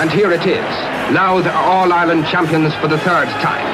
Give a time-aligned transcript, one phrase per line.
[0.00, 0.64] And here it is.
[1.12, 3.66] Now the All Ireland champions for the third time.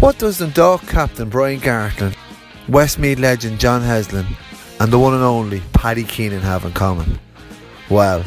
[0.00, 2.14] What does the Dundalk captain Brian Gartland,
[2.68, 4.26] Westmeath legend John Heslin,
[4.80, 7.18] and the one and only Paddy Keenan have in common?
[7.88, 8.22] Well,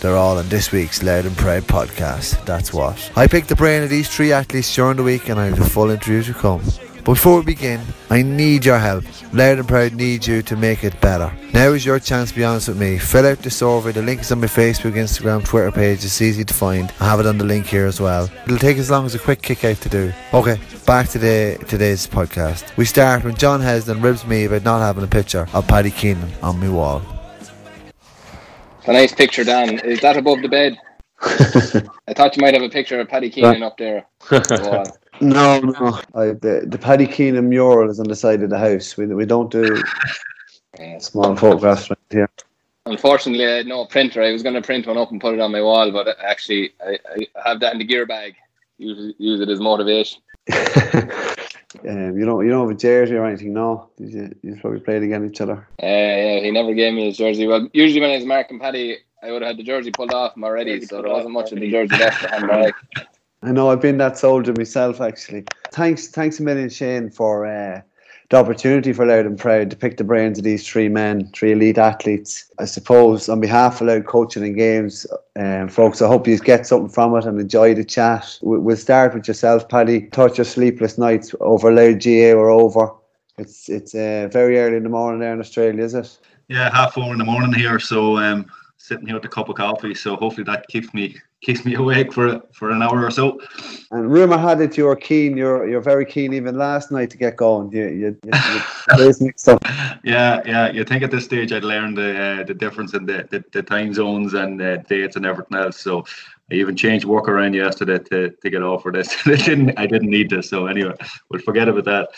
[0.00, 2.44] they're all in this week's Louth and Proud podcast.
[2.44, 3.12] That's what.
[3.14, 5.64] I picked the brain of these three athletes during the week and I have the
[5.64, 6.62] full interview to come.
[7.08, 7.80] But before we begin,
[8.10, 9.02] I need your help.
[9.32, 11.32] Louth and Proud needs you to make it better.
[11.54, 12.98] Now is your chance to be honest with me.
[12.98, 13.92] Fill out the survey.
[13.92, 16.04] The link is on my Facebook, Instagram, Twitter page.
[16.04, 16.92] It's easy to find.
[17.00, 18.28] I have it on the link here as well.
[18.44, 20.12] It'll take as long as a quick kick out to do.
[20.34, 22.76] Okay, back to the, today's podcast.
[22.76, 26.30] We start when John Heslin ribs me about not having a picture of Paddy Keenan
[26.42, 27.00] on my wall.
[28.86, 29.78] A nice picture, Dan.
[29.78, 30.76] Is that above the bed?
[31.22, 34.04] I thought you might have a picture of Paddy Keenan up there.
[35.20, 36.00] no, no.
[36.14, 38.96] I, the, the Paddy Keenan mural is on the side of the house.
[38.96, 39.82] We, we don't do
[40.98, 42.30] small photographs right here.
[42.86, 44.22] Unfortunately, I had no printer.
[44.22, 46.72] I was going to print one up and put it on my wall, but actually,
[46.84, 48.34] I, I have that in the gear bag.
[48.78, 50.22] Use, use it as motivation.
[50.52, 53.90] um, you don't you don't have a jersey or anything, no?
[53.98, 55.68] Did you, you probably played against each other.
[55.82, 57.46] Uh, yeah, he never gave me his jersey.
[57.46, 60.36] Well, usually when I was marking Paddy, I would have had the jersey pulled off
[60.36, 62.74] him already, so there wasn't much of the jersey left to hand back.
[63.42, 65.44] I know I've been that soldier myself, actually.
[65.72, 67.80] Thanks, thanks a million, Shane, for uh,
[68.30, 71.52] the opportunity for Louth and Proud to pick the brains of these three men, three
[71.52, 72.50] elite athletes.
[72.58, 76.66] I suppose on behalf of Louth Coaching and Games, um, folks, I hope you get
[76.66, 78.38] something from it and enjoy the chat.
[78.42, 80.08] We'll start with yourself, Paddy.
[80.12, 82.92] Thought your sleepless nights over Louth GAA were over.
[83.38, 86.18] It's it's uh, very early in the morning there in Australia, is it?
[86.48, 87.78] Yeah, half four in the morning here.
[87.78, 88.46] So um,
[88.78, 89.94] sitting here with a cup of coffee.
[89.94, 93.40] So hopefully that keeps me keeps me awake for for an hour or so.
[93.90, 95.36] And rumor had it you were keen.
[95.36, 97.72] You're you're very keen even last night to get going.
[97.72, 98.32] You you, you,
[98.98, 99.62] you mixed up.
[100.04, 100.70] Yeah, yeah.
[100.70, 103.62] You think at this stage I'd learned the uh, the difference in the, the, the
[103.62, 105.80] time zones and uh, dates and everything else.
[105.80, 106.04] So
[106.50, 109.14] I even changed work around yesterday to, to get off for this.
[109.26, 110.48] I didn't I didn't need this.
[110.50, 110.94] So anyway,
[111.28, 112.10] we'll forget about that.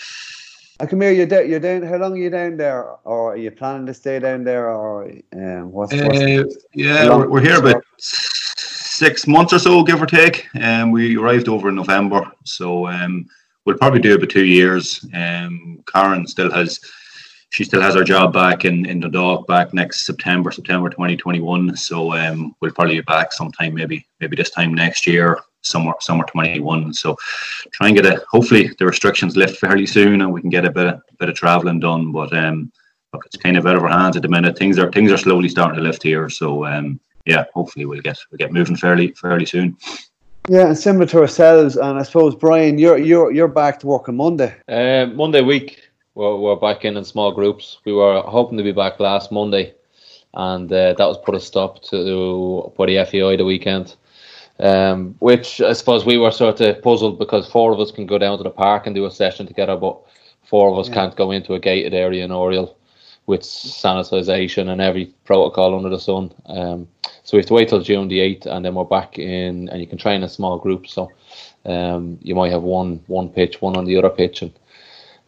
[0.80, 1.12] I come here.
[1.12, 1.50] You're down.
[1.50, 1.82] You're down.
[1.82, 5.10] How long are you down there, or are you planning to stay down there, or
[5.34, 7.84] um, what's, what's uh, yeah, we're, we're, here about
[9.00, 10.46] six months or so, give or take.
[10.60, 13.26] Um, we arrived over in November, so um,
[13.64, 15.04] we'll probably do about two years.
[15.14, 16.78] Um, Karen still has.
[17.52, 21.74] She still has her job back in, in the dock back next September, September 2021.
[21.74, 26.24] So um, we'll probably be back sometime, maybe maybe this time next year summer summer
[26.24, 27.14] 21 so
[27.70, 30.70] try and get a hopefully the restrictions lift fairly soon and we can get a
[30.70, 32.72] bit of bit of traveling done but um
[33.12, 35.18] look it's kind of out of our hands at the minute things are things are
[35.18, 39.12] slowly starting to lift here so um yeah hopefully we'll get we'll get moving fairly
[39.12, 39.76] fairly soon
[40.48, 44.08] yeah, and similar to ourselves, and I suppose Brian, you're you're you're back to work
[44.08, 44.54] on Monday.
[44.68, 45.80] Uh, Monday week,
[46.14, 47.78] we're, we're back in in small groups.
[47.84, 49.74] We were hoping to be back last Monday,
[50.34, 53.94] and uh, that was put a stop to by the FAI the weekend.
[54.58, 58.18] Um, which I suppose we were sort of puzzled because four of us can go
[58.18, 59.98] down to the park and do a session together, but
[60.42, 60.94] four of us yeah.
[60.94, 62.76] can't go into a gated area in Oriel
[63.30, 66.32] with sanitisation and every protocol under the sun.
[66.46, 66.88] Um,
[67.24, 69.80] so we have to wait till June the 8th and then we're back in, and
[69.80, 70.92] you can train in small groups.
[70.92, 71.10] So
[71.64, 74.52] um, you might have one one pitch, one on the other pitch, and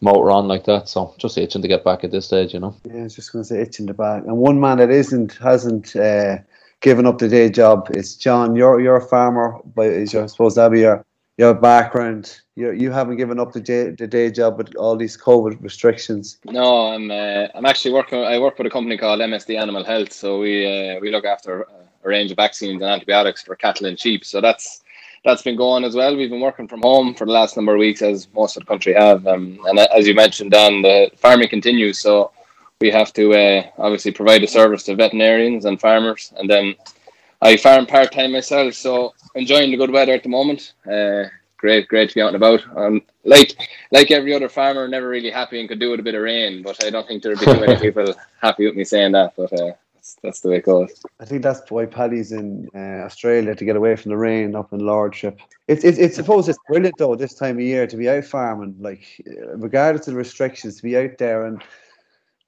[0.01, 0.89] motor on like that.
[0.89, 2.75] So just itching to get back at this stage, you know.
[2.85, 4.23] Yeah, I was just going to say itching the back.
[4.25, 5.95] And one man that isn't, hasn't.
[5.95, 6.37] Uh,
[6.83, 7.87] given up the day job.
[7.95, 8.55] is John.
[8.55, 11.03] You're you're a farmer, but I suppose that be your
[11.37, 12.41] your background.
[12.55, 16.37] You you haven't given up the day the day job with all these COVID restrictions.
[16.45, 18.23] No, I'm uh, I'm actually working.
[18.23, 20.13] I work with a company called MSD Animal Health.
[20.13, 21.63] So we uh, we look after
[22.03, 24.23] a range of vaccines and antibiotics for cattle and sheep.
[24.25, 24.83] So that's
[25.23, 26.15] that's been going as well.
[26.15, 28.67] We've been working from home for the last number of weeks, as most of the
[28.67, 29.25] country have.
[29.25, 31.99] Um, and as you mentioned, Dan, the farming continues.
[31.99, 32.31] So
[32.81, 36.33] we have to uh, obviously provide a service to veterinarians and farmers.
[36.35, 36.75] And then
[37.43, 40.73] I farm part time myself, so enjoying the good weather at the moment.
[40.89, 41.25] Uh,
[41.57, 42.61] great, great to be out and about.
[42.77, 43.57] Um, like
[43.91, 46.63] like every other farmer, never really happy and could do with a bit of rain,
[46.63, 49.33] but I don't think there'd be too many people happy with me saying that.
[49.35, 51.03] But uh, that's, that's the way it goes.
[51.19, 54.71] I think that's why Paddy's in uh, Australia to get away from the rain up
[54.71, 55.41] in Lordship.
[55.67, 58.77] It's it's it's suppose it's brilliant though this time of year to be out farming,
[58.79, 59.21] like
[59.55, 61.61] regardless of the restrictions, to be out there and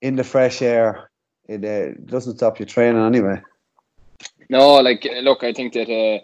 [0.02, 1.10] in the fresh air,
[1.50, 3.42] it uh, doesn't stop you training anyway.
[4.50, 6.24] No, like look, I think that uh,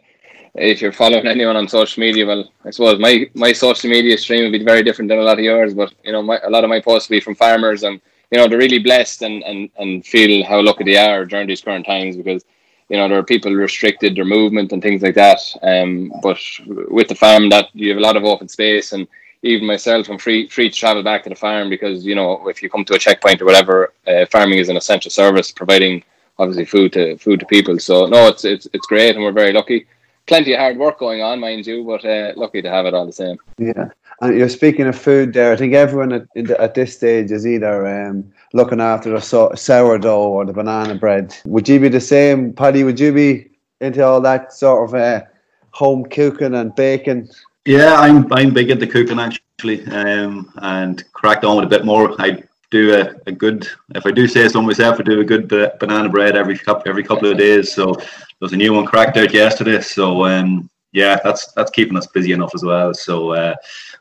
[0.55, 4.43] if you're following anyone on social media, well, I suppose my my social media stream
[4.43, 5.73] would be very different than a lot of yours.
[5.73, 7.99] But you know, my, a lot of my posts will be from farmers, and
[8.31, 11.61] you know, they're really blessed and and and feel how lucky they are during these
[11.61, 12.43] current times because
[12.89, 15.39] you know there are people restricted their movement and things like that.
[15.63, 19.07] Um, but with the farm, that you have a lot of open space and
[19.43, 22.61] even myself, I'm free free to travel back to the farm because you know if
[22.61, 26.03] you come to a checkpoint or whatever, uh, farming is an essential service providing
[26.41, 27.77] obviously food to food to people.
[27.79, 29.85] So no, it's it's it's great, and we're very lucky.
[30.27, 33.05] Plenty of hard work going on, mind you, but uh, lucky to have it all
[33.05, 33.37] the same.
[33.57, 33.89] Yeah,
[34.21, 35.51] and you're speaking of food there.
[35.51, 40.29] I think everyone at, at this stage is either um, looking after the so- sourdough
[40.35, 41.35] or the banana bread.
[41.45, 42.83] Would you be the same, Paddy?
[42.83, 43.49] Would you be
[43.81, 45.23] into all that sort of uh,
[45.71, 47.29] home cooking and baking?
[47.65, 52.15] Yeah, I'm I'm big into cooking actually, um, and cracked on with a bit more.
[52.19, 55.47] I do a, a good, if I do say so myself, I do a good
[55.79, 57.73] banana bread every couple every couple of days.
[57.73, 57.95] So
[58.39, 59.81] there's a new one cracked out yesterday.
[59.81, 62.93] So um, yeah, that's that's keeping us busy enough as well.
[62.93, 63.55] So uh,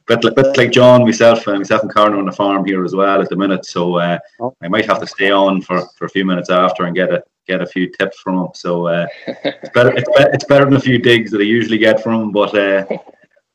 [0.06, 3.20] bit, bit like John, myself, uh, myself and Karen on the farm here as well
[3.20, 3.66] at the minute.
[3.66, 4.54] So uh, oh.
[4.62, 7.22] I might have to stay on for, for a few minutes after and get a
[7.46, 8.48] get a few tips from him.
[8.54, 11.78] So uh, it's better it's, be, it's better than a few digs that I usually
[11.78, 12.54] get from him, but.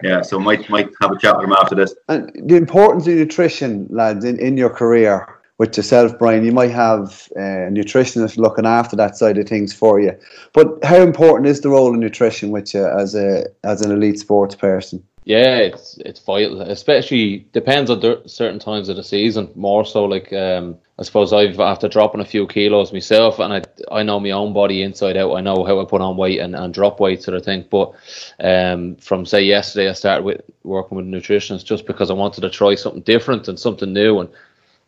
[0.05, 1.95] Yeah, so might might have a chat with him after this.
[2.09, 6.69] And the importance of nutrition, lads, in, in your career with yourself, Brian, you might
[6.69, 10.11] have a nutritionist looking after that side of things for you.
[10.53, 14.19] But how important is the role of nutrition with you as a as an elite
[14.19, 15.03] sports person?
[15.25, 16.61] Yeah, it's it's vital.
[16.61, 19.49] Especially depends on certain times of the season.
[19.55, 23.63] More so, like um, I suppose I've after dropping a few kilos myself, and I
[23.91, 25.33] I know my own body inside out.
[25.33, 27.65] I know how I put on weight and, and drop weight sort of thing.
[27.71, 27.93] But
[28.39, 32.49] um, from say yesterday, I started with working with nutritionists just because I wanted to
[32.51, 34.19] try something different and something new.
[34.19, 34.29] And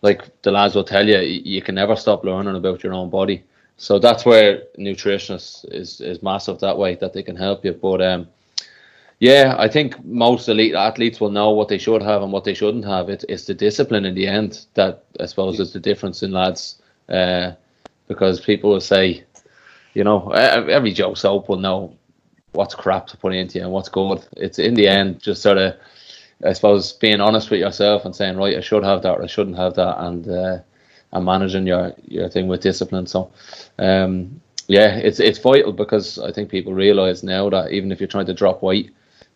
[0.03, 3.43] like the lads will tell you, you can never stop learning about your own body.
[3.77, 7.73] So that's where nutritionists is is massive that way that they can help you.
[7.73, 8.27] But um,
[9.19, 12.53] yeah, I think most elite athletes will know what they should have and what they
[12.53, 13.09] shouldn't have.
[13.09, 16.81] It, it's the discipline in the end that I suppose is the difference in lads.
[17.09, 17.53] Uh,
[18.07, 19.23] because people will say,
[19.93, 21.95] you know, every Joe Soap will know
[22.53, 24.25] what's crap to put into you and what's good.
[24.37, 25.75] It's in the end just sort of,
[26.45, 29.27] I suppose, being honest with yourself and saying, right, I should have that or I
[29.27, 30.59] shouldn't have that, and uh,
[31.11, 33.07] and managing your your thing with discipline.
[33.07, 33.31] So,
[33.79, 38.07] um, yeah, it's it's vital because I think people realise now that even if you're
[38.07, 38.91] trying to drop weight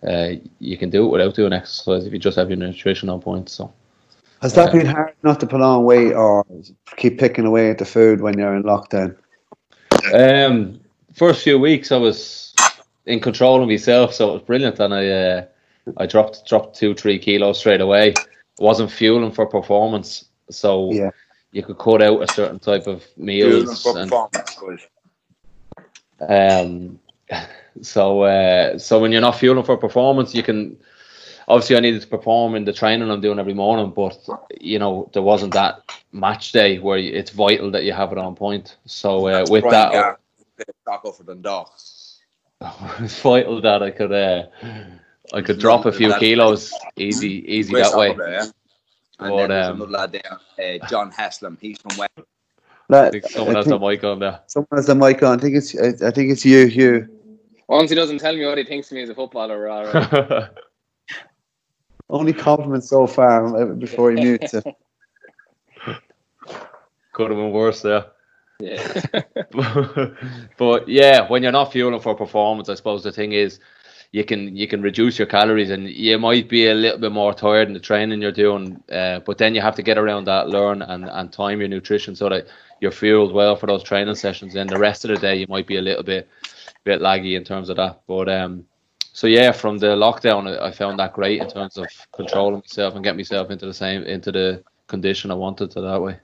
[0.07, 3.21] uh, you can do it without doing exercise if you just have your nutrition on
[3.21, 3.50] point.
[3.50, 3.71] So,
[4.42, 6.45] has that uh, been hard not to put on weight or
[6.98, 9.15] keep picking away at the food when you're in lockdown?
[10.13, 10.80] Um,
[11.13, 12.56] first few weeks I was
[13.06, 15.45] in control of myself, so it was brilliant, and I uh,
[15.98, 18.13] I dropped dropped two three kilos straight away.
[18.59, 21.12] wasn't fueling for performance, so yeah.
[21.51, 23.86] you could cut out a certain type of meals.
[23.86, 24.12] And,
[26.27, 27.00] um,
[27.81, 30.77] so uh, so when you're not fueling for performance, you can
[31.47, 34.18] obviously I needed to perform in the training I'm doing every morning, but
[34.59, 35.81] you know there wasn't that
[36.12, 38.77] match day where it's vital that you have it on point.
[38.85, 40.19] So uh, with that,
[40.85, 41.73] Taco for Dundalk.
[43.00, 44.44] it's vital that I could uh,
[45.33, 48.13] I could drop a few kilos easy easy that way.
[48.13, 48.45] There, yeah?
[49.19, 51.57] And but, then there's um, another lad there, uh, John Heslin.
[51.59, 52.12] He's from West.
[52.89, 54.41] I think someone I has the mic on there.
[54.47, 55.39] Someone has the mic on.
[55.39, 57.20] I think it's I think it's you, Hugh.
[57.71, 60.50] Once he doesn't tell me what he thinks of me as a footballer, right.
[62.09, 64.65] Only compliments so far uh, before he mutes it.
[67.13, 68.07] Could have been worse there.
[68.59, 69.01] Yeah.
[70.57, 73.62] but yeah, when you're not fueling for performance, I suppose the thing is
[74.12, 77.33] you can you can reduce your calories and you might be a little bit more
[77.33, 80.50] tired in the training you're doing, uh, but then you have to get around that,
[80.50, 82.48] learn and, and time your nutrition so that
[82.81, 84.55] you're fueled well for those training sessions.
[84.55, 86.27] And the rest of the day you might be a little bit
[86.83, 88.01] bit laggy in terms of that.
[88.07, 88.65] But um,
[89.13, 93.03] so yeah, from the lockdown, I found that great in terms of controlling myself and
[93.03, 96.17] get myself into the same into the condition I wanted to that way.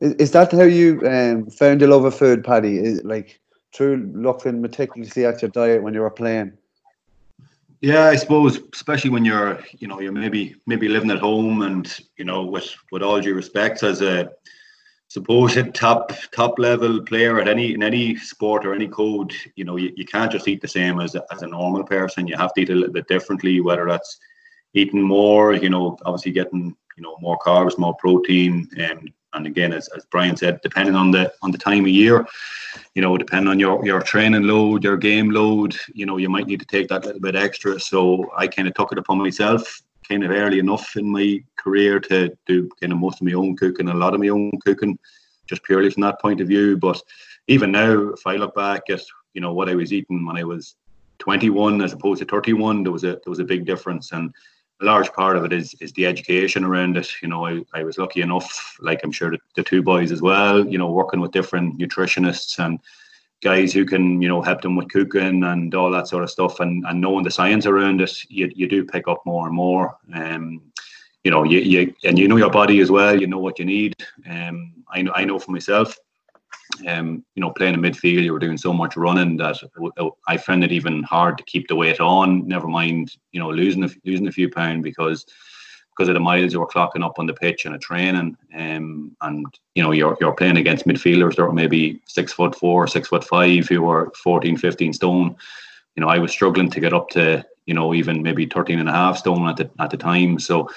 [0.00, 2.78] Is, is that how you um, found your love of food, Paddy?
[2.78, 3.40] Is like
[3.74, 6.52] through looking meticulously at your diet when you were playing?
[7.80, 11.86] Yeah, I suppose, especially when you're, you know, you're maybe maybe living at home, and
[12.16, 14.30] you know, with with all due respect, as a
[15.14, 19.76] supposed top top level player at any in any sport or any code, you know,
[19.76, 22.26] you, you can't just eat the same as as a normal person.
[22.26, 24.18] You have to eat a little bit differently, whether that's
[24.74, 29.72] eating more, you know, obviously getting you know more carbs, more protein, and and again,
[29.72, 32.26] as, as Brian said, depending on the on the time of year,
[32.94, 36.48] you know, depending on your your training load, your game load, you know, you might
[36.48, 37.78] need to take that little bit extra.
[37.78, 42.00] So I kind of took it upon myself kind of early enough in my career
[42.00, 44.98] to do kind of most of my own cooking, a lot of my own cooking,
[45.46, 46.76] just purely from that point of view.
[46.76, 47.00] But
[47.48, 49.02] even now, if I look back at
[49.34, 50.76] you know what I was eating when I was
[51.18, 54.32] 21 as opposed to 31, there was a there was a big difference, and
[54.80, 57.08] a large part of it is is the education around it.
[57.22, 60.22] You know, I, I was lucky enough, like I'm sure the, the two boys as
[60.22, 62.78] well, you know, working with different nutritionists and
[63.42, 66.60] guys who can you know help them with cooking and all that sort of stuff
[66.60, 69.96] and, and knowing the science around it you, you do pick up more and more
[70.14, 70.62] um
[71.24, 73.64] you know you, you and you know your body as well you know what you
[73.64, 73.94] need
[74.28, 75.96] um I know I know for myself
[76.86, 79.56] um, you know, playing in midfield, you were doing so much running that
[80.26, 82.46] I found it even hard to keep the weight on.
[82.48, 85.26] Never mind, you know, losing a, losing a few pounds because
[85.96, 88.36] because of the miles you were clocking up on the pitch and a training.
[88.54, 92.86] Um, and you know, you're you're playing against midfielders that were maybe six foot four,
[92.86, 95.36] six foot five, who were 14, 15 stone.
[95.96, 98.88] You know, I was struggling to get up to you know even maybe 13 and
[98.88, 100.38] a half stone at the at the time.
[100.38, 100.68] So,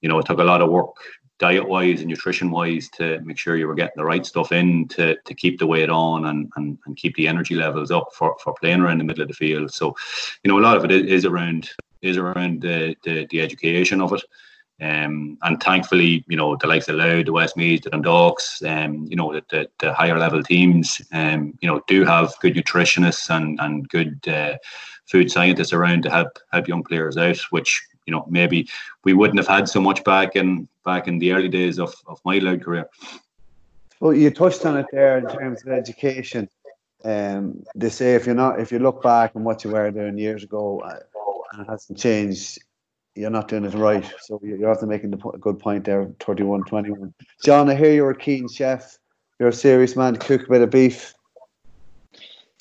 [0.00, 0.96] you know, it took a lot of work
[1.38, 4.88] diet wise and nutrition wise to make sure you were getting the right stuff in
[4.88, 8.34] to, to keep the weight on and, and, and keep the energy levels up for,
[8.42, 9.70] for playing around the middle of the field.
[9.72, 9.94] So,
[10.42, 11.70] you know, a lot of it is around
[12.02, 14.22] is around the, the, the education of it.
[14.80, 19.16] Um, and thankfully, you know, the likes of Louth, the Westmeath, the Dundalks, um, you
[19.16, 23.58] know, the, the, the, higher level teams, um, you know, do have good nutritionists and,
[23.60, 24.58] and good uh,
[25.06, 28.68] food scientists around to help help young players out, which you know maybe
[29.04, 32.20] we wouldn't have had so much back in back in the early days of, of
[32.24, 32.88] my Louth career.
[34.00, 36.48] Well, you touched on it there in terms of education.
[37.04, 40.18] Um, they say if you're not, if you look back on what you were doing
[40.18, 40.98] years ago, uh,
[41.52, 42.58] and it hasn't changed,
[43.16, 44.04] you're not doing it right.
[44.20, 46.08] So you're often making the a good point there.
[46.20, 47.14] 31, 21.
[47.42, 48.98] John, I hear you're a keen chef.
[49.38, 51.14] You're a serious man to cook a bit of beef.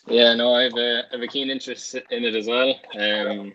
[0.07, 2.79] Yeah, no, I have a, I have a keen interest in it as well.
[2.97, 3.53] Um,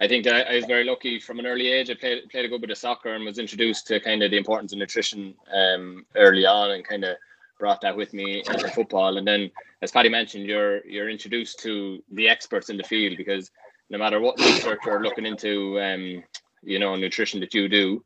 [0.00, 1.88] I think I, I, was very lucky from an early age.
[1.88, 4.36] I played played a good bit of soccer and was introduced to kind of the
[4.36, 7.16] importance of nutrition um, early on, and kind of
[7.60, 9.16] brought that with me into football.
[9.16, 9.48] And then,
[9.80, 13.52] as Paddy mentioned, you're you're introduced to the experts in the field because
[13.92, 16.24] no matter what research you're looking into, um,
[16.62, 18.02] you know, nutrition that you do,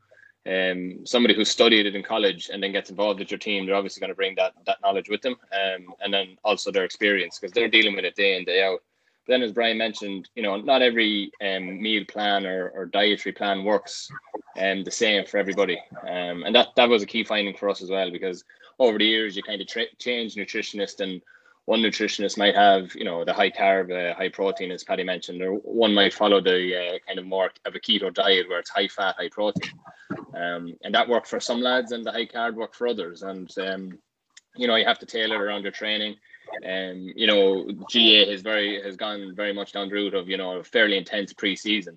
[0.46, 3.76] um, somebody who studied it in college and then gets involved with your team, they're
[3.76, 7.38] obviously going to bring that that knowledge with them, um, and then also their experience
[7.38, 8.80] because they're dealing with it day in day out.
[9.28, 13.64] Then, as Brian mentioned, you know, not every um, meal plan or, or dietary plan
[13.64, 14.08] works
[14.60, 17.80] um, the same for everybody, um, and that that was a key finding for us
[17.80, 18.44] as well because
[18.78, 21.22] over the years you kind of tra- change nutritionist and
[21.66, 25.42] one nutritionist might have you know the high carb uh, high protein as Paddy mentioned
[25.42, 28.70] or one might follow the uh, kind of more of a keto diet where it's
[28.70, 29.72] high fat high protein.
[30.34, 33.22] Um, and that worked for some lads and the high carb worked for others.
[33.22, 33.98] And um,
[34.56, 36.16] you know you have to tailor around your training.
[36.64, 40.36] Um, you know, GAA has very has gone very much down the route of you
[40.36, 41.96] know a fairly intense preseason,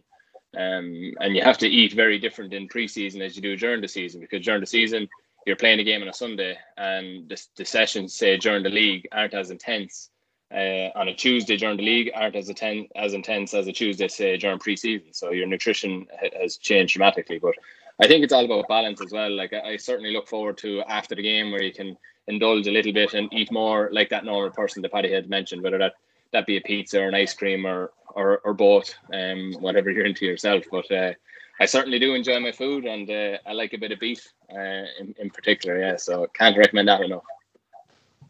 [0.57, 3.87] um, and you have to eat very different in preseason as you do during the
[3.87, 5.07] season because during the season
[5.49, 9.07] you're playing a game on a Sunday and the, the sessions say during the league
[9.11, 10.11] aren't as intense.
[10.53, 14.07] Uh, on a Tuesday during the league aren't as intense as intense as a Tuesday
[14.07, 15.09] say during preseason.
[15.11, 16.05] So your nutrition
[16.39, 17.39] has changed dramatically.
[17.39, 17.55] But
[17.99, 19.31] I think it's all about balance as well.
[19.35, 22.71] Like I, I certainly look forward to after the game where you can indulge a
[22.71, 25.93] little bit and eat more like that normal person that Paddy had mentioned, whether that
[26.31, 30.05] that be a pizza or an ice cream or or, or both, um, whatever you're
[30.05, 30.63] into yourself.
[30.71, 31.13] But uh,
[31.59, 34.85] I certainly do enjoy my food, and uh, I like a bit of beef uh,
[34.99, 35.79] in, in particular.
[35.79, 37.23] Yeah, so can't recommend that enough.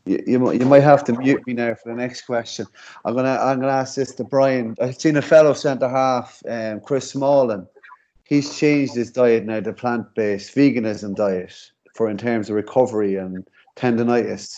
[0.06, 2.66] You, you, you might have to mute me now for the next question.
[3.06, 4.76] I'm gonna I'm gonna ask this to Brian.
[4.82, 7.68] I've seen a fellow centre half, um, Chris Smalling.
[8.24, 11.54] He's changed his diet now to plant based veganism diet
[11.96, 13.46] for in terms of recovery and
[13.76, 14.56] tendonitis.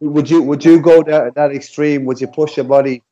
[0.00, 2.04] Would you would you go that that extreme?
[2.04, 3.02] Would you push your body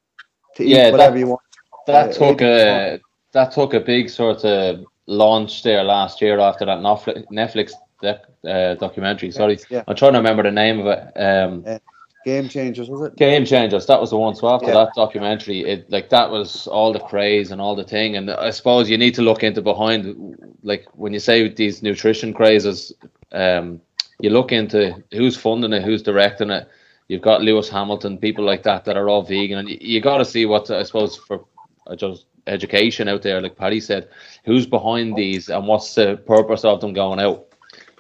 [0.57, 1.41] to eat yeah, whatever that, you want?
[1.87, 3.01] That uh, took a
[3.33, 7.73] that took a big sort of launch there last year after that Netflix
[8.07, 9.31] uh, documentary.
[9.31, 9.85] Sorry, yeah.
[9.87, 11.21] I'm trying to remember the name of it.
[11.21, 11.79] Um, uh,
[12.27, 13.17] Game Changers was it?
[13.17, 13.87] Game Changers.
[13.87, 14.35] That was the one.
[14.35, 14.75] So after yeah.
[14.75, 18.17] that documentary, it like that was all the craze and all the thing.
[18.17, 22.35] And I suppose you need to look into behind, like when you say these nutrition
[22.35, 22.93] crazes,
[23.31, 23.81] um,
[24.19, 26.69] you look into who's funding it, who's directing it.
[27.07, 30.19] You've got Lewis Hamilton, people like that that are all vegan, and you, you got
[30.19, 31.45] to see what I suppose for
[31.87, 34.09] uh, just education out there, like Paddy said,
[34.45, 37.47] who's behind these and what's the purpose of them going out?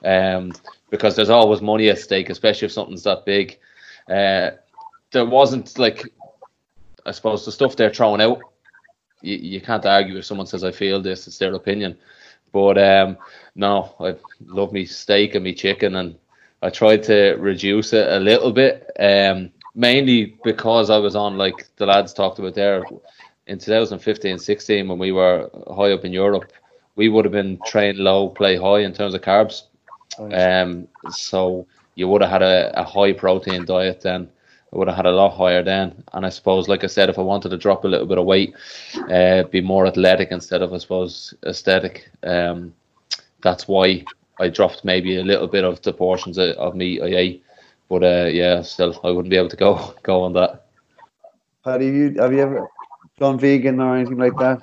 [0.04, 0.52] Um,
[0.90, 3.58] because there's always money at stake, especially if something's that big.
[4.08, 4.50] Uh,
[5.12, 6.12] there wasn't like,
[7.04, 8.40] I suppose the stuff they're throwing out.
[9.22, 11.96] You, you can't argue if someone says I feel this; it's their opinion.
[12.52, 13.18] But um,
[13.54, 16.16] no, I love me steak and me chicken, and
[16.62, 21.66] I tried to reduce it a little bit, um, mainly because I was on like
[21.76, 22.84] the lads talked about there
[23.46, 26.52] in 2015 16 when we were high up in Europe.
[26.94, 29.64] We would have been trained low, play high in terms of carbs.
[30.18, 34.28] Um, so you would have had a, a high protein diet then.
[34.72, 36.02] I would have had a lot higher then.
[36.12, 38.25] And I suppose, like I said, if I wanted to drop a little bit of
[38.25, 38.54] weight,
[39.10, 42.08] uh, be more athletic instead of, I suppose, aesthetic.
[42.22, 42.75] Um,
[43.42, 44.04] that's why
[44.40, 47.44] I dropped maybe a little bit of the portions of, of meat I ate.
[47.88, 50.66] But uh, yeah, still, I wouldn't be able to go go on that.
[51.64, 52.68] Paddy, you have you ever
[53.18, 54.60] gone vegan or anything like that?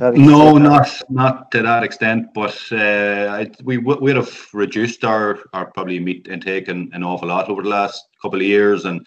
[0.00, 5.70] No, not not to that extent, but uh, I, we would have reduced our, our
[5.70, 9.06] probably meat intake an, an awful lot over the last couple of years, and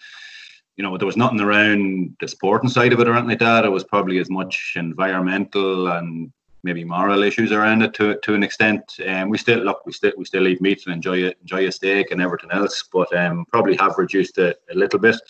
[0.76, 3.64] you know there was nothing around the sporting side of it or anything like that.
[3.64, 8.42] It was probably as much environmental and maybe moral issues around it to to an
[8.42, 8.82] extent.
[9.04, 11.68] And um, we still look, we still we still eat meat and enjoy it, enjoy
[11.68, 15.20] a steak and everything else, but um, probably have reduced it a little bit.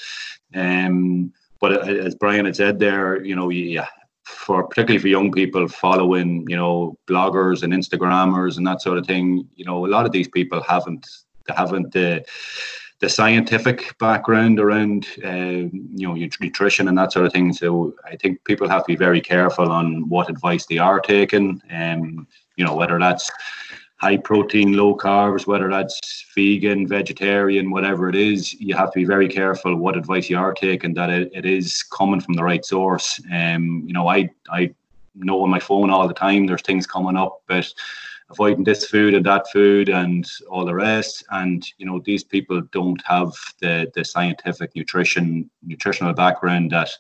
[0.55, 3.89] Um, but uh, as Brian had said there, you know, yeah,
[4.25, 9.07] for particularly for young people following, you know, bloggers and Instagrammers and that sort of
[9.07, 11.07] thing, you know, a lot of these people haven't
[11.47, 12.25] they haven't the
[13.01, 15.69] the scientific background around uh,
[16.01, 17.53] you know nutrition and that sort of thing.
[17.53, 21.61] So I think people have to be very careful on what advice they are taking,
[21.69, 22.27] and um,
[22.57, 23.31] you know whether that's
[23.97, 29.05] high protein, low carbs, whether that's vegan, vegetarian, whatever it is, you have to be
[29.05, 32.65] very careful what advice you are taking that it, it is coming from the right
[32.65, 33.21] source.
[33.33, 34.75] Um, you know, I I
[35.15, 37.73] know on my phone all the time there's things coming up, but
[38.31, 41.25] avoiding this food and that food and all the rest.
[41.31, 46.91] And you know, these people don't have the the scientific nutrition nutritional background that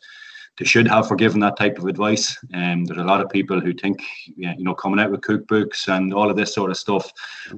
[0.58, 2.38] they should have for that type of advice.
[2.54, 4.00] Um, there's a lot of people who think,
[4.36, 7.12] you know, coming out with cookbooks and all of this sort of stuff,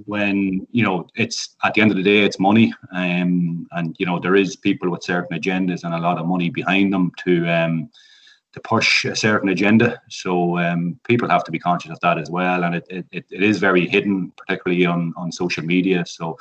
[0.07, 4.07] when you know it's at the end of the day, it's money, um, and you
[4.07, 7.47] know there is people with certain agendas and a lot of money behind them to
[7.49, 7.91] um,
[8.53, 10.01] to push a certain agenda.
[10.09, 13.43] So um, people have to be conscious of that as well, and it, it, it
[13.43, 16.07] is very hidden, particularly on on social media.
[16.07, 16.39] So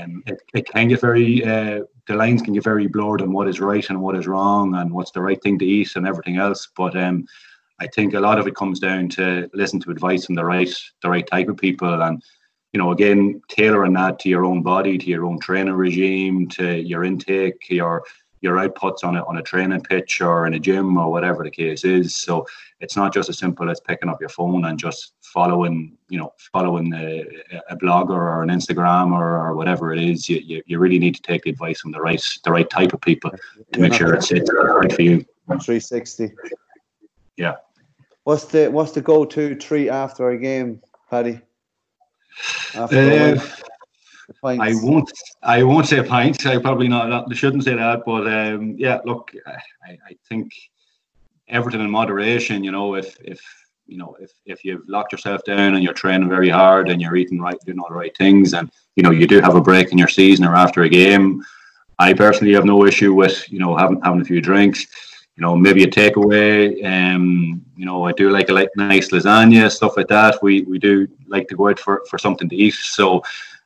[0.00, 3.48] um, it, it can get very uh, the lines can get very blurred on what
[3.48, 6.36] is right and what is wrong and what's the right thing to eat and everything
[6.36, 6.68] else.
[6.76, 7.26] But um,
[7.80, 10.72] I think a lot of it comes down to listen to advice from the right
[11.02, 12.22] the right type of people and
[12.72, 16.80] you know again tailoring that to your own body, to your own training regime, to
[16.80, 18.02] your intake, your
[18.46, 21.50] your outputs on a, on a training pitch or in a gym or whatever the
[21.50, 22.14] case is.
[22.14, 22.46] So
[22.78, 26.32] it's not just as simple as picking up your phone and just following, you know,
[26.52, 27.24] following a,
[27.70, 30.28] a blogger or an Instagram or, or whatever it is.
[30.28, 32.92] You, you, you, really need to take the advice from the right the right type
[32.92, 33.32] of people
[33.72, 35.24] to make sure it's, it's right for you.
[35.48, 36.32] 360.
[37.36, 37.56] Yeah.
[38.24, 41.40] What's the what's the go to treat after a game, Paddy?
[42.74, 43.40] After uh,
[44.44, 45.10] I won't.
[45.42, 46.44] I won't say pints.
[46.46, 47.30] I probably not.
[47.30, 48.02] I shouldn't say that.
[48.04, 50.52] But um, yeah, look, I, I think
[51.48, 52.64] everything in moderation.
[52.64, 53.40] You know, if if
[53.86, 57.16] you know if if you've locked yourself down and you're training very hard and you're
[57.16, 59.92] eating right, doing all the right things, and you know you do have a break
[59.92, 61.42] in your season or after a game.
[61.98, 64.86] I personally have no issue with you know having having a few drinks.
[65.36, 66.82] You know, maybe a takeaway.
[66.82, 70.42] Um, you know, I do like a like nice lasagna, stuff like that.
[70.42, 72.72] We we do like to go out for, for something to eat.
[72.72, 73.22] So,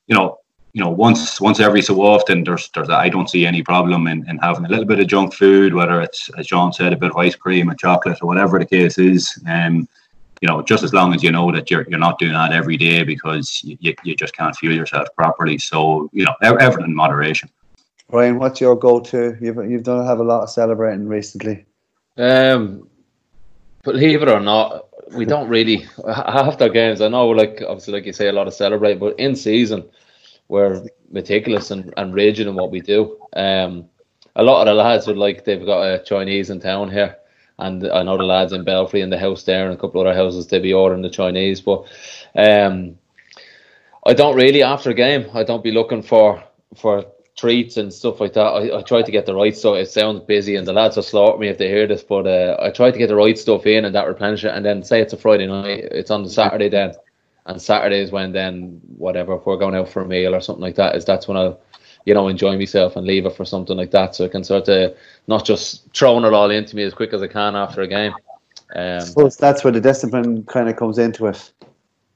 [0.09, 0.40] you know,
[0.73, 4.29] you know, once once every so often, there's there's I don't see any problem in,
[4.29, 7.11] in having a little bit of junk food, whether it's as John said, a bit
[7.11, 9.43] of ice cream or chocolate or whatever the case is.
[9.49, 9.89] Um,
[10.41, 12.77] you know, just as long as you know that you're you're not doing that every
[12.77, 15.59] day because you, you, you just can't fuel yourself properly.
[15.59, 17.51] So you know, everything in moderation.
[18.09, 19.37] Brian, what's your go-to?
[19.41, 21.67] You've you've done have a lot of celebrating recently.
[22.17, 22.89] Um,
[23.83, 27.01] believe it or not, we don't really after games.
[27.01, 29.85] I know, like obviously, like you say, a lot of celebrate, but in season
[30.51, 33.17] we're meticulous and, and rigid in what we do.
[33.35, 33.89] Um,
[34.35, 37.17] a lot of the lads would like they've got a Chinese in town here,
[37.59, 40.07] and I know the lads in Belfry in the house there and a couple of
[40.07, 41.61] other houses they be ordering the Chinese.
[41.61, 41.85] But
[42.35, 42.99] um,
[44.05, 45.31] I don't really after a game.
[45.35, 46.43] I don't be looking for
[46.77, 47.05] for
[47.37, 48.41] treats and stuff like that.
[48.41, 49.77] I, I try to get the right stuff.
[49.77, 52.57] It sounds busy, and the lads will slaughter me if they hear this, but uh,
[52.61, 54.55] I try to get the right stuff in and that replenish it.
[54.55, 56.95] And then say it's a Friday night, it's on the Saturday then
[57.51, 60.77] and Saturdays when then whatever if we're going out for a meal or something like
[60.77, 61.61] that is that's when I'll
[62.05, 64.69] you know enjoy myself and leave it for something like that so I can sort
[64.69, 67.89] of not just throwing it all into me as quick as I can after a
[67.89, 68.15] game.
[68.75, 71.53] Um, I suppose that's where the discipline kind of comes into it.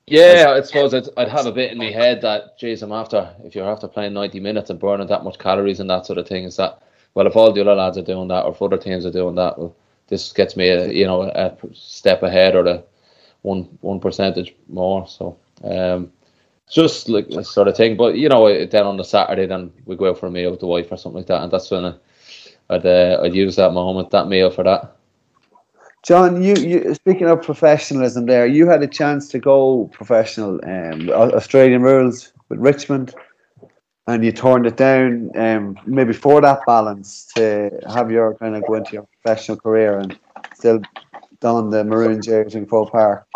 [0.07, 3.35] Yeah, I suppose I'd, I'd have a bit in my head that, geez, I'm after,
[3.43, 6.29] if you're after playing 90 minutes and burning that much calories and that sort of
[6.29, 6.83] thing, is that,
[7.15, 9.35] well, if all the other lads are doing that or if other teams are doing
[9.37, 9.75] that, well,
[10.09, 12.85] this gets me, a, you know, a step ahead or the,
[13.45, 15.07] one one percentage more.
[15.07, 16.11] So um,
[16.69, 17.97] just like sort of thing.
[17.97, 20.61] But you know, then on the Saturday, then we go out for a meal with
[20.61, 21.95] the wife or something like that, and that's when
[22.71, 24.97] I'd uh, I'd use that moment, that meal for that.
[26.03, 31.09] John, you, you speaking of professionalism, there you had a chance to go professional, um,
[31.11, 33.15] Australian rules with Richmond,
[34.07, 35.31] and you turned it down.
[35.37, 39.99] Um, maybe for that balance to have your kind of go into your professional career
[39.99, 40.19] and
[40.55, 40.83] still
[41.45, 43.27] don the maroon jersey in Croke Park.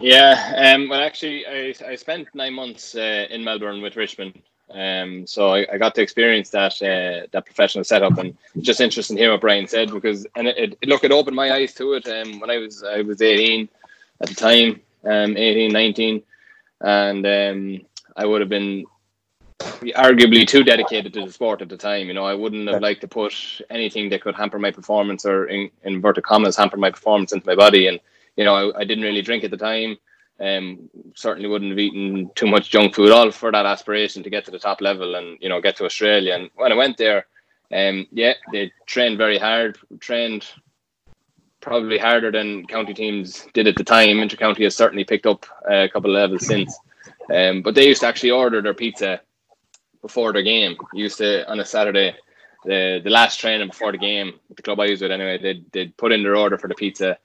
[0.00, 4.40] Yeah, um, well, actually, I, I spent nine months uh, in Melbourne with Richmond.
[4.70, 9.18] Um, so I, I, got to experience that uh, that professional setup, and just interesting
[9.18, 11.92] to hear what Brian said because and it, it look it opened my eyes to
[11.92, 12.08] it.
[12.08, 13.68] Um, when I was I was 18
[14.22, 16.22] at the time, um, 18, 19,
[16.80, 18.86] and um, I would have been
[19.96, 22.06] arguably too dedicated to the sport at the time.
[22.08, 23.34] You know, I wouldn't have liked to put
[23.70, 27.46] anything that could hamper my performance or in, in inverted commas hamper my performance into
[27.46, 27.86] my body.
[27.88, 28.00] And
[28.36, 29.96] you know, I, I didn't really drink at the time.
[30.40, 34.44] Um, certainly wouldn't have eaten too much junk food, all for that aspiration to get
[34.46, 36.34] to the top level and you know get to Australia.
[36.34, 37.26] And when I went there,
[37.72, 40.46] um, yeah, they trained very hard, trained
[41.60, 44.16] probably harder than county teams did at the time.
[44.16, 46.76] Intercounty has certainly picked up a couple of levels since.
[47.32, 49.20] Um, but they used to actually order their pizza
[50.02, 50.76] before their game.
[50.92, 52.14] Used to on a Saturday,
[52.64, 55.38] the the last training before the game, the club I used it anyway.
[55.38, 57.18] They'd they'd put in their order for the pizza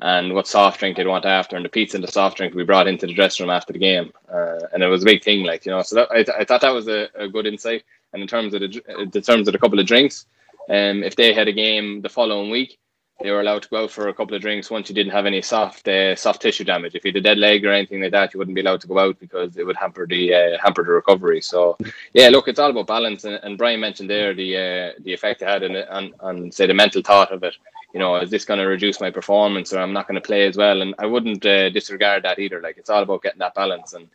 [0.00, 2.64] and what soft drink they'd want after, and the pizza and the soft drink we
[2.64, 5.44] brought into the dressing room after the game, uh, and it was a big thing,
[5.44, 5.82] like you know.
[5.82, 7.84] So that, I, I thought that was a, a good insight.
[8.12, 10.26] And in terms of the in terms of a couple of drinks,
[10.68, 12.78] um, if they had a game the following week,
[13.22, 15.26] they were allowed to go out for a couple of drinks once you didn't have
[15.26, 16.94] any soft uh, soft tissue damage.
[16.94, 18.86] If you had a dead leg or anything like that, you wouldn't be allowed to
[18.86, 21.40] go out because it would hamper the uh, hamper the recovery.
[21.40, 21.76] So,
[22.12, 23.24] yeah, look, it's all about balance.
[23.24, 26.66] And, and Brian mentioned there the uh, the effect it had on, on, on say
[26.66, 27.56] the mental thought of it.
[27.94, 30.46] You know, is this going to reduce my performance, or I'm not going to play
[30.46, 30.80] as well?
[30.82, 32.60] And I wouldn't uh, disregard that either.
[32.60, 33.92] Like it's all about getting that balance.
[33.92, 34.08] And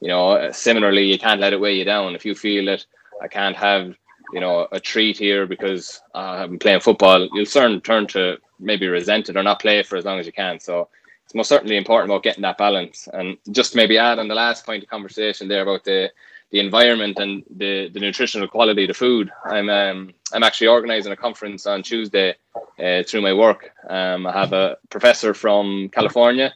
[0.00, 2.14] you know, similarly, you can't let it weigh you down.
[2.14, 2.84] If you feel that
[3.20, 3.96] I can't have
[4.32, 9.28] you know a treat here because I'm playing football, you'll soon turn to maybe resent
[9.28, 10.60] it or not play for as long as you can.
[10.60, 10.88] So
[11.24, 13.08] it's most certainly important about getting that balance.
[13.12, 16.10] And just maybe add on the last point of conversation there about the
[16.50, 19.28] the environment and the, the nutritional quality of the food.
[19.44, 22.34] I'm um, I'm actually organising a conference on Tuesday
[22.78, 23.72] uh, through my work.
[23.88, 26.54] Um, I have a professor from California,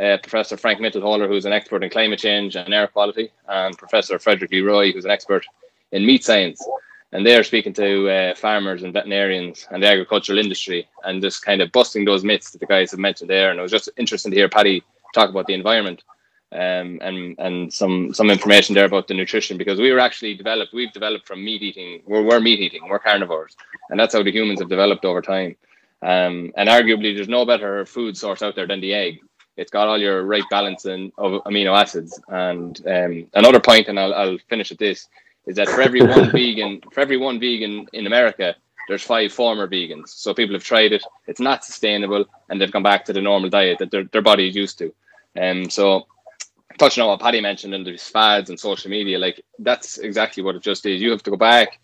[0.00, 4.18] uh, Professor Frank Mitloehner, who's an expert in climate change and air quality, and Professor
[4.18, 5.46] Frederick Leroy, who's an expert
[5.92, 6.62] in meat science
[7.12, 11.44] and they are speaking to uh, farmers and veterinarians and the agricultural industry and just
[11.44, 13.50] kind of busting those myths that the guys have mentioned there.
[13.50, 14.82] And it was just interesting to hear Paddy
[15.14, 16.02] talk about the environment
[16.52, 20.72] um, and and some some information there about the nutrition because we were actually developed.
[20.72, 22.02] We've developed from meat eating.
[22.06, 22.88] We're, we're meat eating.
[22.88, 23.56] We're carnivores,
[23.90, 25.56] and that's how the humans have developed over time.
[26.00, 29.18] Um, and arguably, there's no better food source out there than the egg.
[29.56, 32.18] It's got all your right balance of amino acids.
[32.28, 35.08] And um, another point, and I'll, I'll finish with this
[35.48, 38.54] is that for every one vegan, for every one vegan in America,
[38.86, 40.10] there's five former vegans.
[40.10, 43.50] So people have tried it, it's not sustainable, and they've gone back to the normal
[43.50, 44.94] diet that their, their body is used to.
[45.34, 46.06] And um, so
[46.78, 50.54] touching on what Paddy mentioned and these fads and social media, like that's exactly what
[50.54, 51.02] it just is.
[51.02, 51.80] You have to go back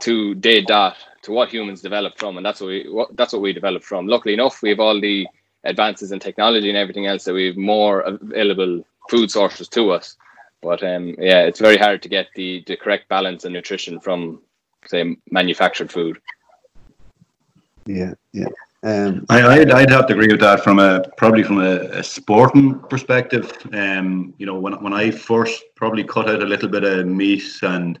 [0.00, 3.42] to day dot to what humans developed from, and that's what we what, that's what
[3.42, 4.06] we developed from.
[4.06, 5.26] Luckily enough, we have all the
[5.64, 10.16] advances in technology and everything else that we have more available food sources to us.
[10.64, 14.40] But um, yeah, it's very hard to get the, the correct balance and nutrition from,
[14.86, 16.18] say, manufactured food.
[17.84, 18.48] Yeah, yeah.
[18.82, 22.02] Um, I, I'd, I'd have to agree with that from a probably from a, a
[22.02, 23.52] sporting perspective.
[23.74, 27.44] Um, you know, when when I first probably cut out a little bit of meat
[27.62, 27.98] and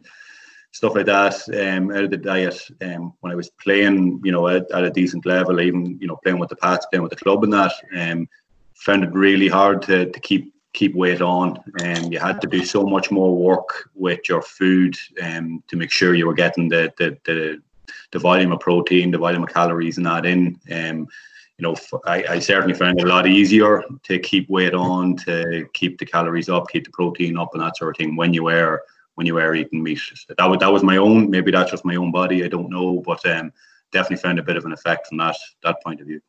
[0.72, 4.48] stuff like that um, out of the diet um, when I was playing, you know,
[4.48, 7.24] at, at, a decent level, even you know playing with the Pats, playing with the
[7.24, 8.26] club, and that um,
[8.74, 12.64] found it really hard to to keep keep weight on and you had to do
[12.64, 16.92] so much more work with your food um, to make sure you were getting the,
[16.98, 17.62] the, the,
[18.10, 20.58] the volume of protein, the volume of calories and that in.
[20.70, 21.08] Um,
[21.56, 25.68] you know, I, I certainly found it a lot easier to keep weight on, to
[25.72, 28.42] keep the calories up, keep the protein up, and that sort of thing when you
[28.42, 28.82] were
[29.14, 30.00] when you were eating meat.
[30.36, 31.30] That was that was my own.
[31.30, 32.44] Maybe that's just my own body.
[32.44, 33.52] I don't know, but um,
[33.92, 36.20] definitely found a bit of an effect from that that point of view.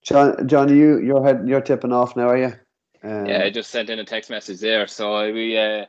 [0.00, 2.54] John, John, you you're you're tipping off now, are you?
[3.02, 4.86] Um, yeah, I just sent in a text message there.
[4.86, 5.86] So we uh,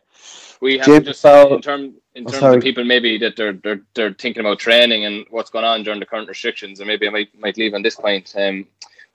[0.62, 3.82] we have just in terms in oh, terms oh, of people maybe that they're they're
[3.94, 7.12] they're thinking about training and what's going on during the current restrictions, and maybe I
[7.12, 8.34] might might leave on this point.
[8.38, 8.66] Um,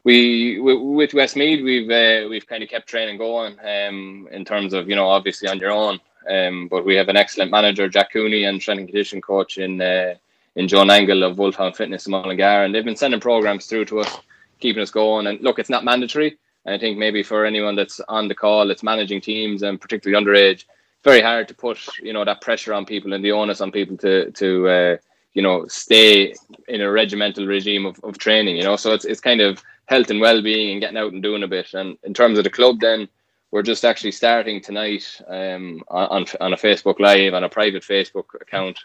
[0.04, 4.74] we, we with Westmeath we've uh, we've kind of kept training going um, in terms
[4.74, 8.12] of you know obviously on your own, um, but we have an excellent manager Jack
[8.12, 10.14] Cooney and strength and condition coach in uh,
[10.54, 14.00] in John Angle of Wolfhound Fitness in Mullingar, and they've been sending programs through to
[14.00, 14.18] us,
[14.60, 15.26] keeping us going.
[15.28, 18.66] And look, it's not mandatory and I think maybe for anyone that's on the call,
[18.66, 22.74] that's managing teams and particularly underage, it's very hard to put you know that pressure
[22.74, 24.96] on people and the onus on people to to uh,
[25.32, 26.34] you know stay
[26.66, 28.56] in a regimental regime of, of training.
[28.56, 31.22] You know, so it's it's kind of health and well being and getting out and
[31.22, 31.72] doing a bit.
[31.72, 33.08] And in terms of the club, then
[33.52, 38.34] we're just actually starting tonight um, on on a Facebook Live on a private Facebook
[38.40, 38.80] account.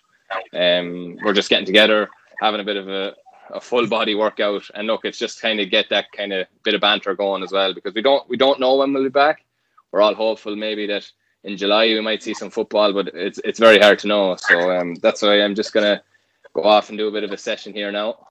[0.54, 3.15] Um, we're just getting together, having a bit of a,
[3.54, 4.64] a full body workout.
[4.74, 7.52] And look, it's just kind of get that kind of bit of banter going as
[7.52, 9.44] well because we don't we don't know when we'll be back.
[9.92, 11.10] We're all hopeful maybe that
[11.44, 14.36] in July we might see some football, but it's it's very hard to know.
[14.38, 16.02] So um, that's why I'm just gonna
[16.54, 18.28] go off and do a bit of a session here now.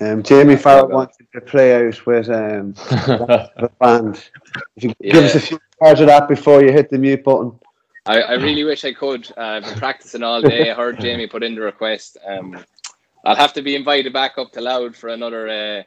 [0.00, 4.24] Um, Jamie Farrell wanted to play out with um, the band.
[4.76, 5.12] If you Yeah.
[5.12, 7.52] give us a few cards of that before you hit the mute button.
[8.06, 9.30] I, I really wish I could.
[9.36, 10.70] Uh, I've been practicing all day.
[10.70, 12.18] I heard Jamie put in the request.
[12.26, 12.58] Um,
[13.24, 15.82] I'll have to be invited back up to Louth for another uh,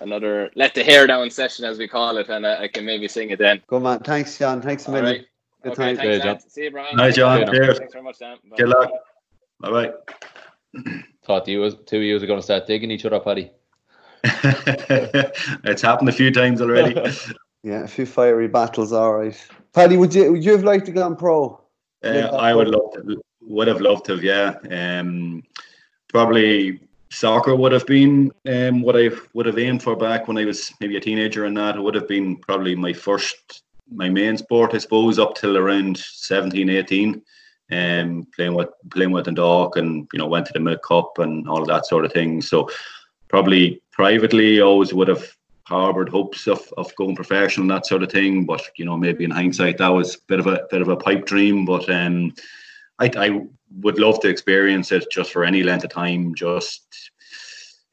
[0.00, 3.08] another let the hair down session as we call it, and I, I can maybe
[3.08, 3.62] sing it then.
[3.66, 4.00] Go man.
[4.00, 4.60] Thanks, John.
[4.60, 5.12] Thanks a All million.
[5.16, 5.26] right.
[5.62, 5.96] Good Okay, time.
[5.96, 6.40] thanks, Good, John.
[6.50, 6.96] See you, Brian.
[6.96, 7.44] Nice, John.
[7.44, 7.52] Good.
[7.52, 7.78] Cheers.
[7.78, 8.38] Thanks very much, Dan.
[8.50, 8.56] Bye.
[8.56, 8.90] Good luck.
[9.60, 9.92] Bye bye.
[11.24, 13.50] Thought you was two years are going to start digging each other, Paddy.
[14.24, 16.94] it's happened a few times already.
[17.62, 18.90] Yeah, a few fiery battles.
[18.90, 19.36] All right.
[19.74, 21.60] Paddy, would you would you have liked to go on pro?
[22.02, 24.54] Uh, Yeah, I would love to, would have loved to have, yeah.
[24.98, 25.42] Um,
[26.10, 30.44] probably soccer would have been um, what I would have aimed for back when I
[30.44, 31.76] was maybe a teenager and that.
[31.76, 35.98] It would have been probably my first, my main sport, I suppose, up till around
[35.98, 37.22] 17, 18.
[37.72, 41.18] Um, playing with playing with the Dundalk and you know went to the Milk Cup
[41.18, 42.42] and all of that sort of thing.
[42.42, 42.68] So
[43.28, 45.24] probably privately always would have
[45.66, 48.44] harbored hopes of, of going professional and that sort of thing.
[48.44, 50.96] But you know, maybe in hindsight that was a bit of a bit of a
[50.96, 51.64] pipe dream.
[51.64, 52.34] But um,
[53.00, 53.40] I, I
[53.80, 56.34] would love to experience it just for any length of time.
[56.34, 57.10] Just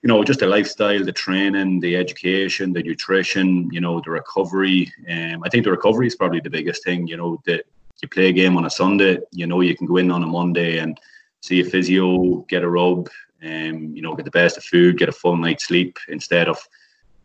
[0.04, 4.94] you know, just the lifestyle, the training, the education, the nutrition, you know, the recovery.
[5.10, 7.08] Um, I think the recovery is probably the biggest thing.
[7.08, 7.66] You know, that
[8.02, 10.28] you play a game on a Sunday, you know, you can go in on a
[10.28, 11.00] Monday and
[11.42, 13.10] see a physio, get a rub,
[13.44, 16.60] um, you know, get the best of food, get a full night's sleep instead of,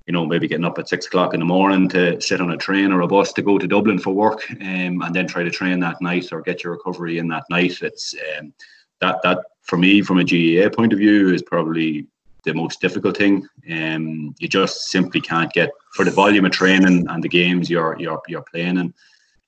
[0.06, 2.56] you know, maybe getting up at six o'clock in the morning to sit on a
[2.56, 5.50] train or a bus to go to Dublin for work, um, and then try to
[5.50, 7.80] train that night or get your recovery in that night.
[7.82, 8.52] It's um,
[9.00, 12.06] that that for me, from a GAA point of view, is probably
[12.44, 13.46] the most difficult thing.
[13.70, 17.96] Um, you just simply can't get for the volume of training and the games you're
[17.98, 18.94] you're you're playing in.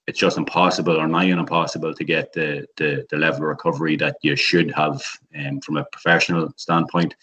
[0.07, 4.17] It's just impossible or nigh impossible to get the, the the level of recovery that
[4.23, 5.03] you should have
[5.38, 7.14] um, from a professional standpoint.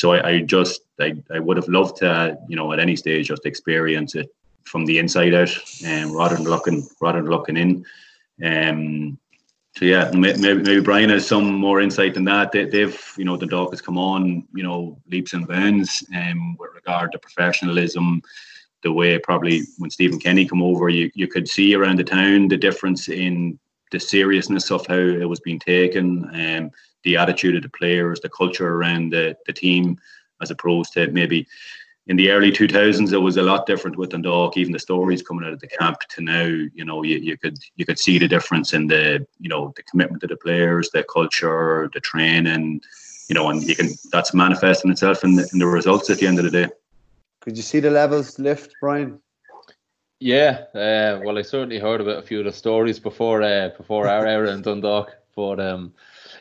[0.00, 3.28] So I, I just I, I would have loved to you know at any stage
[3.28, 4.30] just experience it
[4.64, 5.54] from the inside out,
[5.86, 7.84] um, rather than looking rather than looking in.
[8.42, 9.18] Um,
[9.76, 12.50] so yeah, maybe maybe Brian has some more insight than that.
[12.50, 16.56] They, they've you know the dog has come on you know leaps and bounds um,
[16.58, 18.22] with regard to professionalism.
[18.82, 22.48] The way probably when Stephen Kenny come over, you, you could see around the town
[22.48, 23.58] the difference in
[23.92, 26.70] the seriousness of how it was being taken, um,
[27.04, 29.98] the attitude of the players, the culture around the, the team,
[30.40, 31.46] as opposed to maybe
[32.06, 35.46] in the early 2000s it was a lot different with Dundalk even the stories coming
[35.46, 38.26] out of the camp to now you know you, you could you could see the
[38.26, 42.80] difference in the you know the commitment to the players the culture the training
[43.28, 46.26] you know and you can that's manifesting itself in the, in the results at the
[46.26, 46.68] end of the day
[47.40, 49.20] Could you see the levels lift, Brian?
[50.20, 54.06] Yeah, uh, well, I certainly heard about a few of the stories before uh, before
[54.06, 55.16] our era in Dundalk.
[55.34, 55.94] But um,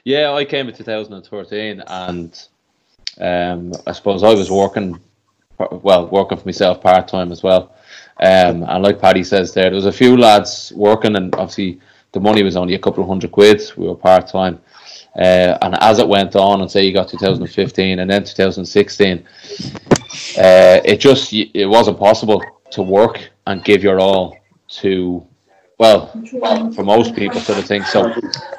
[0.03, 2.47] yeah, I came in 2013, and
[3.19, 4.99] um, I suppose I was working,
[5.57, 7.75] well, working for myself part time as well.
[8.21, 11.79] Um, and like Paddy says, there, there was a few lads working, and obviously
[12.11, 13.61] the money was only a couple of hundred quid.
[13.77, 14.59] We were part time.
[15.17, 19.25] Uh, and as it went on, and say you got 2015 and then 2016,
[20.37, 25.25] uh, it just it wasn't possible to work and give your all to
[25.79, 26.07] well
[26.75, 28.13] for most people sort of thing so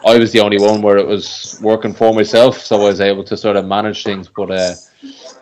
[0.07, 3.23] i was the only one where it was working for myself so i was able
[3.23, 4.75] to sort of manage things but uh,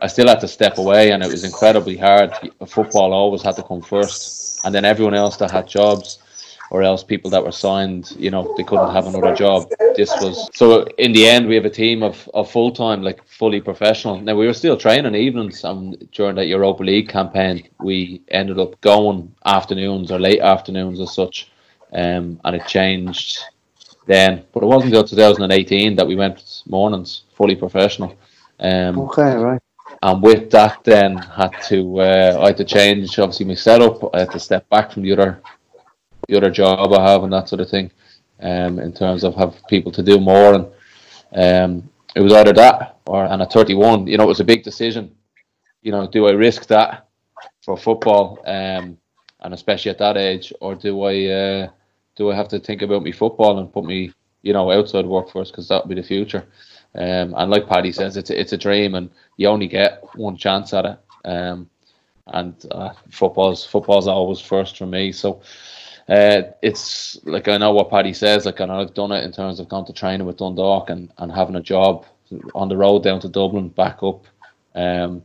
[0.03, 2.31] i still had to step away and it was incredibly hard
[2.67, 6.19] football always had to come first and then everyone else that had jobs
[6.71, 9.71] or else people that were signed, you know, they couldn't have another job.
[9.97, 10.83] This was so.
[10.99, 14.21] In the end, we have a team of, of full time, like fully professional.
[14.21, 18.81] Now we were still training evenings, and during that Europa League campaign, we ended up
[18.81, 21.51] going afternoons or late afternoons as such,
[21.93, 23.39] um, and it changed
[24.07, 24.45] then.
[24.53, 28.15] But it wasn't until 2018 that we went mornings fully professional.
[28.61, 29.61] Um, Okay, right.
[30.03, 34.15] and with that then had to uh, I had to change obviously my setup.
[34.15, 35.41] I had to step back from the other
[36.29, 37.91] the other job I have and that sort of thing.
[38.41, 40.67] Um, in terms of have people to do more and
[41.35, 44.63] um, it was either that or and at 31, you know, it was a big
[44.63, 45.15] decision.
[45.83, 47.09] You know, do I risk that
[47.65, 48.99] for football, um,
[49.41, 51.69] and especially at that age, or do I uh,
[52.19, 55.31] do I have to think about me football and put me, you know, outside work
[55.31, 56.47] first because that'll be the future.
[56.95, 60.37] Um, and like Paddy says, it's a, it's a dream, and you only get one
[60.37, 60.99] chance at it.
[61.25, 61.71] Um,
[62.27, 65.13] and uh, football's football's always first for me.
[65.13, 65.41] So
[66.09, 68.45] uh, it's like I know what Paddy says.
[68.45, 71.31] Like know I've done it in terms of going to training with Dundalk and, and
[71.31, 72.05] having a job
[72.55, 74.27] on the road down to Dublin, back up.
[74.75, 75.23] Um,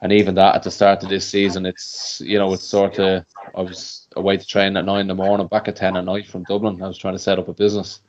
[0.00, 3.24] and even that at the start of this season, it's you know it's sort of
[3.54, 6.26] I was away to train at nine in the morning, back at ten at night
[6.26, 6.82] from Dublin.
[6.82, 8.00] I was trying to set up a business,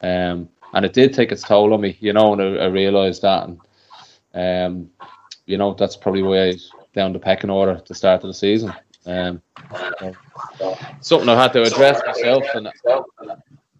[0.00, 3.22] um, and it did take its toll on me, you know, and I, I realised
[3.22, 3.60] that, and
[4.34, 4.90] um,
[5.46, 6.54] you know that's probably why I
[6.94, 8.72] down the pecking order at the start of the season.
[9.06, 9.42] Um,
[9.98, 10.14] so
[11.00, 12.68] something I had to address myself, and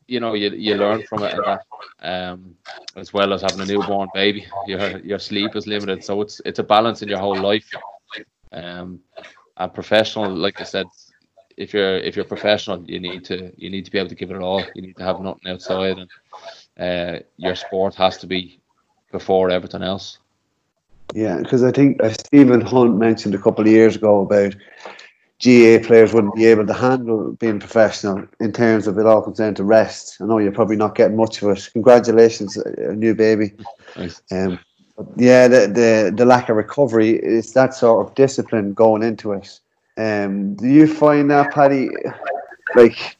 [0.07, 1.65] you know you you learn from it, that,
[2.03, 2.55] um,
[2.97, 6.59] as well as having a newborn baby, your your sleep is limited, so it's it's
[6.59, 7.71] a balance in your whole life.
[8.53, 9.01] Um,
[9.57, 10.87] and professional, like I said,
[11.57, 14.31] if you're if you're professional, you need to you need to be able to give
[14.31, 14.63] it all.
[14.75, 16.11] You need to have nothing outside, and
[16.79, 18.61] uh, your sport has to be
[19.11, 20.19] before everything else.
[21.15, 24.55] Yeah, because I think uh, Stephen Hunt mentioned a couple of years ago about
[25.45, 29.39] GAA players wouldn't be able to handle being professional in terms of it all comes
[29.39, 30.19] down to rest.
[30.21, 31.69] I know you're probably not getting much of it.
[31.73, 33.53] Congratulations, a new baby.
[33.97, 34.23] Nice.
[34.31, 34.59] Um,
[35.17, 39.59] yeah, the, the the lack of recovery is that sort of discipline going into it.
[39.97, 41.91] Um, do you find that, Paddy,
[42.75, 43.17] like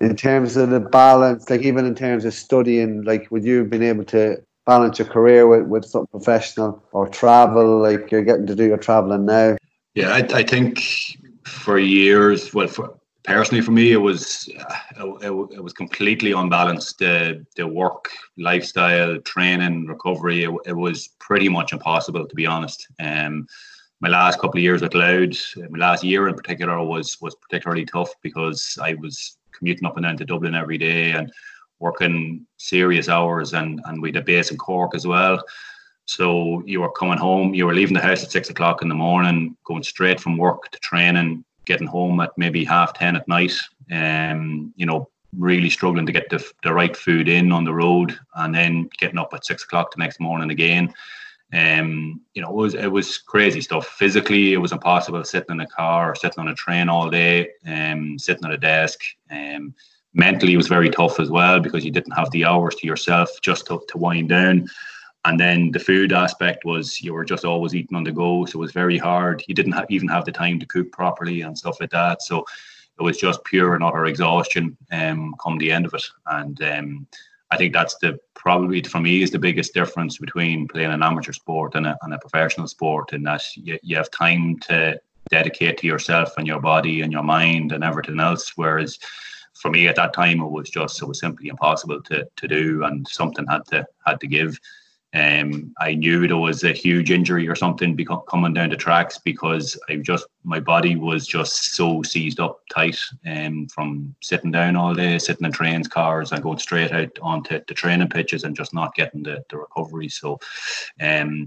[0.00, 3.70] in terms of the balance, like even in terms of studying, like would you have
[3.70, 8.46] been able to balance your career with, with something professional or travel, like you're getting
[8.46, 9.56] to do your traveling now?
[9.94, 10.80] Yeah, I, I think
[11.44, 14.48] for years, well, for, personally for me, it was
[14.98, 16.98] uh, it, it, was completely unbalanced.
[16.98, 22.86] The the work lifestyle, training, recovery, it, it was pretty much impossible to be honest.
[23.00, 23.46] Um,
[24.02, 27.86] my last couple of years at Louth, my last year in particular was was particularly
[27.86, 31.32] tough because I was commuting up and down to Dublin every day and
[31.78, 35.42] working serious hours and and we had a base in Cork as well.
[36.06, 38.94] So you were coming home, you were leaving the house at six o'clock in the
[38.94, 43.54] morning, going straight from work to training, getting home at maybe half ten at night.
[43.92, 48.18] Um, you know, really struggling to get the, the right food in on the road
[48.34, 50.92] and then getting up at six o'clock the next morning again.
[51.52, 53.86] Um, you know, it was it was crazy stuff.
[53.86, 57.50] Physically, it was impossible sitting in a car or sitting on a train all day,
[57.66, 59.00] um, sitting at a desk.
[59.30, 59.74] Um,
[60.14, 63.28] mentally, it was very tough as well because you didn't have the hours to yourself
[63.42, 64.66] just to, to wind down.
[65.24, 68.58] And then the food aspect was you were just always eating on the go, so
[68.58, 69.44] it was very hard.
[69.46, 72.22] You didn't have, even have the time to cook properly and stuff like that.
[72.22, 72.44] So
[72.98, 76.04] it was just pure and utter exhaustion um, come the end of it.
[76.26, 77.06] And um,
[77.52, 81.32] I think that's the probably for me is the biggest difference between playing an amateur
[81.32, 84.98] sport and a, and a professional sport in that you, you have time to
[85.30, 88.52] dedicate to yourself and your body and your mind and everything else.
[88.56, 88.98] Whereas
[89.52, 92.84] for me at that time it was just it was simply impossible to, to do
[92.84, 94.58] and something had to had to give.
[95.14, 97.98] Um, I knew there was a huge injury or something
[98.28, 102.98] coming down the tracks because I just my body was just so seized up tight
[103.26, 107.60] um, from sitting down all day, sitting in trains, cars, and going straight out onto
[107.68, 110.08] the training pitches and just not getting the, the recovery.
[110.08, 110.40] So,
[111.00, 111.46] um,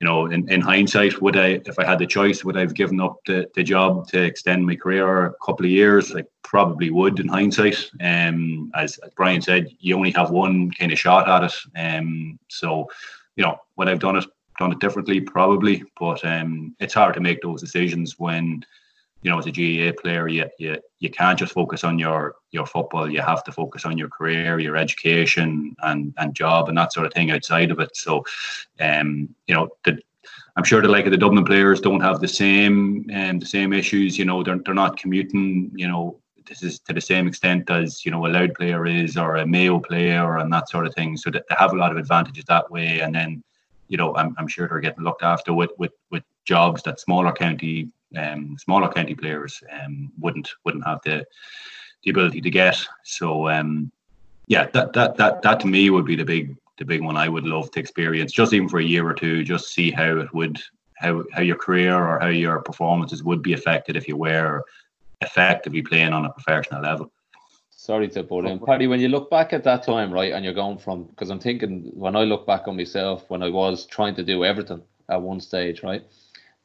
[0.00, 2.74] you know, in, in hindsight, would I, if I had the choice, would I have
[2.74, 6.16] given up the, the job to extend my career a couple of years?
[6.16, 7.90] I probably would in hindsight.
[8.02, 11.78] Um, as, as Brian said, you only have one kind of shot at it.
[11.78, 12.88] Um, so,
[13.36, 14.24] you know, would I've done it
[14.58, 15.20] done it differently?
[15.20, 18.64] Probably, but um, it's hard to make those decisions when,
[19.22, 22.66] you know, as a GAA player, you, you you can't just focus on your your
[22.66, 23.10] football.
[23.10, 27.06] You have to focus on your career, your education, and and job, and that sort
[27.06, 27.96] of thing outside of it.
[27.96, 28.24] So,
[28.80, 29.98] um, you know, the,
[30.56, 33.72] I'm sure the like of the Dublin players don't have the same um, the same
[33.74, 34.18] issues.
[34.18, 35.70] You know, they're they're not commuting.
[35.74, 39.18] You know, this is to the same extent as you know a Louth player is,
[39.18, 41.18] or a Mayo player, and that sort of thing.
[41.18, 43.00] So that they have a lot of advantages that way.
[43.00, 43.44] And then,
[43.88, 47.32] you know, I'm, I'm sure they're getting looked after with with with jobs that smaller
[47.32, 51.24] county um, smaller county players um, wouldn't wouldn't have the
[52.04, 52.76] the ability to get.
[53.04, 53.90] So um,
[54.46, 57.28] yeah, that that that that to me would be the big the big one I
[57.28, 60.32] would love to experience, just even for a year or two, just see how it
[60.34, 60.60] would
[60.96, 64.64] how how your career or how your performances would be affected if you were
[65.20, 67.12] effectively playing on a professional level.
[67.70, 68.86] Sorry to put in, Paddy.
[68.86, 71.90] When you look back at that time, right, and you're going from because I'm thinking
[71.94, 75.40] when I look back on myself when I was trying to do everything at one
[75.40, 76.04] stage, right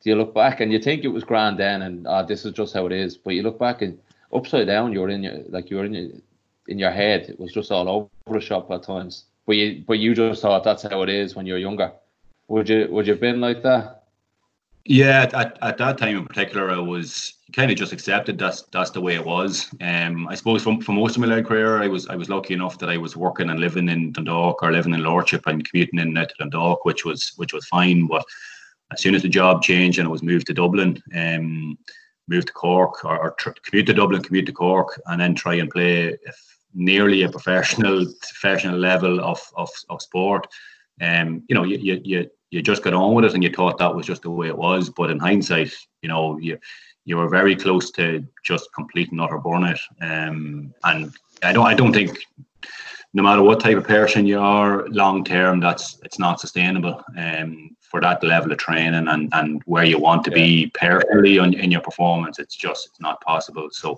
[0.06, 2.74] you look back and you think it was grand then and uh, this is just
[2.74, 3.98] how it is but you look back and
[4.34, 6.10] upside down you're in your like you're in your
[6.68, 7.30] in your head.
[7.30, 9.26] It was just all over the shop at times.
[9.46, 11.92] But you but you just thought that's how it is when you're younger.
[12.48, 14.04] Would you would you have been like that?
[14.88, 18.92] Yeah at, at that time in particular i was kind of just accepted that's that's
[18.92, 19.68] the way it was.
[19.82, 22.78] Um i suppose for, for most of my career i was i was lucky enough
[22.78, 26.14] that i was working and living in dundalk or living in lordship and commuting in
[26.14, 28.06] to dundalk which was which was fine.
[28.06, 28.26] But
[28.92, 31.78] as soon as the job changed and it was moved to Dublin, um,
[32.28, 35.56] moved to Cork or, or tr- commute to Dublin, commute to Cork, and then try
[35.56, 36.18] and play
[36.74, 40.48] nearly a professional professional level of of, of sport.
[41.02, 43.78] Um, you know, you, you you you just got on with it and you thought
[43.80, 44.90] that was just the way it was.
[44.90, 46.58] But in hindsight, you know, you
[47.06, 49.80] you were very close to just complete and utter burnout.
[50.02, 51.14] Um, and
[51.44, 52.18] I don't I don't think
[53.16, 57.02] no matter what type of person you are, long term, that's it's not sustainable.
[57.18, 61.54] Um, for that level of training and, and where you want to be personally on,
[61.54, 63.70] in your performance, it's just it's not possible.
[63.72, 63.96] So,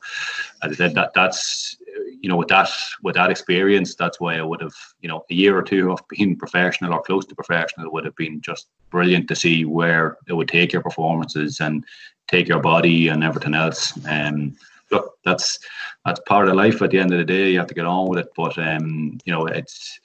[0.61, 1.78] as I said, that that's
[2.22, 2.70] you know with that
[3.01, 6.07] with that experience, that's why I would have you know a year or two of
[6.09, 10.34] being professional or close to professional would have been just brilliant to see where it
[10.34, 11.84] would take your performances and
[12.28, 13.93] take your body and everything else.
[14.07, 14.55] Um,
[14.91, 15.59] look, that's
[16.05, 16.81] that's part of life.
[16.81, 18.29] At the end of the day, you have to get on with it.
[18.35, 19.99] But um, you know, it's.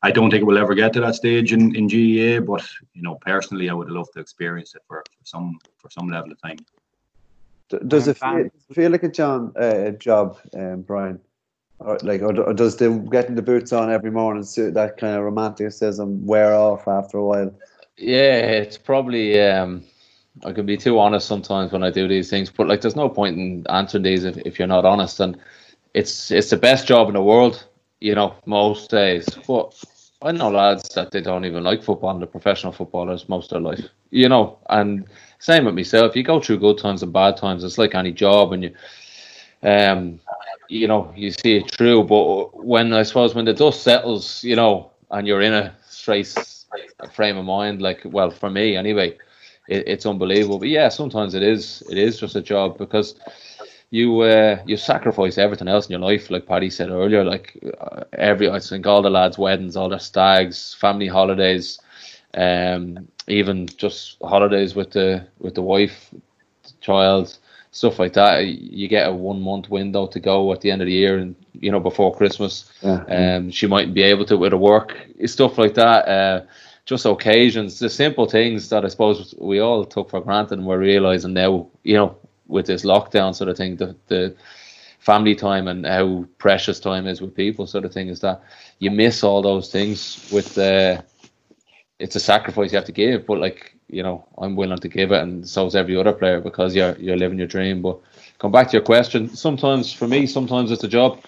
[0.00, 2.64] I don't think we'll ever get to that stage in, in GAA, but
[2.94, 6.30] you know, personally, I would love to experience it for, for some for some level
[6.30, 6.58] of time.
[7.88, 11.20] Does it feel, feel like a John uh, job, um, Brian?
[11.80, 15.16] Or like, or, or, does the getting the boots on every morning suit that kind
[15.16, 17.54] of romanticism wear off after a while?
[17.96, 19.40] Yeah, it's probably.
[19.40, 19.84] Um,
[20.44, 23.08] I can be too honest sometimes when I do these things, but like, there's no
[23.08, 25.20] point in answering these if, if you're not honest.
[25.20, 25.38] And
[25.94, 27.64] it's it's the best job in the world,
[28.00, 29.26] you know, most days.
[29.46, 29.74] But
[30.22, 33.72] I know lads that they don't even like football and professional footballers most of their
[33.72, 34.58] life, you know.
[34.68, 35.06] And
[35.38, 36.14] same with myself.
[36.16, 37.64] You go through good times and bad times.
[37.64, 38.74] It's like any job, and you,
[39.62, 40.20] um,
[40.68, 42.04] you know, you see it through.
[42.04, 46.34] But when I suppose when the dust settles, you know, and you're in a straight
[47.12, 49.16] frame of mind, like well, for me anyway
[49.68, 50.58] it, it's unbelievable.
[50.58, 53.14] But yeah, sometimes it is it is just a job because
[53.90, 57.24] you uh, you sacrifice everything else in your life, like Paddy said earlier.
[57.24, 61.78] Like uh, every I think all the lads' weddings, all their stags, family holidays,
[62.34, 67.38] um, even just holidays with the with the wife, the child,
[67.70, 68.46] stuff like that.
[68.46, 71.34] You get a one month window to go at the end of the year, and
[71.54, 72.70] you know before Christmas.
[72.82, 73.04] Yeah.
[73.36, 74.96] Um, she mightn't be able to with her work,
[75.26, 76.08] stuff like that.
[76.08, 76.42] Uh,
[76.88, 80.78] just occasions, the simple things that I suppose we all took for granted, and we're
[80.78, 82.16] realizing now, you know,
[82.46, 84.34] with this lockdown sort of thing, the the
[84.98, 88.42] family time and how precious time is with people, sort of thing, is that
[88.78, 91.04] you miss all those things with the.
[91.98, 95.12] It's a sacrifice you have to give, but like you know, I'm willing to give
[95.12, 97.82] it, and so is every other player because you're you're living your dream.
[97.82, 97.98] But
[98.38, 99.28] come back to your question.
[99.28, 101.20] Sometimes for me, sometimes it's a job,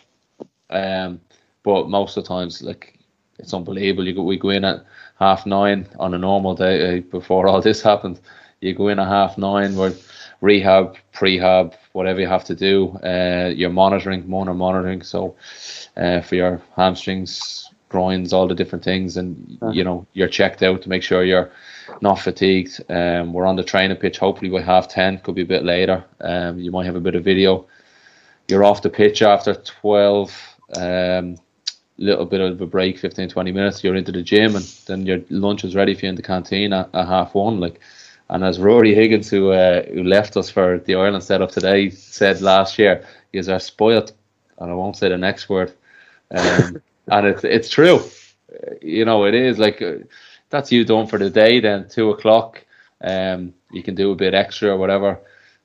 [0.71, 1.21] um,
[1.63, 2.99] but most of the times, like
[3.39, 4.07] it's unbelievable.
[4.07, 4.87] You go, we go in at
[5.21, 8.19] half nine on a normal day uh, before all this happened.
[8.61, 9.93] You go in at half nine where
[10.41, 12.99] rehab, prehab, whatever you have to do.
[13.05, 15.03] Uh, you're monitoring, more monitoring.
[15.03, 15.37] So
[15.97, 20.83] uh, for your hamstrings, groins, all the different things, and you know you're checked out
[20.83, 21.51] to make sure you're
[22.01, 22.81] not fatigued.
[22.89, 24.19] Um, we're on the training pitch.
[24.19, 26.05] Hopefully by half ten, could be a bit later.
[26.21, 27.67] Um, you might have a bit of video.
[28.49, 30.33] You're off the pitch after twelve.
[30.77, 31.37] Um,
[32.01, 35.21] little bit of a break, 15, 20 minutes, you're into the gym and then your
[35.31, 37.61] lunch is ready for you in the canteen at, at half one.
[37.61, 37.81] Like,
[38.29, 42.41] and as Rory Higgins, who uh, who left us for the Ireland setup today, said
[42.41, 44.13] last year, is are spoilt,
[44.59, 45.73] and I won't say the next word.
[46.31, 48.01] Um, and it's it's true,
[48.81, 49.95] you know, it is like uh,
[50.49, 51.61] that's you done for the day.
[51.61, 52.65] Then two o'clock,
[53.01, 55.21] um, you can do a bit extra or whatever,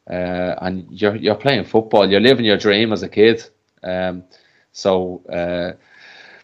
[0.10, 2.10] uh, and you're you're playing football.
[2.10, 3.48] You're living your dream as a kid.
[3.84, 4.24] Um,
[4.72, 5.74] so uh,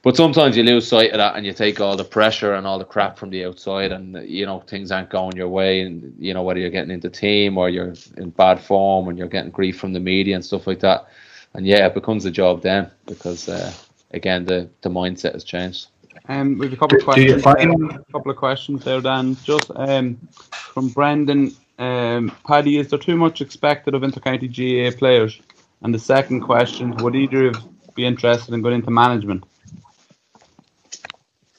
[0.03, 2.79] but sometimes you lose sight of that and you take all the pressure and all
[2.79, 6.33] the crap from the outside and you know things aren't going your way and you
[6.33, 9.79] know whether you're getting into team or you're in bad form and you're getting grief
[9.79, 11.07] from the media and stuff like that
[11.53, 13.71] and yeah it becomes a job then because uh,
[14.11, 15.87] again the the mindset has changed
[16.27, 17.43] um, we have a couple of questions.
[17.45, 19.35] a couple of questions there, Dan.
[19.43, 20.17] Just um,
[20.51, 25.41] from Brendan, um, Paddy, is there too much expected of intercounty GAA players?
[25.81, 29.43] And the second question: Would either of be interested in going into management?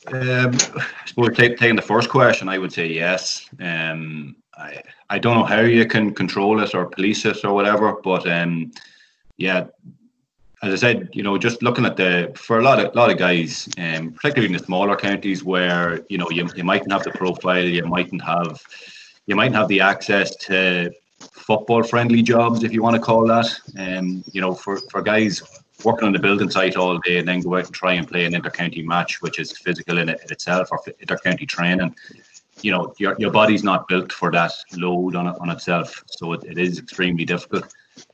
[0.08, 3.48] Um, I suppose taking the first question, I would say yes.
[3.60, 7.94] Um, I I don't know how you can control it or police it or whatever,
[8.02, 8.72] but um,
[9.36, 9.66] yeah,
[10.62, 13.18] as I said, you know, just looking at the for a lot of lot of
[13.18, 17.10] guys, um, particularly in the smaller counties where you know you, you mightn't have the
[17.10, 18.60] profile, you mightn't have
[19.26, 23.48] you mightn't have the access to football friendly jobs if you want to call that.
[23.78, 25.42] Um, you know, for for guys
[25.84, 28.24] working on the building site all day and then go out and try and play
[28.24, 31.94] an inter-county match, which is physical in, it, in itself, or inter-county training.
[32.60, 36.44] You know, your, your body's not built for that load on, on itself, so it,
[36.44, 37.72] it is extremely difficult.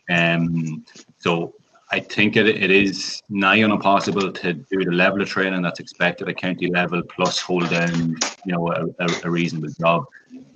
[0.08, 0.84] Um,
[1.18, 1.54] so
[1.90, 5.80] I think it, it is nigh on impossible to do the level of training that's
[5.80, 10.04] expected at county level, plus hold down, you know, a, a, a reasonable job.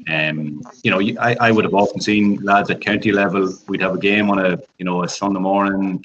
[0.09, 3.53] Um, you know, I, I would have often seen lads at county level.
[3.69, 6.05] We'd have a game on a, you know, a Sunday morning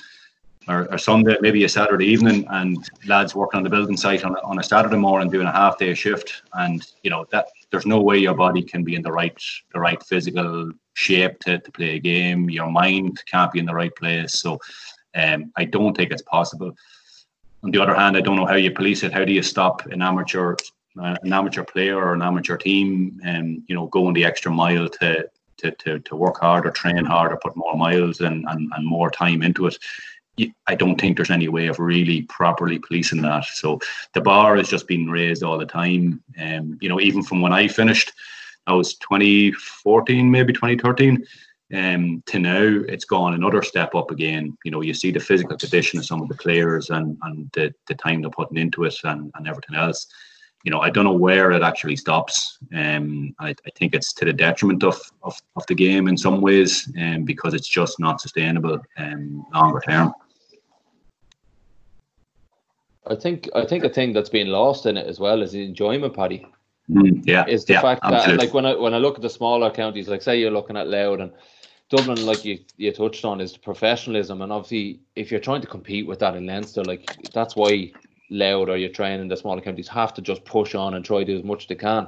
[0.68, 4.36] or, or Sunday, maybe a Saturday evening, and lads working on the building site on
[4.36, 7.86] a, on a Saturday morning doing a half day shift, and you know that there's
[7.86, 9.38] no way your body can be in the right
[9.74, 12.49] the right physical shape to, to play a game.
[12.49, 14.34] Your mind can't be in the right place.
[14.34, 14.59] So
[15.15, 16.76] um, I don't think it's possible.
[17.63, 19.13] On the other hand, I don't know how you police it.
[19.13, 20.55] How do you stop an amateur
[20.99, 24.89] uh, an amateur player or an amateur team and you know going the extra mile
[24.89, 29.09] to to, to, to work harder, train harder, put more miles and, and, and more
[29.09, 29.78] time into it.
[30.68, 33.46] I don't think there's any way of really properly policing that.
[33.46, 33.80] So
[34.14, 36.22] the bar has just been raised all the time.
[36.40, 38.12] Um, you know, even from when I finished,
[38.68, 41.26] I was 2014, maybe 2013.
[41.74, 44.58] Um, to now, it's gone another step up again.
[44.64, 47.74] You know, you see the physical condition of some of the players and, and the,
[47.88, 50.08] the time they're putting into it and, and everything else
[50.64, 52.58] you know, I don't know where it actually stops.
[52.76, 56.42] Um, I, I think it's to the detriment of, of, of the game in some
[56.42, 60.14] ways, um, because it's just not sustainable um, longer term.
[63.10, 65.64] I think I think a thing that's been lost in it as well is the
[65.64, 66.45] enjoyment, Paddy.
[66.89, 68.38] Mm, yeah, is the yeah, fact absolutely.
[68.38, 70.78] that like when I when I look at the smaller counties, like say you're looking
[70.78, 71.32] at Louth and
[71.89, 75.68] Dublin, like you you touched on, is the professionalism, and obviously if you're trying to
[75.68, 77.91] compete with that in Leinster, like that's why
[78.30, 81.26] Louth or you're training the smaller counties have to just push on and try to
[81.26, 82.08] do as much as they can.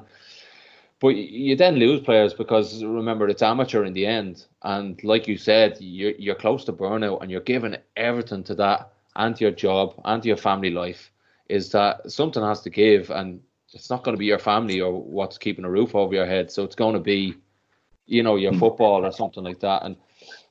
[1.02, 5.38] But you then lose players because remember it's amateur in the end, and like you
[5.38, 9.52] said, you're you're close to burnout and you're giving everything to that and to your
[9.52, 11.12] job and to your family life.
[11.50, 13.42] Is that something has to give, and
[13.74, 16.52] it's not going to be your family or what's keeping a roof over your head.
[16.52, 17.36] So it's going to be,
[18.08, 18.60] you know, your hmm.
[18.60, 19.84] football or something like that.
[19.84, 19.96] And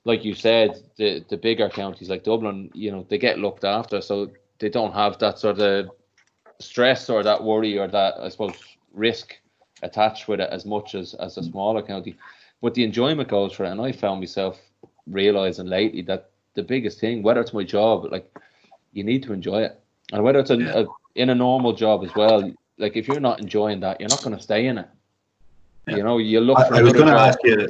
[0.05, 4.01] like you said, the the bigger counties like Dublin, you know, they get looked after.
[4.01, 5.91] So they don't have that sort of
[6.61, 8.55] stress or that worry or that I suppose
[8.93, 9.37] risk
[9.83, 11.51] attached with it as much as as a hmm.
[11.51, 12.17] smaller county.
[12.61, 14.61] But the enjoyment goes for it, and I found myself
[15.07, 18.29] realizing lately that the biggest thing, whether it's my job, like
[18.93, 19.81] you need to enjoy it,
[20.13, 22.51] and whether it's a, a in a normal job as well.
[22.81, 24.89] Like if you're not enjoying that, you're not going to stay in it.
[25.89, 27.69] You know, you look for I, I was going to ask you.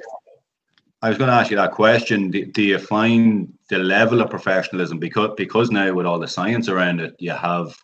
[1.00, 2.30] I was going to ask you that question.
[2.30, 6.68] Do, do you find the level of professionalism because because now with all the science
[6.68, 7.76] around it, you have,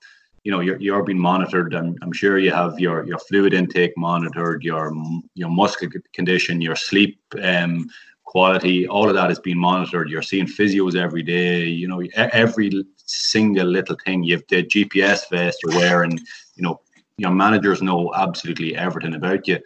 [0.42, 1.74] you know, you're you're being monitored.
[1.74, 4.92] I'm, I'm sure you have your your fluid intake monitored, your
[5.34, 7.88] your muscle condition, your sleep um,
[8.24, 8.88] quality.
[8.88, 10.10] All of that is being monitored.
[10.10, 11.64] You're seeing physios every day.
[11.64, 14.22] You know, every single little thing.
[14.22, 16.18] You have the GPS vest you're wearing.
[16.56, 16.80] You know,
[17.16, 19.60] your managers know absolutely everything about you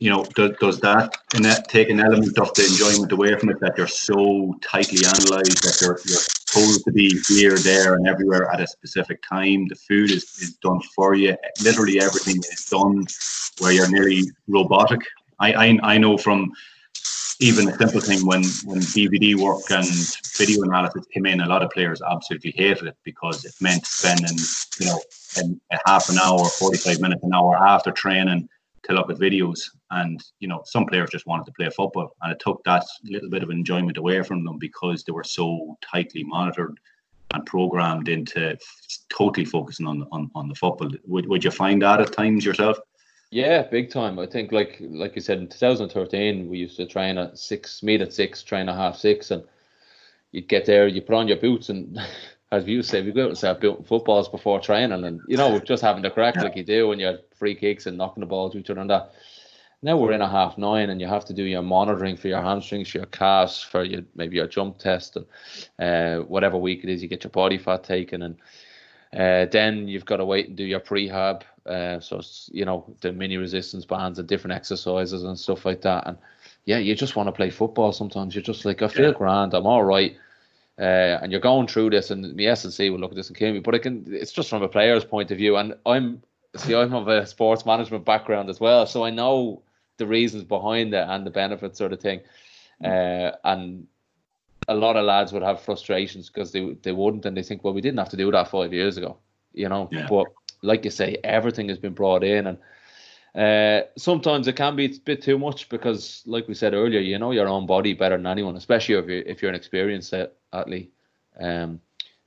[0.00, 3.50] you know, does, does that and that take an element of the enjoyment away from
[3.50, 8.06] it that you're so tightly analysed that you're you're supposed to be here, there, and
[8.06, 9.66] everywhere at a specific time.
[9.68, 11.36] The food is, is done for you.
[11.62, 13.06] Literally everything is done
[13.60, 15.00] where you're nearly robotic.
[15.40, 16.52] I I, I know from
[17.40, 19.86] even a simple thing when when DVD work and
[20.36, 24.38] video analysis came in, a lot of players absolutely hated it because it meant spending
[24.80, 25.00] you know
[25.72, 28.48] a half an hour, forty five minutes, an hour after training
[28.84, 29.70] to look at videos.
[29.90, 33.30] And you know, some players just wanted to play football, and it took that little
[33.30, 36.78] bit of enjoyment away from them because they were so tightly monitored
[37.32, 38.56] and programmed into
[39.08, 40.90] totally focusing on on, on the football.
[41.06, 42.78] Would would you find that at times yourself?
[43.34, 44.20] Yeah, big time.
[44.20, 48.00] I think like like you said in 2013 we used to train at six, meet
[48.00, 49.42] at six, train at half six, and
[50.30, 51.98] you'd get there, you put on your boots, and
[52.52, 55.58] as you say, we go out and start building footballs before training, and you know
[55.58, 58.50] just having the crack like you do when you're free kicks and knocking the ball
[58.50, 59.10] to each other and that.
[59.82, 62.40] Now we're in a half nine, and you have to do your monitoring for your
[62.40, 65.26] hamstrings, your calves, for your maybe your jump test, and
[65.80, 68.36] uh, whatever week it is, you get your body fat taken, and
[69.12, 71.42] uh, then you've got to wait and do your prehab.
[71.66, 75.80] Uh, so it's, you know the mini resistance bands and different exercises and stuff like
[75.80, 76.06] that.
[76.06, 76.18] And
[76.66, 77.92] yeah, you just want to play football.
[77.92, 79.12] Sometimes you're just like, I feel Yeah.
[79.12, 79.54] grand.
[79.54, 80.16] I'm all right.
[80.78, 83.28] Uh, and you're going through this, and the S and C will look at this
[83.28, 83.60] and kill me.
[83.60, 84.04] But I can.
[84.08, 86.20] It's just from a player's point of view, and I'm
[86.56, 89.62] see, I'm of a sports management background as well, so I know
[89.98, 92.20] the reasons behind it and the benefits sort of thing.
[92.82, 93.86] Uh, and
[94.66, 97.74] a lot of lads would have frustrations because they they wouldn't, and they think, well,
[97.74, 99.16] we didn't have to do that five years ago,
[99.52, 99.88] you know.
[99.92, 100.06] Yeah.
[100.08, 100.26] But
[100.64, 102.58] like you say, everything has been brought in, and
[103.34, 107.18] uh, sometimes it can be a bit too much because, like we said earlier, you
[107.18, 110.14] know your own body better than anyone, especially if you're if you're an experienced
[110.52, 110.92] athlete.
[111.40, 111.80] Um,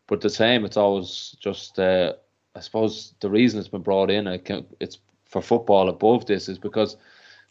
[0.07, 2.13] but the same, it's always just uh,
[2.55, 6.49] I suppose the reason it's been brought in, it can, it's for football above this,
[6.49, 6.97] is because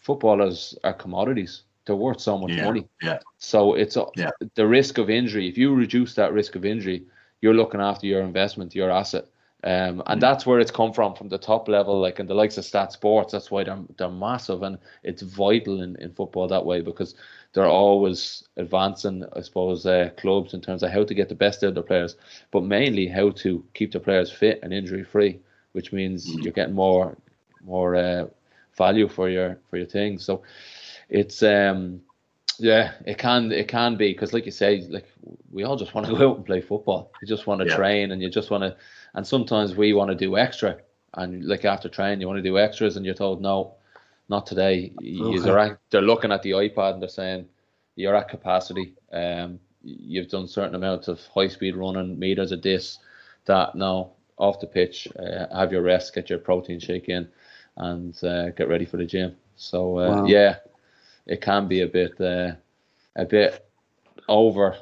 [0.01, 1.63] footballers are commodities.
[1.85, 2.89] They're worth so much Yeah, money.
[3.03, 3.19] yeah.
[3.39, 4.31] So it's a- Yeah.
[4.55, 5.49] the risk of injury.
[5.49, 7.05] If you reduce that risk of injury,
[7.41, 9.27] you're looking after your investment, your asset.
[9.65, 12.59] Um, and that's where it's come from, from the top level, like in the likes
[12.59, 13.31] of STATSports.
[13.31, 17.15] That's why they're, they're massive and it's vital in, in football that way because
[17.53, 21.65] they're always advancing, I suppose, uh, clubs in terms of how to get the best
[21.65, 22.17] out of their players,
[22.51, 25.41] but mainly how to keep the players fit and injury free,
[25.73, 27.17] which means you're getting more
[27.65, 28.27] more uh,
[28.77, 30.19] value for your for your thing.
[30.19, 30.43] So
[31.09, 32.03] it's um
[32.59, 35.07] yeah, it can it can be because like you say, like
[35.51, 37.13] we all just want to go out and play football.
[37.21, 37.77] You just want to yeah.
[37.77, 38.77] train and you just want to,
[39.17, 40.77] and sometimes we want to do extra.
[41.15, 43.75] And like after training, you want to do extras, and you're told no,
[44.29, 44.93] not today.
[45.03, 45.51] Okay.
[45.73, 47.47] At, they're looking at the iPad and they're saying
[47.97, 48.95] you're at capacity.
[49.13, 52.99] Um, you've done certain amounts of high speed running, meters of this,
[53.47, 53.75] that.
[53.75, 57.27] Now off the pitch, uh, have your rest, get your protein shake in,
[57.79, 59.35] and uh, get ready for the gym.
[59.57, 60.27] So uh, wow.
[60.27, 60.57] yeah,
[61.25, 62.53] it can be a bit uh,
[63.17, 63.67] a bit
[64.29, 64.77] over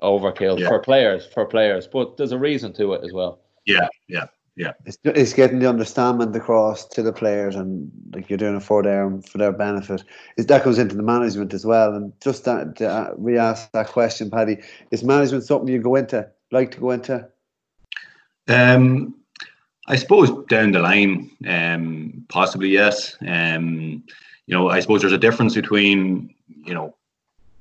[0.00, 0.68] overkill yeah.
[0.68, 3.40] for players for players, but there's a reason to it as well.
[3.66, 4.26] Yeah, yeah.
[4.58, 8.62] Yeah, it's, it's getting the understanding across to the players, and like you're doing it
[8.62, 10.02] for their for their benefit.
[10.38, 11.92] Is that goes into the management as well?
[11.92, 14.56] And just that uh, we asked that question, Paddy.
[14.90, 17.28] Is management something you go into, like to go into?
[18.48, 19.14] Um,
[19.88, 23.14] I suppose down the line, um, possibly yes.
[23.28, 24.02] Um,
[24.46, 26.96] you know, I suppose there's a difference between you know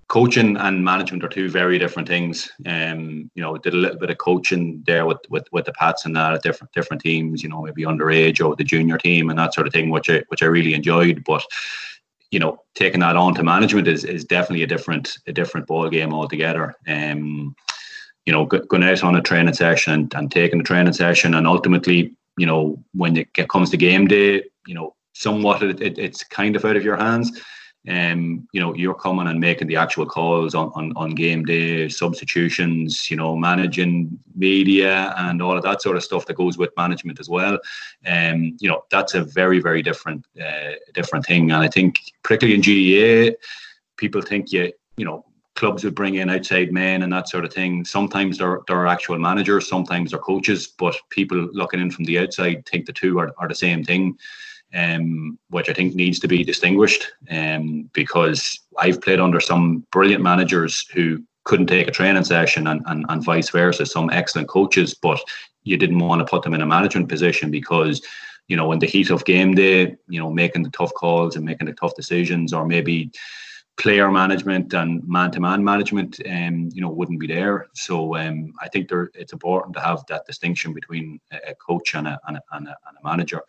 [0.07, 2.51] coaching and management are two very different things.
[2.65, 6.05] Um, you know, did a little bit of coaching there with with, with the Pats
[6.05, 7.41] and that at different different teams.
[7.41, 10.23] You know, maybe underage or the junior team and that sort of thing, which I
[10.27, 11.23] which I really enjoyed.
[11.23, 11.43] But
[12.31, 15.89] you know, taking that on to management is is definitely a different a different ball
[15.89, 16.75] game altogether.
[16.87, 17.55] Um,
[18.25, 21.45] you know, going out on a training session and, and taking the training session, and
[21.45, 26.23] ultimately, you know, when it comes to game day, you know, somewhat it, it, it's
[26.23, 27.39] kind of out of your hands
[27.87, 31.87] um, you know, you're coming and making the actual calls on, on, on game day,
[31.87, 36.75] substitutions, you know, managing media and all of that sort of stuff that goes with
[36.77, 37.59] management as well.
[38.07, 41.51] Um, you know, that's a very, very different uh, different thing.
[41.51, 43.35] And I think particularly in GAA,
[43.97, 45.23] people think you, you know,
[45.55, 47.85] clubs would bring in outside men and that sort of thing.
[47.85, 52.65] Sometimes they're, they're actual managers, sometimes they're coaches, but people looking in from the outside
[52.65, 54.17] think the two are, are the same thing
[54.75, 60.21] um, which I think needs to be distinguished um, because I've played under some brilliant
[60.21, 64.93] managers who couldn't take a training session and, and, and vice versa, some excellent coaches,
[64.93, 65.19] but
[65.63, 68.01] you didn't want to put them in a management position because
[68.47, 71.43] you know in the heat of game day you know making the tough calls and
[71.43, 73.11] making the tough decisions or maybe
[73.77, 77.67] player management and man-to-man management, um, you know, wouldn't be there.
[77.73, 82.07] So um, I think there, it's important to have that distinction between a, coach and
[82.07, 83.41] a, and a, and a, and a manager.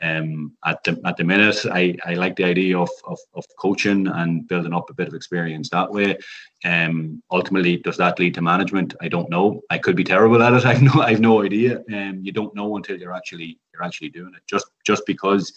[0.00, 4.06] Um, at the at the minute, I, I like the idea of, of, of coaching
[4.06, 6.16] and building up a bit of experience that way.
[6.64, 8.94] Um, ultimately, does that lead to management?
[9.02, 9.60] I don't know.
[9.68, 10.64] I could be terrible at it.
[10.66, 11.82] I've no I've no idea.
[11.92, 14.42] Um, you don't know until you're actually you're actually doing it.
[14.46, 15.52] Just just because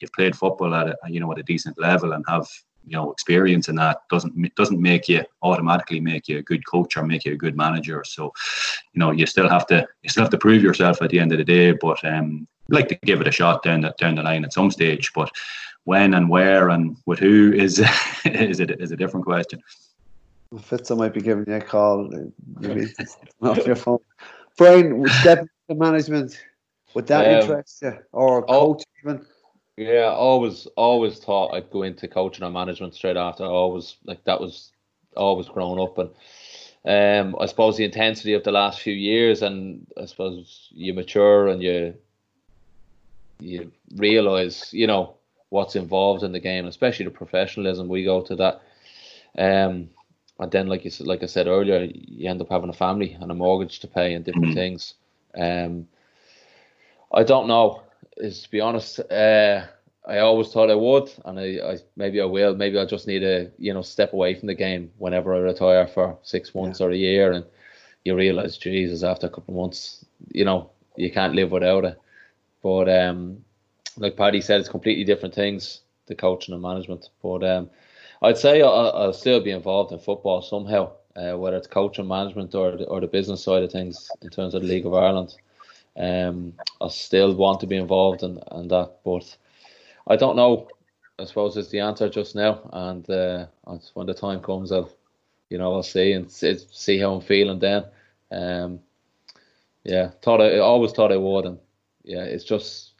[0.00, 2.48] you've played football at a you know at a decent level and have
[2.86, 6.96] you know experience in that doesn't doesn't make you automatically make you a good coach
[6.96, 8.04] or make you a good manager.
[8.04, 8.32] So,
[8.92, 11.32] you know, you still have to you still have to prove yourself at the end
[11.32, 11.72] of the day.
[11.72, 14.70] But um, like to give it a shot down the down the line at some
[14.70, 15.12] stage.
[15.14, 15.30] But
[15.84, 17.78] when and where and with who is
[18.24, 19.62] is it is a different question.
[20.54, 22.08] Fitzo might be giving you a call.
[22.60, 22.86] Maybe
[23.42, 23.98] off your phone.
[24.56, 26.40] Brian, step into management.
[26.94, 29.26] Would that um, interest you, or coach oh, even?
[29.76, 33.44] Yeah, always, always thought I'd go into coaching and management straight after.
[33.44, 34.72] I always like that was
[35.14, 36.10] always growing up, and
[36.86, 41.48] um, I suppose the intensity of the last few years, and I suppose you mature
[41.48, 41.94] and you
[43.38, 45.16] you realize, you know,
[45.50, 47.88] what's involved in the game, especially the professionalism.
[47.88, 48.62] We go to that,
[49.36, 49.90] um,
[50.38, 53.12] and then like you said, like I said earlier, you end up having a family
[53.20, 54.54] and a mortgage to pay and different mm-hmm.
[54.54, 54.94] things.
[55.36, 55.86] Um,
[57.12, 57.82] I don't know
[58.16, 59.66] is to be honest, uh,
[60.06, 62.54] I always thought I would, and I, I, maybe I will.
[62.54, 65.86] Maybe I just need to you know step away from the game whenever I retire
[65.86, 66.86] for six months yeah.
[66.86, 67.44] or a year, and
[68.04, 72.00] you realize, Jesus, after a couple of months, you know, you can't live without it.
[72.62, 73.44] But um,
[73.96, 77.08] like Paddy said, it's completely different things, the coaching and management.
[77.22, 77.70] But um,
[78.22, 82.54] I'd say I'll, I'll, still be involved in football somehow, uh, whether it's coaching management
[82.54, 85.34] or the, or the business side of things in terms of the League of Ireland.
[85.96, 89.36] Um, I still want to be involved in, in that, but
[90.06, 90.68] I don't know.
[91.18, 93.46] I suppose is the answer just now, and uh,
[93.94, 94.90] when the time comes, I'll,
[95.48, 97.84] you know, I'll see and see how I'm feeling then.
[98.30, 98.80] Um,
[99.84, 101.58] yeah, thought I, I always thought I would, and
[102.04, 102.92] yeah, it's just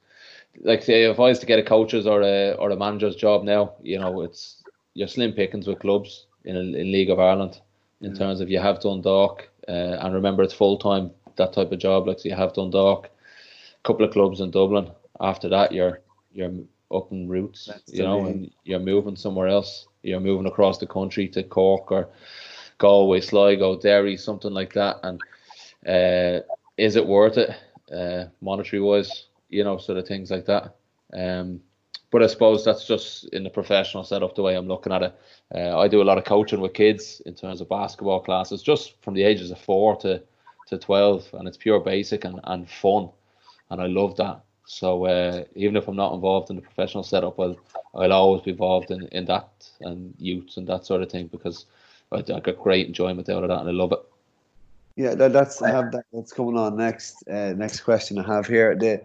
[0.63, 3.45] like say if I was to get a coach's or a or a manager's job
[3.45, 4.63] now, you know, it's
[4.95, 7.61] you're slim pickings with clubs in a, in League of Ireland
[8.01, 8.19] in mm.
[8.19, 12.07] terms of you have Dundalk, uh, and remember it's full time that type of job.
[12.07, 14.91] Like so you have Dundalk, a couple of clubs in Dublin.
[15.21, 16.01] After that, you're
[16.33, 16.53] you're
[16.95, 19.87] up in routes, That's you know, and you're moving somewhere else.
[20.03, 22.09] You're moving across the country to Cork or
[22.79, 25.01] Galway, Sligo, Derry, something like that.
[25.03, 25.21] And
[25.87, 26.43] uh,
[26.77, 27.51] is it worth it,
[27.93, 29.27] uh, monetary wise?
[29.49, 30.77] You know, sort of things like that.
[31.13, 31.61] Um,
[32.11, 35.15] but I suppose that's just in the professional setup the way I'm looking at it.
[35.55, 38.95] Uh, I do a lot of coaching with kids in terms of basketball classes, just
[39.03, 40.23] from the ages of four to,
[40.67, 43.09] to 12, and it's pure basic and, and fun.
[43.71, 44.41] And I love that.
[44.67, 47.57] So uh, even if I'm not involved in the professional setup, I'll,
[47.95, 49.49] I'll always be involved in, in that
[49.81, 51.67] and youth and that sort of thing because
[52.11, 54.01] I, I get great enjoyment out of that and I love it.
[54.97, 56.05] Yeah, that, that's I have that.
[56.13, 57.23] That's coming on next.
[57.29, 58.75] Uh, next question I have here.
[58.75, 59.03] The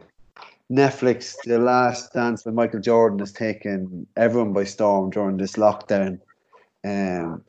[0.72, 6.22] Netflix, The Last Dance by Michael Jordan has taken everyone by storm during this lockdown.
[6.84, 7.44] Um,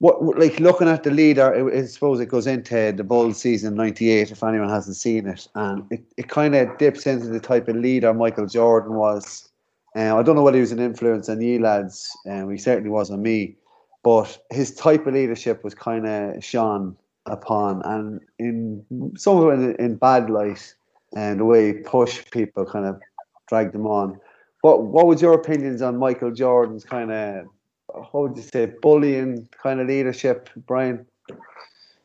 [0.00, 4.30] what like looking at the leader, I suppose it goes into the Bulls season '98.
[4.30, 7.76] If anyone hasn't seen it, and it, it kind of dips into the type of
[7.76, 9.48] leader Michael Jordan was.
[9.96, 12.58] Uh, I don't know whether he was an influence on you lads, and um, he
[12.58, 13.56] certainly was on me.
[14.04, 16.96] But his type of leadership was kind of shone
[17.26, 18.84] upon, and in
[19.16, 20.74] some of it in, in bad light
[21.16, 23.00] and the way he pushed people, kind of
[23.48, 24.20] dragged them on.
[24.60, 27.46] What what was your opinions on Michael Jordan's kind of
[27.94, 31.06] how would you say bullying kind of leadership, Brian?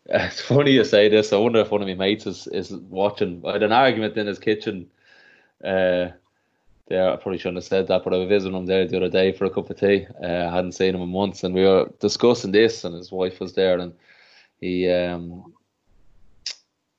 [0.05, 1.31] It's funny you say this.
[1.31, 3.41] I wonder if one of my mates is, is watching.
[3.47, 4.91] I had an argument in his kitchen.
[5.63, 6.09] Uh,
[6.89, 9.07] there, I probably shouldn't have said that, but I was visiting him there the other
[9.07, 10.05] day for a cup of tea.
[10.21, 13.39] Uh, I hadn't seen him in months, and we were discussing this, and his wife
[13.39, 13.93] was there, and
[14.59, 15.53] he um,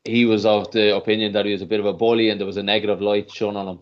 [0.04, 2.46] he was of the opinion that he was a bit of a bully and there
[2.46, 3.78] was a negative light shone on him.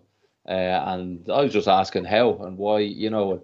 [0.48, 3.42] Uh, and I was just asking how and why, you know.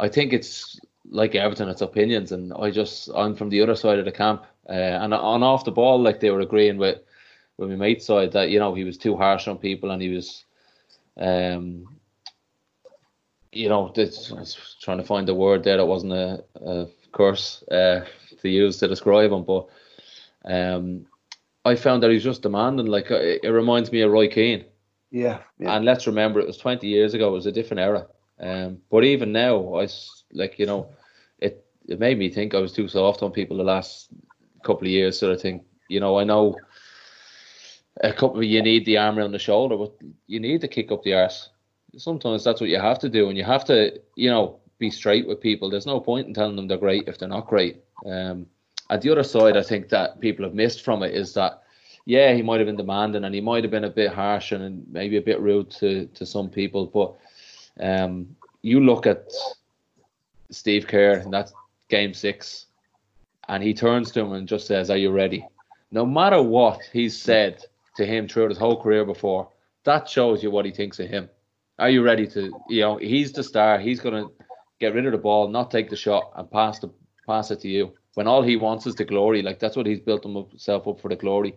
[0.00, 0.80] I think it's
[1.10, 4.44] like everything, it's opinions, and I just I'm from the other side of the camp,
[4.68, 7.00] uh, and on off the ball, like they were agreeing with
[7.58, 10.08] with my mate's side that you know he was too harsh on people and he
[10.08, 10.44] was,
[11.18, 11.86] um,
[13.52, 16.86] you know, this, I was trying to find the word there that wasn't a, a
[17.12, 18.04] curse uh,
[18.40, 19.68] to use to describe him, but
[20.44, 21.06] um,
[21.64, 22.86] I found that he's just demanding.
[22.86, 24.64] Like uh, it, reminds me of Roy Keane.
[25.10, 27.28] Yeah, yeah, And let's remember, it was 20 years ago.
[27.28, 28.06] It was a different era.
[28.42, 29.88] Um, but even now, I
[30.32, 30.88] like you know,
[31.38, 34.08] it it made me think I was too soft on people the last
[34.64, 35.18] couple of years.
[35.18, 36.56] So I think You know, I know
[38.02, 38.38] a couple.
[38.38, 39.92] of, You need the arm around the shoulder, but
[40.26, 41.50] you need to kick up the arse.
[41.96, 45.26] Sometimes that's what you have to do, and you have to, you know, be straight
[45.28, 45.68] with people.
[45.68, 47.84] There's no point in telling them they're great if they're not great.
[48.06, 48.46] Um,
[48.88, 51.62] at the other side, I think that people have missed from it is that,
[52.06, 54.84] yeah, he might have been demanding and he might have been a bit harsh and
[54.90, 56.86] maybe a bit rude to, to some people.
[56.86, 57.14] But
[57.80, 59.30] um, you look at
[60.50, 61.52] Steve Kerr in that
[61.88, 62.66] game six,
[63.48, 65.46] and he turns to him and just says, Are you ready?
[65.90, 67.64] No matter what he's said
[67.96, 69.48] to him throughout his whole career before,
[69.84, 71.28] that shows you what he thinks of him.
[71.78, 73.78] Are you ready to, you know, he's the star.
[73.78, 74.32] He's going to
[74.78, 76.90] get rid of the ball, not take the shot, and pass the
[77.26, 79.42] pass it to you when all he wants is the glory.
[79.42, 81.54] Like that's what he's built himself up for the glory,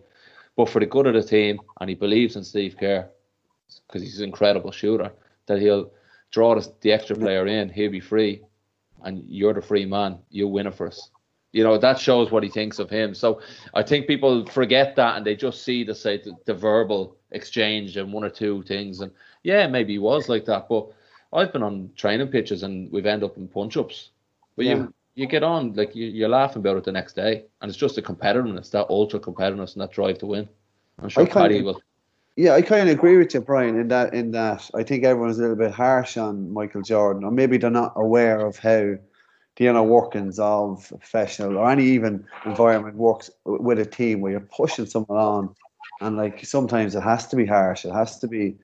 [0.56, 3.08] but for the good of the team, and he believes in Steve Kerr
[3.86, 5.12] because he's an incredible shooter.
[5.46, 5.90] That he'll
[6.30, 8.42] draw the, the extra player in, he'll be free,
[9.02, 10.18] and you're the free man.
[10.30, 11.10] You win it for us.
[11.52, 13.14] You know that shows what he thinks of him.
[13.14, 13.40] So
[13.72, 17.96] I think people forget that and they just see the say the, the verbal exchange
[17.96, 19.00] and one or two things.
[19.00, 19.10] And
[19.42, 20.92] yeah, maybe he was like that, but
[21.32, 24.10] I've been on training pitches and we've ended up in punch ups.
[24.56, 24.74] But yeah.
[24.74, 27.78] you you get on like you, you're laughing about it the next day, and it's
[27.78, 30.48] just the competitiveness, that ultra competitiveness, and that drive to win.
[31.02, 31.80] I'm sure Paddy will.
[32.36, 33.80] Yeah, I kind of agree with you, Brian.
[33.80, 37.30] In that, in that, I think everyone's a little bit harsh on Michael Jordan, or
[37.30, 38.96] maybe they're not aware of how
[39.56, 44.40] the inner workings of professional or any even environment works with a team where you're
[44.40, 45.54] pushing someone on,
[46.02, 47.86] and like sometimes it has to be harsh.
[47.86, 48.56] It has to be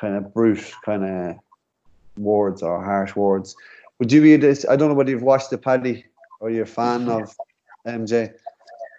[0.00, 1.36] kind of brute, kind of
[2.16, 3.54] words or harsh words.
[3.98, 4.64] Would you be this?
[4.66, 6.06] I don't know whether you've watched the Paddy
[6.40, 7.36] or you're a fan of
[7.86, 8.32] MJ.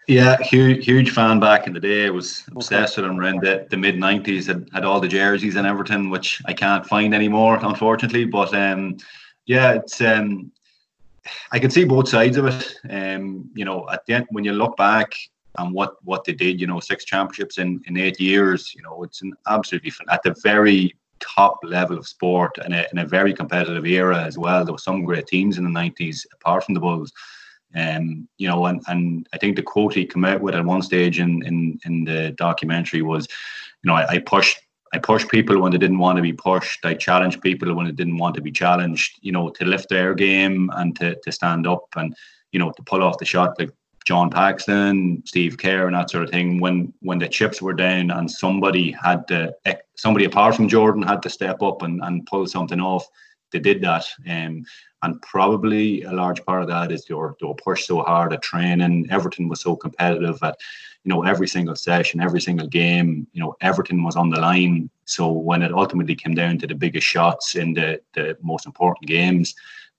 [0.08, 2.08] Yeah, huge, huge fan back in the day.
[2.08, 3.04] I was obsessed okay.
[3.04, 4.48] with him around the, the mid '90s.
[4.48, 8.26] Had, had all the jerseys and everything, which I can't find anymore, unfortunately.
[8.26, 8.98] But um,
[9.46, 10.52] yeah, it's um,
[11.52, 12.76] I can see both sides of it.
[12.90, 15.14] Um, you know, at the end, when you look back
[15.58, 18.74] on what what they did, you know, six championships in in eight years.
[18.76, 22.98] You know, it's an absolutely at the very top level of sport and a, in
[22.98, 24.66] a very competitive era as well.
[24.66, 27.14] There were some great teams in the 90s, apart from the Bulls.
[27.76, 30.82] Um, you know, and, and I think the quote he came out with at one
[30.82, 33.28] stage in, in, in the documentary was,
[33.84, 34.60] you know, I, I pushed
[34.94, 36.86] I pushed people when they didn't want to be pushed.
[36.86, 40.14] I challenged people when they didn't want to be challenged, you know, to lift their
[40.14, 42.14] game and to, to stand up and,
[42.52, 43.58] you know, to pull off the shot.
[43.58, 43.72] Like
[44.04, 46.60] John Paxson, Steve Kerr, and that sort of thing.
[46.60, 49.56] When when the chips were down and somebody had to,
[49.96, 53.08] somebody apart from Jordan had to step up and, and pull something off,
[53.52, 54.06] they did that.
[54.30, 54.66] Um,
[55.04, 58.34] and probably a large part of that is they were, they were pushed so hard
[58.34, 59.08] at training.
[59.10, 60.58] Everton was so competitive at,
[61.04, 64.90] you know, every single session, every single game, you know, Everton was on the line.
[65.06, 69.08] So when it ultimately came down to the biggest shots in the, the most important
[69.08, 69.56] games,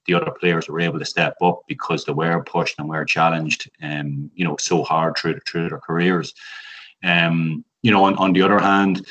[0.07, 3.70] the other players were able to step up because they were pushed and were challenged,
[3.82, 6.32] um, you know, so hard through, through their careers.
[7.05, 9.07] Um, you know, on, on the other hand,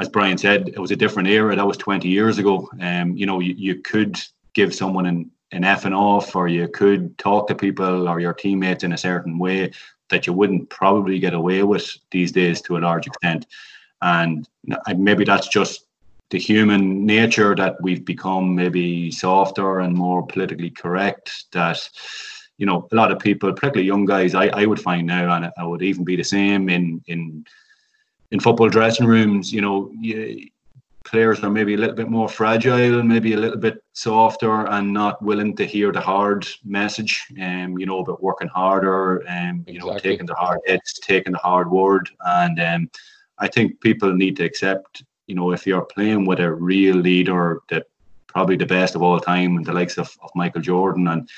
[0.00, 1.54] as Brian said, it was a different era.
[1.54, 2.68] That was 20 years ago.
[2.80, 4.18] Um, you know, you, you could
[4.54, 8.32] give someone an, an F and off, or you could talk to people or your
[8.32, 9.70] teammates in a certain way
[10.10, 13.46] that you wouldn't probably get away with these days to a large extent.
[14.00, 14.48] And
[14.96, 15.86] maybe that's just
[16.32, 21.88] the human nature that we've become maybe softer and more politically correct that
[22.56, 25.52] you know a lot of people particularly young guys i, I would find now and
[25.58, 27.44] i would even be the same in in
[28.32, 30.48] in football dressing rooms you know you,
[31.04, 35.22] players are maybe a little bit more fragile maybe a little bit softer and not
[35.22, 39.74] willing to hear the hard message um you know about working harder and um, you
[39.74, 39.92] exactly.
[39.92, 42.90] know taking the hard hits taking the hard word and um
[43.38, 47.62] i think people need to accept you know, if you're playing with a real leader
[47.70, 47.86] that
[48.26, 51.28] probably the best of all time and the likes of, of Michael Jordan and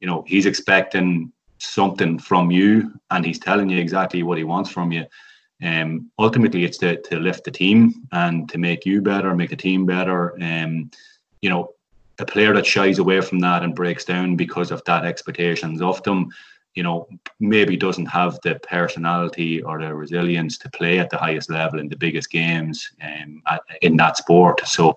[0.00, 4.70] you know, he's expecting something from you and he's telling you exactly what he wants
[4.70, 5.04] from you.
[5.62, 9.56] Um, ultimately it's to, to lift the team and to make you better, make the
[9.56, 10.34] team better.
[10.42, 10.90] Um,
[11.40, 11.74] you know,
[12.18, 16.02] a player that shies away from that and breaks down because of that expectations of
[16.02, 16.30] them
[16.74, 17.06] you know,
[17.38, 21.88] maybe doesn't have the personality or the resilience to play at the highest level in
[21.88, 24.66] the biggest games um, at, in that sport.
[24.66, 24.94] So,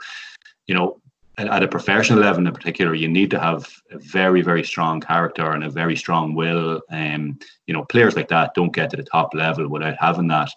[0.68, 1.01] you know,
[1.38, 5.51] at, a professional level in particular, you need to have a very, very strong character
[5.51, 6.81] and a very strong will.
[6.89, 10.51] Um, you know, players like that don't get to the top level without having that.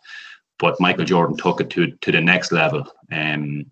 [0.58, 2.80] But Michael Jordan took it to to the next level.
[3.12, 3.66] Um,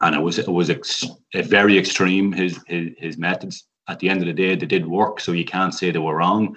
[0.00, 4.20] and it was it was ex- very extreme his, his his methods at the end
[4.20, 6.56] of the day, they did work, so you can't say they were wrong.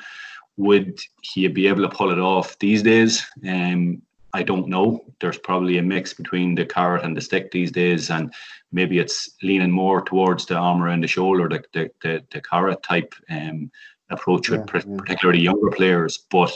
[0.57, 3.25] Would he be able to pull it off these days?
[3.47, 4.01] Um,
[4.34, 5.03] I don't know.
[5.19, 8.34] There's probably a mix between the carrot and the stick these days, and
[8.71, 12.84] maybe it's leaning more towards the arm around the shoulder, the the, the, the carrot
[12.84, 13.71] type um,
[14.09, 14.97] approach with yeah, yeah.
[14.97, 16.19] particularly younger players.
[16.30, 16.55] But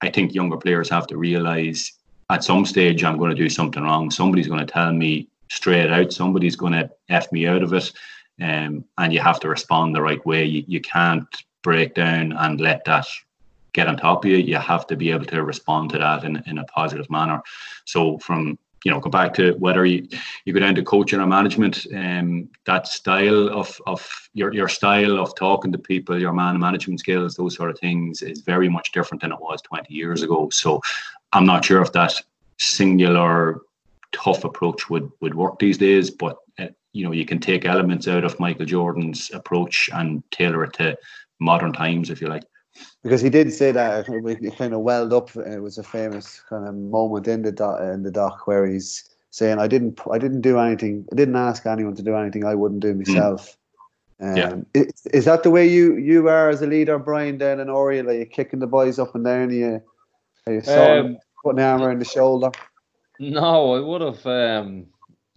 [0.00, 1.92] I think younger players have to realize
[2.30, 4.10] at some stage I'm going to do something wrong.
[4.10, 6.12] Somebody's going to tell me straight out.
[6.12, 7.92] Somebody's going to f me out of it
[8.40, 10.44] um, and you have to respond the right way.
[10.44, 11.26] You, you can't
[11.62, 13.06] break down and let that
[13.74, 14.38] get on top of you.
[14.38, 17.42] You have to be able to respond to that in, in a positive manner.
[17.84, 20.06] So from you know, go back to whether you,
[20.44, 25.18] you go down to coaching or management, um, that style of, of your, your style
[25.18, 28.92] of talking to people, your man management skills, those sort of things is very much
[28.92, 30.50] different than it was 20 years ago.
[30.50, 30.82] So
[31.32, 32.20] I'm not sure if that
[32.58, 33.62] singular
[34.12, 36.36] tough approach would, would work these days, but
[36.94, 40.96] you know you can take elements out of Michael Jordan's approach and tailor it to
[41.40, 42.44] modern times, if you like.
[43.02, 45.34] Because he did say that it kind of welled up.
[45.36, 49.08] It was a famous kind of moment in the doc, in the doc where he's
[49.30, 51.06] saying, "I didn't, I didn't do anything.
[51.12, 52.98] I didn't ask anyone to do anything I wouldn't do hmm.
[52.98, 53.56] myself."
[54.20, 54.56] Um, yeah.
[54.74, 57.38] Is, is, that the way you you are as a leader, Brian?
[57.38, 59.48] Then and Oriel, are you kicking the boys up and down?
[59.48, 59.82] Are you,
[60.46, 62.50] are you um, putting the arm around the shoulder?
[63.18, 64.26] No, I would have.
[64.26, 64.86] Um,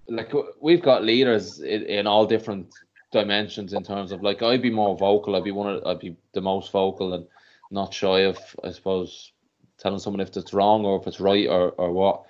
[0.07, 0.31] like
[0.61, 2.73] we've got leaders in, in, all different
[3.11, 5.35] dimensions in terms of like I'd be more vocal.
[5.35, 7.25] I'd be one of I'd be the most vocal and
[7.71, 9.31] not shy of I suppose
[9.77, 12.23] telling someone if it's wrong or if it's right or or what.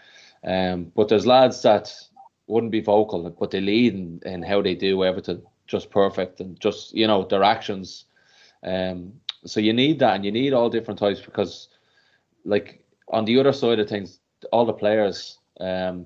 [0.44, 1.94] Um, but there's lads that
[2.48, 6.60] wouldn't be vocal, but they lead in, in how they do everything just perfect and
[6.60, 8.06] just you know their actions.
[8.64, 9.14] Um,
[9.46, 11.70] so you need that and you need all different types because
[12.46, 14.20] like on the other side of things,
[14.52, 15.40] all the players.
[15.60, 16.06] Um,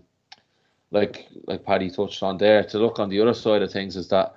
[0.92, 4.10] like like Paddy touched on there, to look on the other side of things is
[4.10, 4.36] that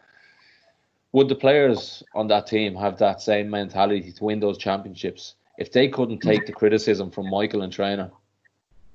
[1.14, 5.70] would the players on that team have that same mentality to win those championships if
[5.70, 8.10] they couldn't take the criticism from Michael and trainer?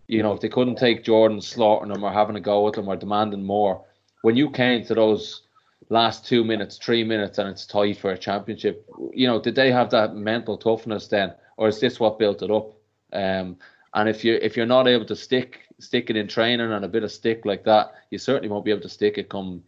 [0.08, 2.90] You know, if they couldn't take Jordan slaughtering them or having a go at them
[2.90, 3.86] or demanding more,
[4.22, 5.44] when you came to those
[5.88, 9.72] last two minutes, three minutes, and it's tight for a championship, you know, did they
[9.72, 12.74] have that mental toughness then, or is this what built it up?
[13.14, 13.56] Um,
[13.94, 16.90] and if you if you're not able to stick stick it in training and a
[16.90, 19.64] bit of stick like that, you certainly won't be able to stick it come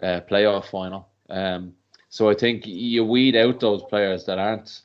[0.00, 1.08] uh, playoff final.
[1.28, 1.74] Um,
[2.08, 4.82] so I think you weed out those players that aren't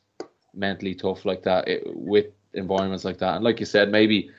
[0.53, 3.35] mentally tough like that it, with environments like that.
[3.35, 4.29] And like you said, maybe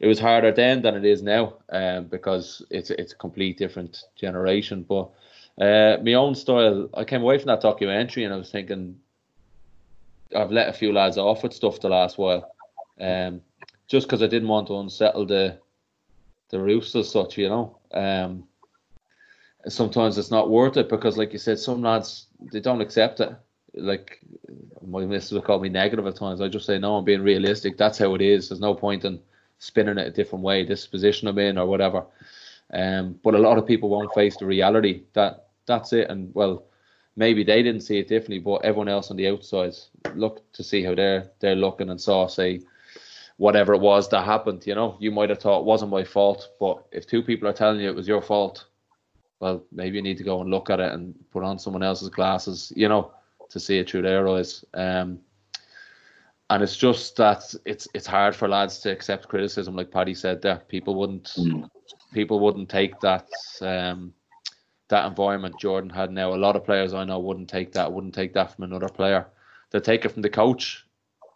[0.00, 4.04] it was harder then than it is now um, because it's it's a complete different
[4.16, 4.84] generation.
[4.88, 5.10] But
[5.60, 8.98] uh, my own style, I came away from that documentary and I was thinking
[10.34, 12.54] I've let a few lads off with stuff the last while.
[13.00, 13.40] Um,
[13.86, 15.58] just because I didn't want to unsettle the
[16.50, 17.78] the roofs as such, you know.
[17.92, 18.47] Um,
[19.66, 23.34] sometimes it's not worth it because, like you said, some lads they don't accept it.
[23.74, 24.20] Like
[24.86, 26.40] my missus will call me negative at times.
[26.40, 27.76] I just say no, I'm being realistic.
[27.76, 28.48] That's how it is.
[28.48, 29.20] There's no point in
[29.58, 30.64] spinning it a different way.
[30.64, 32.04] This position I'm in or whatever.
[32.72, 36.10] Um, but a lot of people won't face the reality that that's it.
[36.10, 36.66] And well,
[37.16, 39.74] maybe they didn't see it differently, but everyone else on the outside
[40.14, 42.60] looked to see how they're they're looking and saw say
[43.36, 44.66] whatever it was that happened.
[44.66, 47.52] You know, you might have thought it wasn't my fault, but if two people are
[47.52, 48.66] telling you it was your fault,
[49.40, 52.08] well, maybe you need to go and look at it and put on someone else's
[52.08, 52.72] glasses.
[52.74, 53.12] You know,
[53.50, 54.64] to see it through their eyes.
[54.74, 55.20] Um,
[56.50, 60.40] and it's just that it's it's hard for lads to accept criticism, like Paddy said
[60.40, 60.62] there.
[60.68, 61.68] People wouldn't mm.
[62.12, 63.28] people wouldn't take that
[63.60, 64.14] um,
[64.88, 66.32] that environment Jordan had now.
[66.32, 69.26] A lot of players I know wouldn't take that, wouldn't take that from another player.
[69.70, 70.86] They take it from the coach,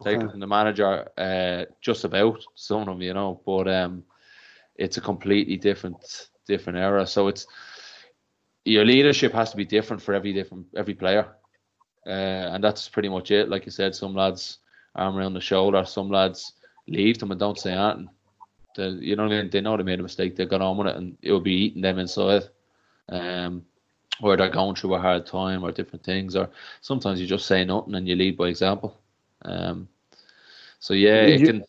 [0.02, 0.24] take okay.
[0.24, 3.42] it from the manager, uh, just about some of them, you know.
[3.44, 4.04] But um,
[4.76, 7.06] it's a completely different different era.
[7.06, 7.46] So it's
[8.64, 11.26] your leadership has to be different for every different every player,
[12.06, 13.48] uh, and that's pretty much it.
[13.48, 14.58] Like you said, some lads
[14.94, 16.52] arm around the shoulder, some lads
[16.86, 18.10] leave them and don't say anything.
[18.74, 20.36] They, you know, they know they made a mistake.
[20.36, 22.44] They got on with it, and it will be eating them inside
[23.08, 23.64] um,
[24.20, 26.48] or they're going through a hard time or different things, or
[26.80, 28.98] sometimes you just say nothing and you lead by example.
[29.44, 29.88] Um,
[30.78, 31.64] so yeah, it can.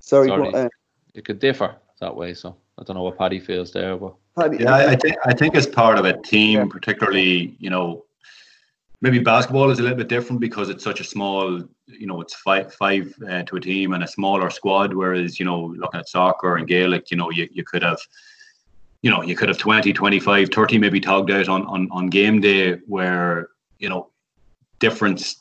[0.00, 0.68] Sorry, sorry uh,
[1.14, 2.34] it could differ that way.
[2.34, 4.14] So I don't know what Paddy feels there, but
[4.58, 6.66] yeah, I think I think as part of a team, yeah.
[6.68, 8.04] particularly you know,
[9.00, 12.34] maybe basketball is a little bit different because it's such a small, you know, it's
[12.34, 14.92] five five uh, to a team and a smaller squad.
[14.92, 18.00] Whereas you know, looking at soccer and Gaelic, you know, you, you could have
[19.04, 22.40] you know, you could have 20, 25, 30 maybe togged out on, on, on game
[22.40, 24.08] day where, you know,
[24.78, 25.34] different,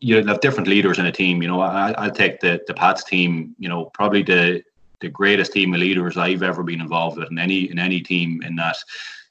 [0.00, 1.42] you have different leaders in a team.
[1.42, 4.62] You know, I, I'll take the, the Pats team, you know, probably the,
[5.00, 8.42] the greatest team of leaders I've ever been involved with in any, in any team
[8.42, 8.76] in that,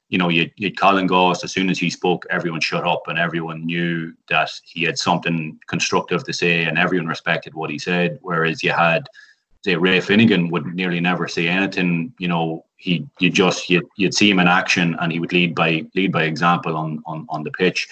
[0.08, 3.18] you know, you'd, you'd Colin Goss, as soon as he spoke, everyone shut up and
[3.18, 8.18] everyone knew that he had something constructive to say and everyone respected what he said.
[8.22, 9.06] Whereas you had,
[9.64, 14.14] say, Ray Finnegan would nearly never say anything, you know, he you just you'd, you'd
[14.14, 17.42] see him in action and he would lead by lead by example on on, on
[17.42, 17.86] the pitch.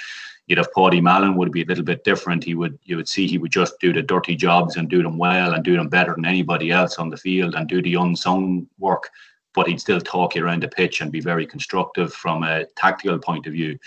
[0.48, 2.42] You'd have Paddy Mallon would be a little bit different.
[2.42, 5.18] He would you would see he would just do the dirty jobs and do them
[5.18, 8.66] well and do them better than anybody else on the field and do the unsung
[8.78, 9.10] work.
[9.54, 13.18] But he'd still talk you around the pitch and be very constructive from a tactical
[13.18, 13.78] point of view.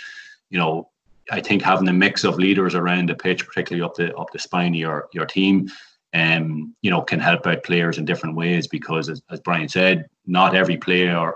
[0.52, 0.90] You know,
[1.32, 4.40] I think having a mix of leaders around the pitch, particularly up the up the
[4.40, 5.68] spine of your your team,
[6.14, 10.10] um, you know, can help out players in different ways because, as, as Brian said,
[10.28, 11.34] not every player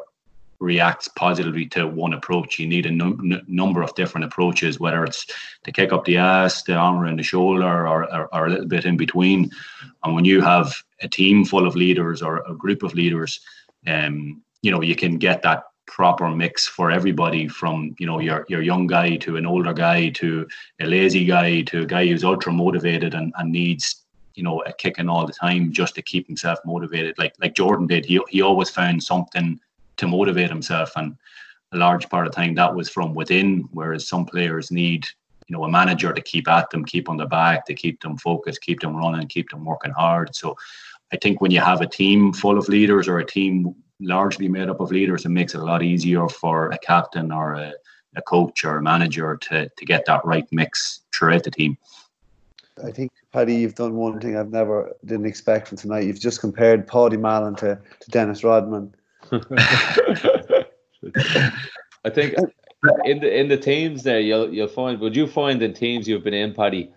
[0.60, 2.60] reacts positively to one approach.
[2.60, 5.26] You need a num- number of different approaches, whether it's
[5.64, 8.68] to kick up the ass, the arm around the shoulder, or, or, or, a little
[8.68, 9.51] bit in between.
[10.03, 13.39] And when you have a team full of leaders or a group of leaders,
[13.88, 18.43] um, you know, you can get that proper mix for everybody from you know your
[18.49, 20.47] your young guy to an older guy to
[20.80, 24.74] a lazy guy to a guy who's ultra motivated and, and needs you know, a
[24.74, 27.18] kicking all the time just to keep himself motivated.
[27.18, 29.60] Like like Jordan did, he he always found something
[29.98, 31.16] to motivate himself, and
[31.74, 33.68] a large part of the time that was from within.
[33.72, 35.06] Whereas some players need,
[35.48, 38.18] you know, a manager to keep at them, keep on the back, to keep them
[38.18, 40.36] focused, keep them running, keep them working hard.
[40.36, 40.56] So,
[41.14, 44.70] I think when you have a team full of leaders or a team largely made
[44.70, 47.74] up of leaders, it makes it a lot easier for a captain or a,
[48.16, 51.78] a coach or a manager to to get that right mix throughout the team.
[52.84, 56.06] I think Paddy, you've done one thing I've never didn't expect from tonight.
[56.06, 58.93] You've just compared Paddy Mallon to, to Dennis Rodman.
[59.32, 60.65] I
[62.09, 62.36] think
[63.05, 66.23] in the in the teams there you'll you'll find would you find in teams you've
[66.23, 66.91] been in, Paddy,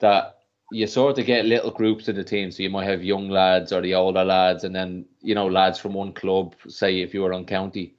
[0.00, 0.38] that
[0.72, 2.50] you sort of get little groups in the team.
[2.50, 5.78] So you might have young lads or the older lads, and then you know lads
[5.78, 6.54] from one club.
[6.68, 7.94] Say if you were on county,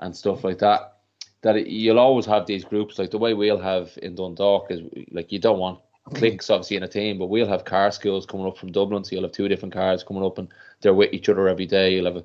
[0.00, 0.96] and stuff like that.
[1.42, 2.98] That you'll always have these groups.
[2.98, 5.80] Like the way we'll have in Dundalk is like you don't want
[6.14, 9.14] cliques obviously in a team, but we'll have car schools coming up from Dublin, so
[9.14, 10.48] you'll have two different cars coming up and
[10.80, 11.94] they're with each other every day.
[11.94, 12.24] You'll have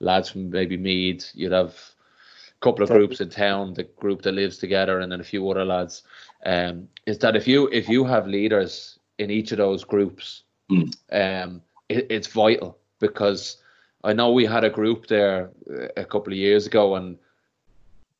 [0.00, 4.32] lads from maybe Meath, You'd have a couple of groups in town, the group that
[4.32, 6.02] lives together, and then a few other lads.
[6.44, 10.94] Um, is that if you if you have leaders in each of those groups, mm.
[11.12, 13.58] um, it, it's vital because
[14.04, 15.50] I know we had a group there
[15.96, 17.18] a couple of years ago and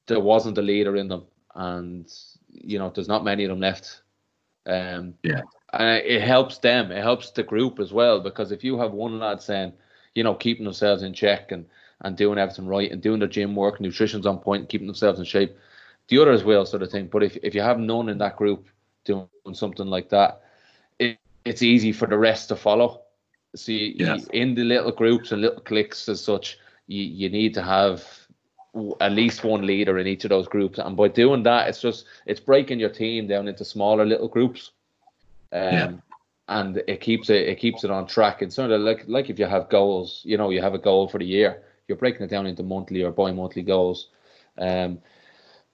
[0.07, 1.25] there wasn't a leader in them,
[1.55, 2.13] and
[2.53, 4.03] you know there's not many of them left
[4.67, 5.43] um, yeah.
[5.73, 6.91] Uh, it helps them.
[6.91, 9.73] It helps the group as well because if you have one lad saying,
[10.15, 11.67] you know, keeping themselves in check and
[12.03, 15.25] and doing everything right and doing their gym work, nutrition's on point, keeping themselves in
[15.25, 15.55] shape,
[16.09, 17.07] the others will sort of thing.
[17.07, 18.69] But if if you have none in that group
[19.05, 20.43] doing something like that,
[20.99, 23.03] it, it's easy for the rest to follow.
[23.57, 24.27] See, yes.
[24.33, 28.05] in the little groups and little cliques as such, you, you need to have
[29.01, 32.07] at least one leader in each of those groups, and by doing that, it's just
[32.27, 34.71] it's breaking your team down into smaller little groups.
[35.53, 35.93] Um, yeah.
[36.51, 38.43] And it keeps it it keeps it on track.
[38.43, 41.09] And sort of like like if you have goals, you know, you have a goal
[41.09, 44.09] for the year, you're breaking it down into monthly or bi-monthly goals.
[44.59, 44.99] Um,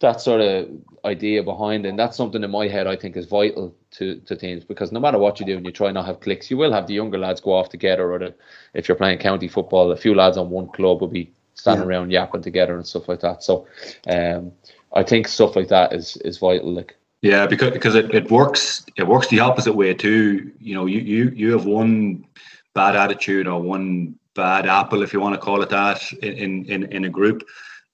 [0.01, 0.69] that sort of
[1.05, 1.89] idea behind it.
[1.89, 5.01] And that's something in my head I think is vital to, to teams because no
[5.01, 7.19] matter what you do and you try not have clicks, you will have the younger
[7.19, 8.35] lads go off together or the,
[8.75, 11.97] if you're playing county football, a few lads on one club will be standing yeah.
[11.97, 13.43] around yapping together and stuff like that.
[13.43, 13.67] So
[14.07, 14.53] um,
[14.93, 16.73] I think stuff like that is is vital.
[16.73, 16.97] Like
[17.31, 20.53] yeah, because because it, it works it works the opposite way too.
[20.61, 22.27] You know, you you you have one
[22.75, 26.85] bad attitude or one bad apple, if you want to call it that, in in
[26.93, 27.43] in a group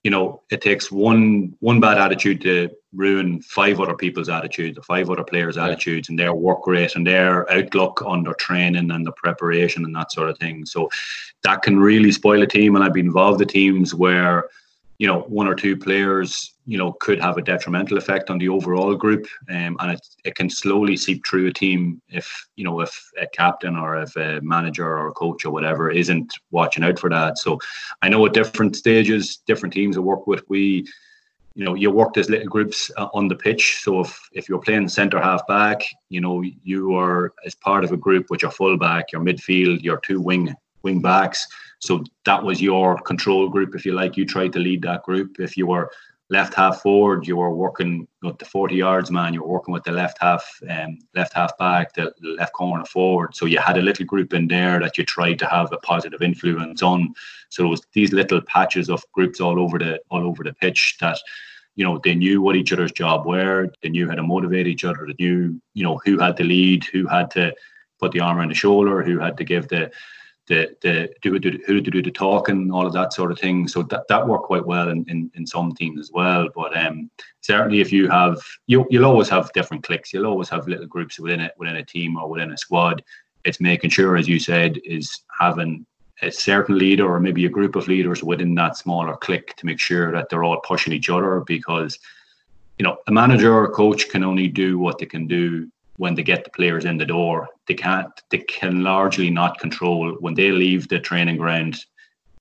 [0.03, 4.83] you know, it takes one one bad attitude to ruin five other people's attitudes, or
[4.83, 5.67] five other players' yeah.
[5.67, 9.95] attitudes, and their work rate and their outlook on their training and the preparation and
[9.95, 10.67] that sort of thing.
[10.67, 10.91] So
[11.45, 12.75] that can really spoil a team.
[12.75, 14.49] And I've been involved in teams where
[15.03, 18.49] you know one or two players you know could have a detrimental effect on the
[18.49, 19.27] overall group.
[19.51, 23.27] Um, and it, it can slowly seep through a team if you know if a
[23.27, 27.39] captain or if a manager or a coach or whatever isn't watching out for that.
[27.39, 27.59] So
[28.03, 30.45] i know at different stages different teams i work with.
[30.49, 30.87] We
[31.57, 33.81] you know you work as little groups uh, on the pitch.
[33.83, 37.91] So if if you're playing center half back you know you are as part of
[37.91, 41.47] a group with your full back your midfield your two wing wing backs
[41.83, 44.17] so that was your control group, if you like.
[44.17, 45.41] You tried to lead that group.
[45.41, 45.91] If you were
[46.31, 49.83] left half forward, you were working with the 40 yards man, you were working with
[49.83, 53.35] the left half um, left half back, the left corner forward.
[53.35, 56.23] So you had a little group in there that you tried to have a positive
[56.23, 57.15] influence on.
[57.49, 60.97] So it was these little patches of groups all over the all over the pitch
[61.01, 61.19] that
[61.75, 64.85] you know they knew what each other's job were, they knew how to motivate each
[64.85, 67.53] other, they knew you know who had to lead, who had to
[67.99, 69.91] put the arm around the shoulder, who had to give the
[70.49, 73.69] the the do, who to do the talking, all of that sort of thing.
[73.69, 76.49] So that, that worked quite well in, in, in some teams as well.
[76.55, 80.13] But um, certainly, if you have you you'll always have different cliques.
[80.13, 83.03] You'll always have little groups within it within a team or within a squad.
[83.45, 85.85] It's making sure, as you said, is having
[86.23, 89.81] a certain leader or maybe a group of leaders within that smaller clique to make
[89.81, 91.99] sure that they're all pushing each other because
[92.79, 96.15] you know a manager or a coach can only do what they can do when
[96.15, 97.49] they get the players in the door.
[97.67, 98.13] They can't.
[98.31, 101.77] They can largely not control when they leave the training ground.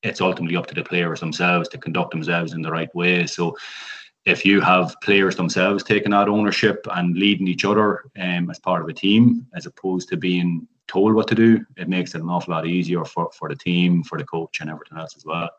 [0.03, 3.27] It's ultimately up to the players themselves to conduct themselves in the right way.
[3.27, 3.55] So,
[4.25, 8.83] if you have players themselves taking that ownership and leading each other um, as part
[8.83, 12.29] of a team, as opposed to being told what to do, it makes it an
[12.29, 15.49] awful lot easier for, for the team, for the coach, and everything else as well.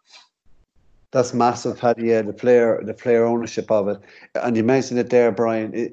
[1.11, 2.07] That's massive, Paddy.
[2.07, 4.01] Yeah, the player, the player ownership of it,
[4.35, 5.75] and you mentioned it there, Brian.
[5.75, 5.93] It,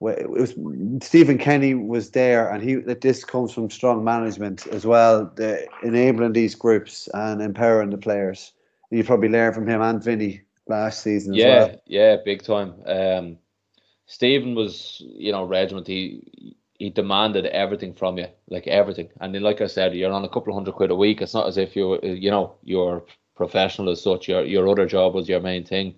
[0.00, 0.54] it was
[1.02, 5.66] Stephen Kenny was there, and he that this comes from strong management as well, the,
[5.82, 8.52] enabling these groups and empowering the players.
[8.90, 11.34] You probably learned from him and Vinny last season.
[11.34, 11.82] Yeah, well.
[11.86, 12.74] yeah, big time.
[12.86, 13.38] Um,
[14.06, 15.88] Stephen was, you know, regiment.
[15.88, 19.08] He he demanded everything from you, like everything.
[19.20, 21.20] And then, like I said, you're on a couple of hundred quid a week.
[21.20, 24.28] It's not as if you, you know, you're professional as such.
[24.28, 25.96] Your your other job was your main thing.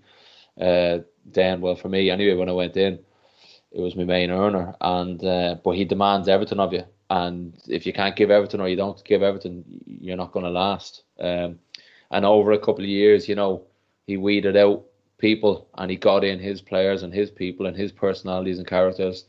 [0.59, 2.98] Uh, then, well, for me anyway, when I went in
[3.72, 7.86] it was my main earner, and uh, but he demands everything of you, and if
[7.86, 11.02] you can't give everything or you don't give everything, you're not going to last.
[11.18, 11.58] Um,
[12.10, 13.62] and over a couple of years, you know,
[14.06, 14.84] he weeded out
[15.18, 19.24] people and he got in his players and his people and his personalities and characters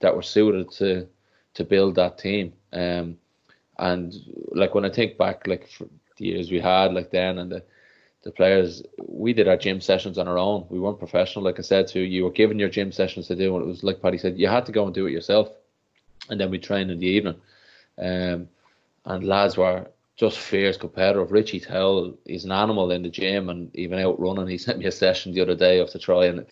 [0.00, 1.06] that were suited to
[1.54, 2.52] to build that team.
[2.72, 3.16] Um,
[3.78, 4.14] and
[4.52, 5.68] like when I think back, like
[6.16, 7.62] the years we had, like then and the
[8.24, 10.66] the players, we did our gym sessions on our own.
[10.70, 12.06] We weren't professional, like I said to you.
[12.06, 14.48] You were given your gym sessions to do, and it was like Paddy said, you
[14.48, 15.50] had to go and do it yourself.
[16.30, 17.36] And then we trained in the evening.
[17.98, 18.48] Um,
[19.04, 21.32] and lads were just fierce competitive.
[21.32, 24.46] Richie Towell, he's an animal in the gym and even out running.
[24.46, 26.46] He sent me a session the other day of to try, and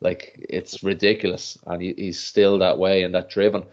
[0.00, 1.56] like it's ridiculous.
[1.66, 3.64] And he, he's still that way and that driven.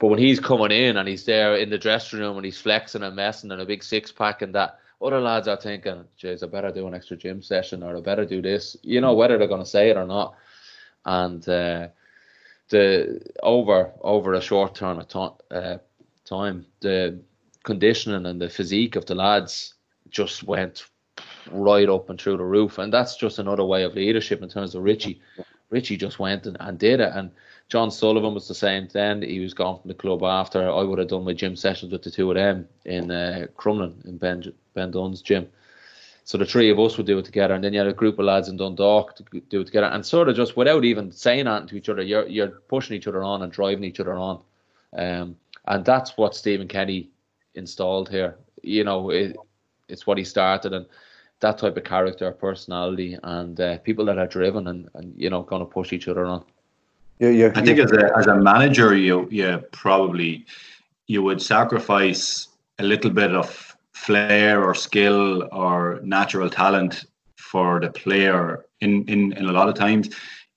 [0.00, 3.02] But when he's coming in and he's there in the dressing room and he's flexing
[3.02, 6.46] and messing and a big six pack and that other lads are thinking, "Jeez, I
[6.46, 9.48] better do an extra gym session or I better do this." You know whether they're
[9.48, 10.34] going to say it or not.
[11.04, 11.88] And uh,
[12.68, 15.78] the over over a short term of time, uh,
[16.24, 17.20] time, the
[17.64, 19.74] conditioning and the physique of the lads
[20.10, 20.86] just went
[21.50, 22.78] right up and through the roof.
[22.78, 25.20] And that's just another way of leadership in terms of Richie.
[25.70, 27.12] Richie just went and, and did it.
[27.14, 27.30] And
[27.68, 29.22] John Sullivan was the same then.
[29.22, 30.70] He was gone from the club after.
[30.70, 34.04] I would have done my gym sessions with the two of them in uh, Crumlin
[34.06, 34.42] in Ben,
[34.78, 35.48] ben Dunne's gym.
[36.24, 38.18] So the three of us would do it together, and then you had a group
[38.18, 41.46] of lads in Dundalk to do it together, and sort of just without even saying
[41.46, 44.40] anything to each other, you're you're pushing each other on and driving each other on,
[44.96, 45.36] um,
[45.66, 47.08] and that's what Stephen Kenny
[47.54, 48.36] installed here.
[48.62, 49.36] You know, it,
[49.88, 50.86] it's what he started, and
[51.40, 55.42] that type of character, personality, and uh, people that are driven and, and you know
[55.42, 56.44] going to push each other on.
[57.20, 57.52] Yeah, yeah.
[57.54, 60.44] I think as a as a manager, you you probably
[61.06, 62.48] you would sacrifice
[62.78, 63.67] a little bit of
[64.04, 67.04] flair or skill or natural talent
[67.36, 68.64] for the player.
[68.80, 70.08] In in, in a lot of times,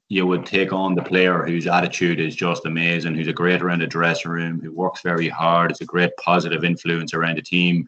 [0.09, 3.81] you would take on the player whose attitude is just amazing, who's a great around
[3.81, 7.87] the dressing room, who works very hard, is a great positive influence around the team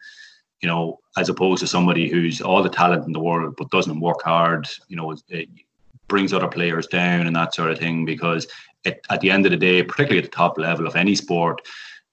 [0.64, 4.00] you know, as opposed to somebody who's all the talent in the world but doesn't
[4.00, 5.50] work hard, you know, it
[6.08, 8.06] brings other players down and that sort of thing.
[8.06, 8.48] Because
[8.86, 11.62] it, at the end of the day, particularly at the top level of any sport,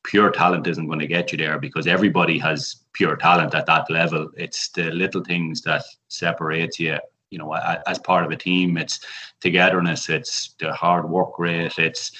[0.02, 3.90] pure talent isn't going to get you there because everybody has pure talent at that
[3.90, 4.28] level.
[4.36, 6.98] It's the little things that separates you.
[7.30, 7.52] You know,
[7.86, 9.00] as part of a team, it's
[9.40, 12.10] togetherness, it's the hard work rate, it's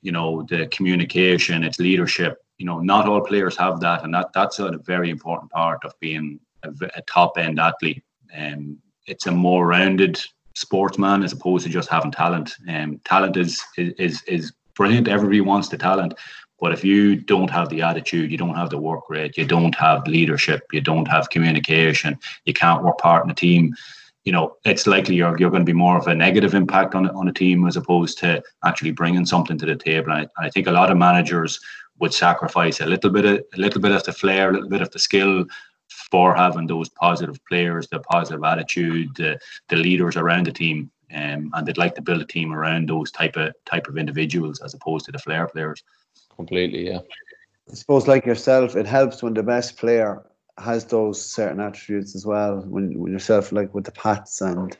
[0.00, 4.32] you know the communication, it's leadership you know, not all players have that, and that
[4.32, 8.02] that's a very important part of being a, a top end athlete.
[8.36, 10.20] Um, it's a more rounded
[10.54, 12.54] sportsman as opposed to just having talent.
[12.68, 15.08] Um, talent is is is brilliant.
[15.08, 16.14] Everybody wants the talent,
[16.64, 19.74] but if you don't have the attitude, you don't have the work rate, you don't
[19.74, 23.74] have leadership, you don't have communication, you can't work part in a team.
[24.24, 27.10] You know, it's likely you're, you're going to be more of a negative impact on
[27.10, 30.12] on a team as opposed to actually bringing something to the table.
[30.12, 31.60] And I, I think a lot of managers
[31.98, 34.80] would sacrifice a little bit of a little bit of the flair, a little bit
[34.80, 35.44] of the skill
[36.10, 39.38] for having those positive players, the positive attitude, the,
[39.68, 40.90] the leaders around the team.
[41.14, 44.62] Um, and they'd like to build a team around those type of type of individuals
[44.62, 45.84] as opposed to the flair players.
[46.36, 47.00] Completely, yeah.
[47.70, 50.24] I suppose like yourself, it helps when the best player
[50.58, 52.60] has those certain attributes as well.
[52.60, 54.76] When when yourself like with the Pats and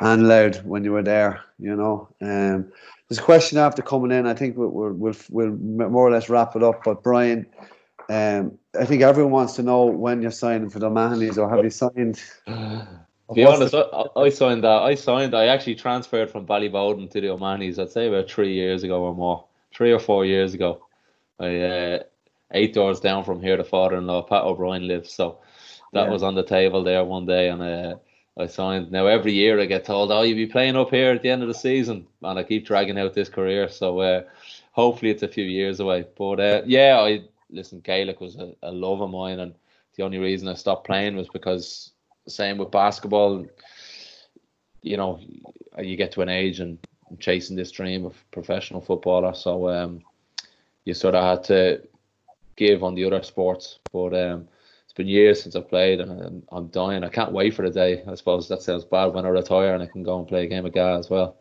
[0.00, 2.08] and Louth when you were there, you know.
[2.20, 2.72] Um,
[3.08, 4.26] there's a question after coming in.
[4.26, 6.84] I think we'll we'll, we'll more or less wrap it up.
[6.84, 7.46] But Brian,
[8.08, 11.64] um, I think everyone wants to know when you're signing for the Mahonies, or have
[11.64, 12.20] you signed?
[12.46, 12.86] To
[13.34, 14.82] be honest, I, I, signed that.
[14.82, 15.34] I signed.
[15.34, 17.78] I actually transferred from Ballyboden to the O'Mahony's.
[17.78, 19.44] I'd say about three years ago or more,
[19.74, 20.86] three or four years ago.
[21.38, 22.02] I uh,
[22.52, 25.38] eight doors down from here, the father-in-law Pat O'Brien lives, so
[25.92, 26.10] that yeah.
[26.10, 27.96] was on the table there one day, and uh,
[28.38, 28.90] I signed.
[28.92, 31.42] Now every year I get told, "Oh, you'll be playing up here at the end
[31.42, 33.68] of the season," and I keep dragging out this career.
[33.68, 34.22] So uh,
[34.72, 36.06] hopefully it's a few years away.
[36.16, 37.80] But uh, yeah, I listen.
[37.80, 39.54] Gaelic was a, a, love of mine, and
[39.96, 41.92] the only reason I stopped playing was because
[42.28, 43.46] same with basketball.
[44.82, 45.20] You know,
[45.78, 46.78] you get to an age and
[47.18, 50.02] chasing this dream of professional footballer, so um,
[50.84, 51.82] you sort of had to
[52.56, 54.14] give on the other sports, but.
[54.14, 54.48] Um,
[54.90, 57.04] it's been years since I've played and I'm dying.
[57.04, 58.02] I can't wait for the day.
[58.08, 60.48] I suppose that sounds bad when I retire and I can go and play a
[60.48, 61.36] game of GAA as well.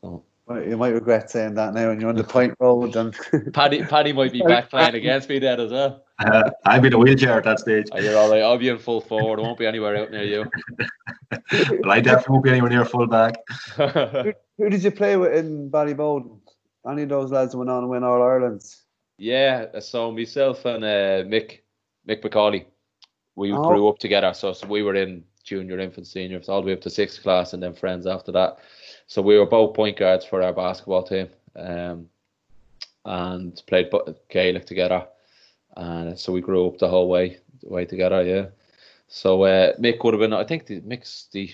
[0.00, 0.22] So.
[0.50, 2.96] Well, you might regret saying that now when you're on the point road.
[2.96, 3.14] And
[3.54, 6.02] Paddy, Paddy might be back playing against me then as well.
[6.18, 7.86] Uh, I'll be in a wheelchair at that stage.
[7.92, 8.42] Oh, you're all right.
[8.42, 9.38] I'll be in full forward.
[9.38, 10.50] I won't be anywhere out near you.
[11.30, 13.34] well, I definitely won't be anywhere near full back.
[13.76, 16.40] who, who, did you play with in Ballyboden?
[16.84, 18.82] Any of those lads went on and win All Ireland's?
[19.18, 21.60] Yeah, so myself and uh, Mick
[22.08, 22.64] Mick Macauley.
[23.36, 23.68] We oh.
[23.68, 26.80] grew up together, so, so we were in junior, infant, seniors, all the way up
[26.80, 28.58] to sixth class, and then friends after that.
[29.10, 32.08] So we were both point guards for our basketball team, um,
[33.04, 33.90] and played
[34.28, 35.04] Gaelic together,
[35.76, 38.22] and so we grew up the whole way way together.
[38.22, 38.46] Yeah.
[39.08, 41.52] So uh, Mick would have been, I think, the, Mick's the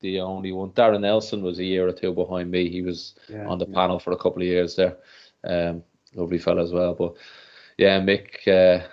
[0.00, 0.70] the only one.
[0.70, 2.68] Darren Nelson was a year or two behind me.
[2.68, 3.74] He was yeah, on the yeah.
[3.76, 4.96] panel for a couple of years there.
[5.44, 5.84] Um,
[6.16, 6.94] lovely fella as well.
[6.94, 7.14] But
[7.76, 8.48] yeah, Mick.
[8.48, 8.84] Uh,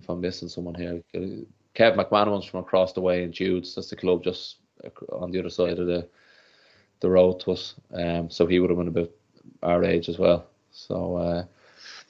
[0.00, 1.00] if I'm missing someone here.
[1.14, 3.76] Kev McManamon's from across the way in Jude's.
[3.76, 4.56] That's the club just
[5.12, 6.08] on the other side of the
[7.04, 7.74] the road to us.
[7.92, 9.10] Um, so he would have been about
[9.62, 10.46] our age as well.
[10.72, 11.44] So uh,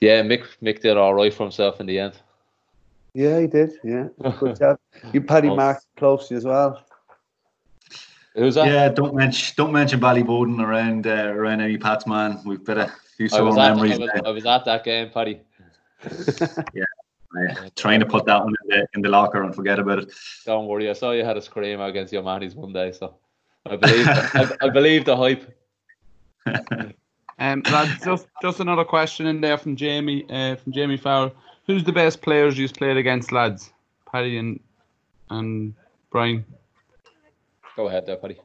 [0.01, 2.15] yeah, Mick Mick did all right for himself in the end.
[3.13, 3.73] Yeah, he did.
[3.85, 4.09] Yeah,
[4.39, 4.79] good job.
[5.13, 5.57] You Paddy oh.
[5.57, 6.85] Mark closely as well.
[8.35, 8.67] Who's that?
[8.67, 12.41] Yeah, don't mention don't mention Ballyboden around uh, around any Pats man.
[12.45, 13.95] We've got a few sore memories.
[13.95, 15.41] I was, I was at that game, Paddy.
[16.75, 16.85] yeah,
[17.77, 20.13] trying to put that one in the, in the locker and forget about it.
[20.45, 23.15] Don't worry, I saw you had a scream against your Mahonies one day, so
[23.67, 25.51] I believe I, I, believe the hype.
[27.39, 31.33] um, lads, just just another question in there from Jamie uh, from Jamie Farrell.
[31.67, 33.73] Who's the best players you've played against, lads?
[34.11, 34.61] Paddy and
[35.31, 35.75] and
[36.11, 36.45] Brian.
[37.77, 38.39] Go ahead, there, Paddy.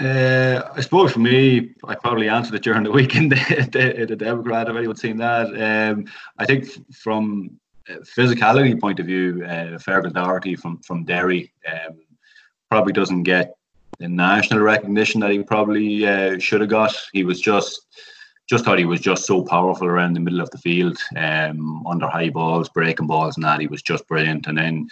[0.00, 4.16] Uh, I suppose for me, I probably answered it during the weekend at the, the
[4.16, 4.68] Democrat.
[4.68, 6.06] If anyone's seen that, um,
[6.38, 7.58] I think from
[7.88, 12.00] physicality point of view, uh, Fergal Doherty from from Derry um,
[12.70, 13.56] probably doesn't get
[13.98, 16.94] the national recognition that he probably uh, should have got.
[17.12, 17.86] He was just
[18.46, 22.06] just thought he was just so powerful around the middle of the field, um, under
[22.06, 24.46] high balls, breaking balls, and that he was just brilliant.
[24.46, 24.86] And then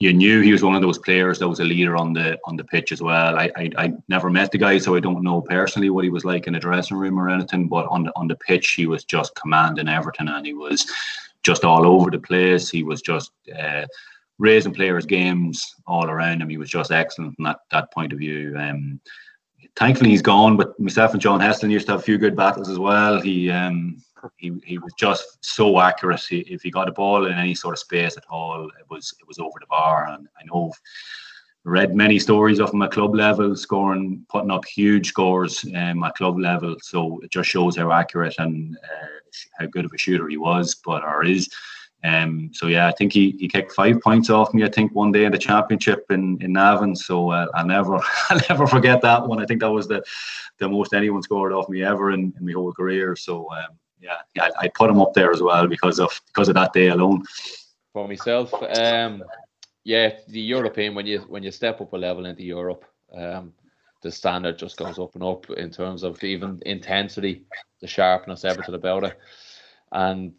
[0.00, 2.56] you knew he was one of those players that was a leader on the on
[2.56, 3.36] the pitch as well.
[3.36, 6.24] I, I I never met the guy, so I don't know personally what he was
[6.24, 7.68] like in the dressing room or anything.
[7.68, 10.86] But on the on the pitch, he was just commanding everything, and he was
[11.42, 12.68] just all over the place.
[12.68, 13.86] He was just uh,
[14.38, 16.48] raising players' games all around him.
[16.48, 18.54] He was just excellent from that that point of view.
[18.56, 19.00] Um,
[19.76, 20.56] thankfully, he's gone.
[20.56, 23.20] But myself and John Heslin used to have a few good battles as well.
[23.20, 24.02] He um,
[24.36, 26.20] he, he was just so accurate.
[26.20, 29.14] He, if he got a ball in any sort of space at all, it was
[29.20, 30.08] it was over the bar.
[30.08, 30.72] And I know
[31.64, 36.14] read many stories of him at club level, scoring, putting up huge scores um, at
[36.14, 36.76] club level.
[36.80, 39.06] So it just shows how accurate and uh,
[39.58, 41.48] how good of a shooter he was, but or is.
[42.04, 44.64] Um, so yeah, I think he, he kicked five points off me.
[44.64, 46.94] I think one day in the championship in in Navan.
[46.94, 47.96] So uh, I'll never
[48.30, 49.42] I'll never forget that one.
[49.42, 50.02] I think that was the
[50.58, 53.16] the most anyone scored off me ever in, in my whole career.
[53.16, 56.54] So um, yeah, yeah, I put him up there as well because of because of
[56.54, 57.24] that day alone.
[57.92, 59.24] For myself, um,
[59.84, 63.52] yeah, the European when you when you step up a level into Europe, um,
[64.02, 67.44] the standard just goes up and up in terms of even intensity,
[67.80, 69.18] the sharpness, everything about it,
[69.90, 70.32] and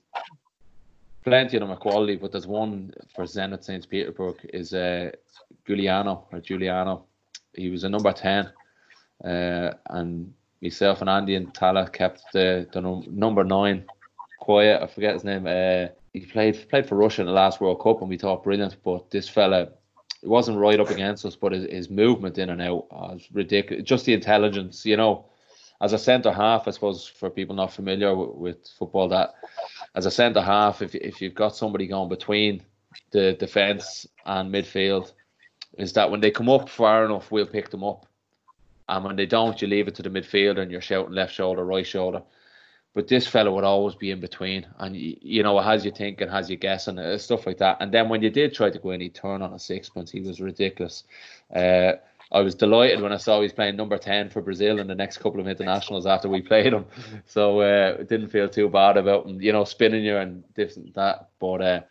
[1.23, 2.15] plenty of them are quality.
[2.15, 5.11] But there's one for Zenit Saint Petersburg is uh,
[5.65, 7.05] Giuliano or Giuliano.
[7.53, 8.51] He was a number ten,
[9.23, 13.85] uh, and myself and Andy and Tala kept the, the num- number nine
[14.39, 14.81] quiet.
[14.81, 15.47] I forget his name.
[15.47, 18.77] Uh, he played played for Russia in the last World Cup, and we thought brilliant.
[18.83, 19.69] But this fella,
[20.23, 23.83] it wasn't right up against us, but his, his movement in and out was ridiculous.
[23.83, 25.25] Just the intelligence, you know.
[25.81, 29.33] As a centre half, I suppose for people not familiar with, with football, that
[29.95, 32.63] as a centre half, if if you've got somebody going between
[33.11, 35.13] the defence and midfield,
[35.77, 38.05] is that when they come up far enough, we'll pick them up
[38.89, 41.63] and when they don't, you leave it to the midfielder and you're shouting left shoulder,
[41.63, 42.23] right shoulder.
[42.95, 46.27] But this fella would always be in between, and you know, it has you thinking,
[46.27, 47.77] has you guessing, uh, stuff like that.
[47.81, 50.09] And then when you did try to go in, he turned on a sixpence.
[50.09, 51.03] He was ridiculous.
[51.53, 51.93] Uh,
[52.31, 55.17] I was delighted when I saw he's playing number 10 for Brazil in the next
[55.17, 56.85] couple of internationals after we played him.
[57.25, 60.93] So uh, didn't feel too bad about him, you know, spinning you and this and
[60.93, 61.29] that.
[61.39, 61.81] But uh,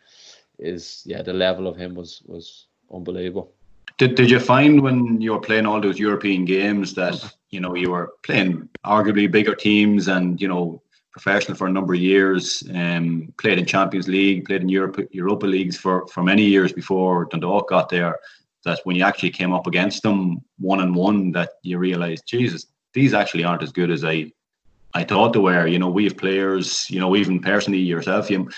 [0.57, 3.53] is yeah, the level of him was was unbelievable.
[3.97, 7.75] Did, did you find when you were playing all those European games that you know
[7.75, 12.63] you were playing arguably bigger teams and you know professional for a number of years,
[12.73, 17.25] um, played in Champions League, played in Europe, Europa leagues for for many years before
[17.25, 18.19] Dundalk got there.
[18.65, 22.65] That when you actually came up against them one on one, that you realised, Jesus,
[22.93, 24.31] these actually aren't as good as I
[24.93, 25.67] I thought they were.
[25.67, 26.89] You know, we have players.
[26.89, 28.49] You know, even personally yourself, you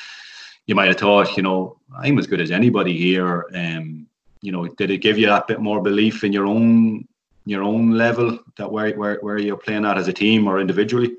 [0.67, 3.45] you might have thought, you know, I'm as good as anybody here.
[3.53, 4.07] Um,
[4.41, 7.07] you know, did it give you that bit more belief in your own
[7.45, 11.15] your own level that where where where you're playing at as a team or individually?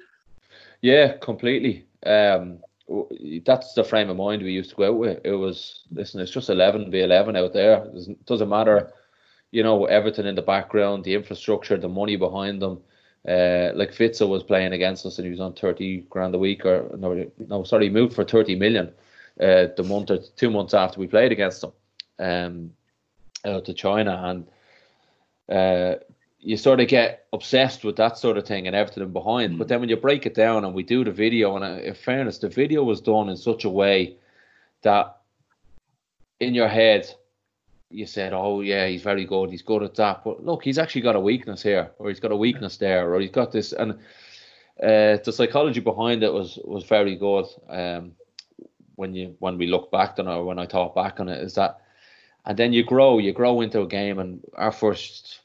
[0.81, 1.85] Yeah, completely.
[2.05, 2.59] Um,
[3.45, 5.21] that's the frame of mind we used to go out with.
[5.25, 7.87] It was listen, it's just eleven be eleven out there.
[7.95, 8.93] It doesn't matter,
[9.51, 12.81] you know, everything in the background, the infrastructure, the money behind them.
[13.27, 16.67] Uh, like Witsel was playing against us and he was on thirty grand a week,
[16.67, 18.93] or no, no, sorry, he moved for thirty million.
[19.41, 21.73] Uh, the month or two months after we played against them.
[22.19, 22.73] Um,
[23.45, 24.47] out to China, and
[25.49, 25.99] uh,
[26.45, 29.55] you sort of get obsessed with that sort of thing and everything behind.
[29.55, 29.59] Mm.
[29.59, 31.95] But then when you break it down and we do the video, and uh, in
[31.95, 34.17] fairness, the video was done in such a way
[34.83, 35.19] that
[36.41, 37.09] in your head
[37.91, 39.51] you said, "Oh yeah, he's very good.
[39.51, 42.33] He's good at that." But look, he's actually got a weakness here, or he's got
[42.33, 43.93] a weakness there, or he's got this, and
[44.83, 47.47] uh, the psychology behind it was was very good.
[47.69, 48.13] Um,
[48.97, 51.41] when you when we look back on it, or when I thought back on it,
[51.41, 51.83] is that
[52.45, 54.19] and then you grow, you grow into a game.
[54.19, 55.42] And our first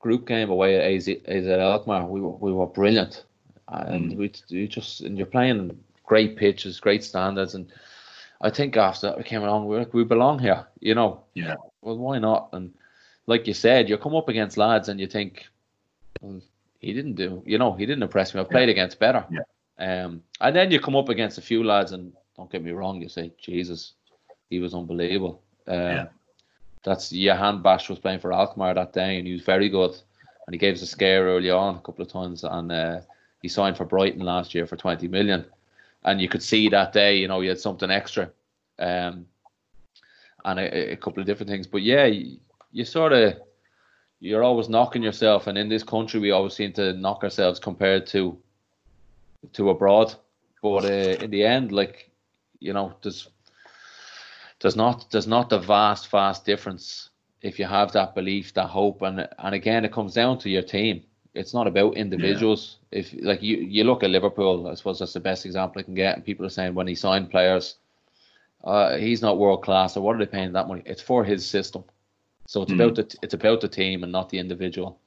[0.00, 3.24] group game away at AZ, AZ Alkmaar, we were, we were brilliant,
[3.68, 4.16] and mm.
[4.16, 7.70] we, we just and you're playing great pitches, great standards, and
[8.40, 11.22] I think after that we came along, we like, we belong here, you know.
[11.34, 11.56] Yeah.
[11.82, 12.48] Well, why not?
[12.52, 12.74] And
[13.26, 15.46] like you said, you come up against lads, and you think,
[16.20, 16.40] well,
[16.80, 18.40] he didn't do, you know, he didn't impress me.
[18.40, 18.72] I've played yeah.
[18.72, 19.24] against better.
[19.30, 19.44] Yeah.
[19.78, 23.00] Um, and then you come up against a few lads, and don't get me wrong,
[23.00, 23.92] you say, Jesus,
[24.48, 25.42] he was unbelievable.
[25.66, 26.06] Um, yeah.
[26.82, 29.94] That's Jahanbakhsh was playing for Alkmaar that day, and he was very good.
[30.46, 33.00] And he gave us a scare early on a couple of times, and uh,
[33.42, 35.44] he signed for Brighton last year for 20 million.
[36.04, 38.30] And you could see that day, you know, he had something extra,
[38.78, 39.26] um,
[40.44, 41.66] and a, a couple of different things.
[41.66, 42.38] But yeah, you,
[42.72, 43.34] you sort of
[44.20, 48.06] you're always knocking yourself, and in this country, we always seem to knock ourselves compared
[48.08, 48.38] to
[49.52, 50.14] to abroad.
[50.62, 52.10] But uh, in the end, like
[52.60, 53.28] you know, there's
[54.60, 57.10] there's not there's not the vast vast difference
[57.42, 60.62] if you have that belief, that hope, and and again, it comes down to your
[60.62, 61.02] team.
[61.32, 62.78] It's not about individuals.
[62.90, 62.98] Yeah.
[63.00, 65.94] If like you you look at Liverpool, I suppose that's the best example I can
[65.94, 66.16] get.
[66.16, 67.76] And people are saying when he signed players,
[68.64, 70.82] uh, he's not world class, or what are they paying that money?
[70.84, 71.84] It's for his system.
[72.46, 72.80] So it's Mm.
[72.80, 74.98] about the it's about the team and not the individual,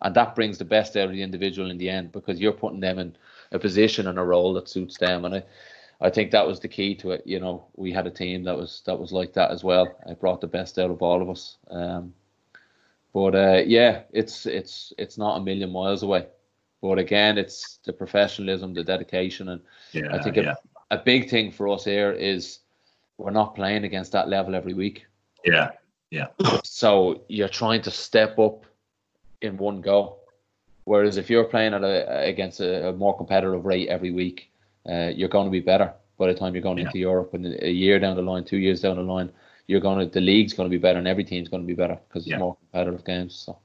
[0.00, 2.80] and that brings the best out of the individual in the end because you're putting
[2.80, 3.16] them in
[3.52, 5.24] a position and a role that suits them.
[5.24, 5.44] And I,
[6.00, 7.22] I think that was the key to it.
[7.24, 9.96] You know, we had a team that was that was like that as well.
[10.06, 11.56] It brought the best out of all of us.
[11.70, 12.12] Um,
[13.12, 16.26] but uh, yeah, it's it's it's not a million miles away.
[16.82, 19.62] But again, it's the professionalism, the dedication, and
[19.92, 20.54] Yeah, I think yeah,
[20.90, 22.60] a, a big thing for us here is
[23.16, 25.06] we're not playing against that level every week.
[25.44, 25.70] yeah,
[26.10, 26.26] yeah.
[26.64, 28.66] So you're trying to step up
[29.40, 30.18] in one go.
[30.84, 34.52] Whereas if you're playing at a, against a, a more competitive rate every week,
[34.88, 36.86] uh, you're going to be better by the time you're going Yeah.
[36.86, 37.34] into Europe.
[37.34, 39.30] And a year down the line, two years down the line,
[39.66, 41.74] you're going to the league's going to be better, and every team's going to be
[41.74, 42.38] better because it's Yeah.
[42.38, 43.34] more competitive games.
[43.34, 43.58] So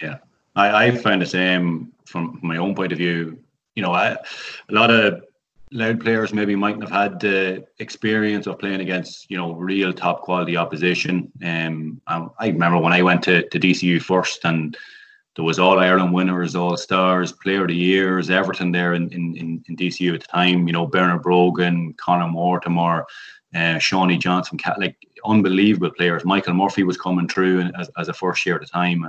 [0.00, 0.18] yeah,
[0.56, 3.38] I, I found the same from my own point of view.
[3.74, 5.24] You know, I, a lot of
[5.72, 10.22] Louth players maybe mightn't have had the experience of playing against, you know, real top
[10.22, 11.30] quality opposition.
[11.44, 14.76] Um, I, I remember when I went to, to DCU first and
[15.36, 19.62] there was all Ireland winners, all stars, player of the years, Everton there in, in,
[19.68, 23.06] in, DCU at the time, you know, Bernard Brogan, Conor Mortimer,
[23.54, 26.24] uh, Seanie Johnston, like unbelievable players.
[26.24, 29.08] Michael Murphy was coming through as, as a first year at the time.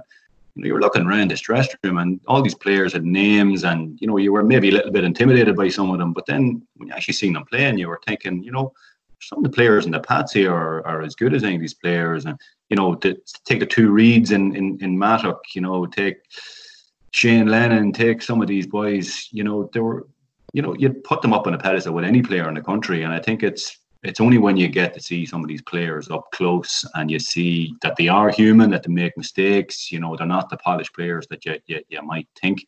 [0.55, 3.63] You know, you were looking around this dressing room and all these players had names
[3.63, 6.13] and, you know, you were maybe a little bit intimidated by some of them.
[6.13, 8.73] But then when you actually seen them playing, you were thinking, you know,
[9.21, 11.61] some of the players in the Pats here are, are as good as any of
[11.61, 12.25] these players.
[12.25, 12.39] And,
[12.69, 16.17] you know, to, take the two reads in, in, in Mattock, you know, take
[17.11, 20.07] Shane Lennon, take some of these boys, you know, they were,
[20.53, 23.03] you know, you'd put them up on a pedestal with any player in the country.
[23.03, 26.09] And I think it's, it's only when you get to see some of these players
[26.09, 30.15] up close and you see that they are human, that they make mistakes, you know,
[30.15, 32.65] they're not the polished players that you, you, you might think.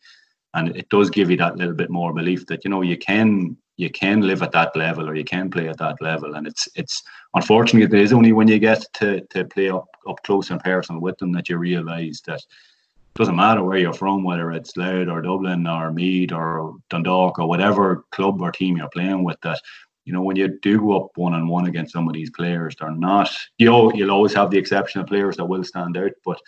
[0.54, 3.56] And it does give you that little bit more belief that, you know, you can
[3.76, 6.34] you can live at that level or you can play at that level.
[6.34, 7.02] And it's it's
[7.34, 11.00] unfortunately it is only when you get to, to play up, up close and personal
[11.00, 15.08] with them that you realise that it doesn't matter where you're from, whether it's Louth
[15.08, 19.60] or Dublin or Meath or Dundalk or whatever club or team you're playing with, that
[20.04, 22.76] you know, when you do go up one on one against some of these players,
[22.78, 26.12] they're not, you know, you'll always have the exception of players that will stand out,
[26.24, 26.38] but,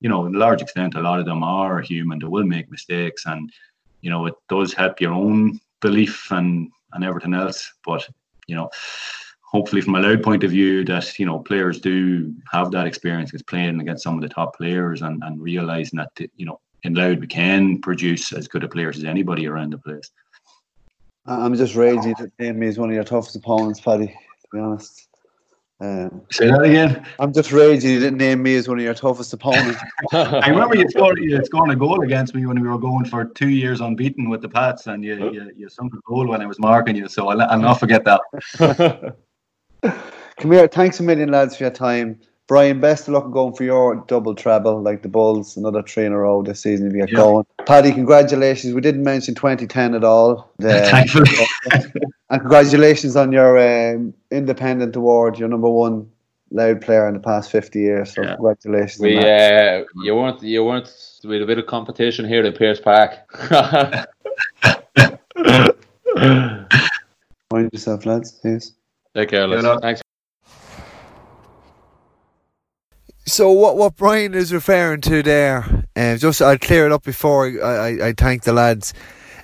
[0.00, 2.70] you know, in a large extent, a lot of them are human, they will make
[2.70, 3.52] mistakes, and,
[4.00, 7.60] you know, it does help your own belief and, and everything else.
[7.84, 8.08] But,
[8.48, 8.68] you know,
[9.54, 13.30] hopefully from a Louth point of view, that, you know, players do have that experience
[13.30, 16.94] against playing against some of the top players and, and realizing that, you know, in
[16.94, 20.10] Louth we can produce as good a players as anybody around the place.
[21.26, 25.08] I'm just raging name me as one of your toughest opponents, Paddy, to be honest.
[25.84, 27.06] Um, Say that again.
[27.18, 29.78] I'm just raging you didn't name me as one of your toughest opponents.
[30.12, 33.26] I remember you scored, you scored a goal against me when we were going for
[33.26, 36.46] two years unbeaten with the Pats, and you you, you sunk a goal when I
[36.46, 37.06] was marking you.
[37.08, 39.16] So I'll, I'll not forget that.
[40.38, 42.18] Come here, thanks a million, lads, for your time.
[42.46, 46.12] Brian, best of luck going for your double treble, like the Bulls, another three in
[46.12, 47.16] a row this season if you get Yeah.
[47.16, 47.46] going.
[47.64, 48.74] Paddy, congratulations.
[48.74, 50.50] We didn't mention 2010 at all.
[50.58, 51.30] The- Thankfully.
[52.30, 56.10] and congratulations on your um, independent award, your number one
[56.50, 58.14] Louth player in the past 50 years.
[58.14, 58.34] So Yeah.
[58.34, 59.00] congratulations.
[59.00, 59.80] on we that.
[59.80, 60.92] uh, you weren't you weren't
[61.24, 63.12] with a bit of competition here at Pierce Park.
[67.50, 68.38] Mind yourself, lads.
[68.44, 68.72] Yes.
[69.16, 69.80] Take care, lads.
[69.80, 70.02] Thanks.
[73.26, 77.46] So what what Brian is referring to there, um, just I'll clear it up before
[77.46, 78.92] I, I, I thank the lads.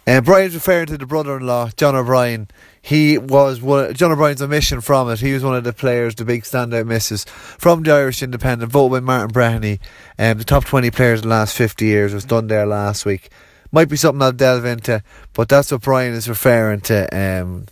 [0.07, 2.49] Uh, Brian's referring to the brother-in-law, John O'Brien.
[2.83, 3.95] He was one.
[3.95, 5.21] John O'Brien's omission from it.
[5.21, 8.93] He was one of the players, the big standout misses from the Irish Independent, voted
[8.93, 9.79] by Martin Breheny.
[10.19, 13.31] Um, the top twenty players in the last fifty years was done there last week.
[13.73, 15.03] Might be something I'll delve into,
[15.33, 17.09] but that's what Brian is referring to.
[17.17, 17.67] Um,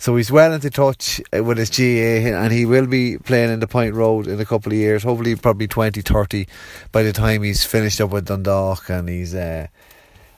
[0.00, 3.60] so he's well into touch uh, with his GAA and he will be playing in
[3.60, 6.46] the Point Road in a couple of years, hopefully probably 20, 30
[6.90, 9.66] by the time he's finished up with Dundalk and he's uh,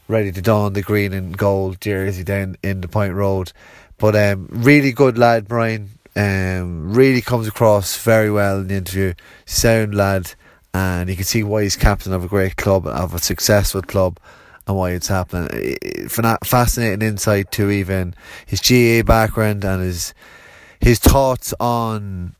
[0.08, 3.52] ready to don the green and gold jersey down in the Point Road.
[3.98, 5.90] But um, really good lad, Brian.
[6.16, 9.14] Um, really comes across very well in the interview.
[9.46, 10.34] Sound lad,
[10.74, 14.18] and you can see why he's captain of a great club, of a successful club,
[14.66, 15.76] and why it's happening.
[16.08, 18.14] Fascinating insight to even
[18.46, 20.14] his GAA background and his
[20.80, 22.34] his thoughts on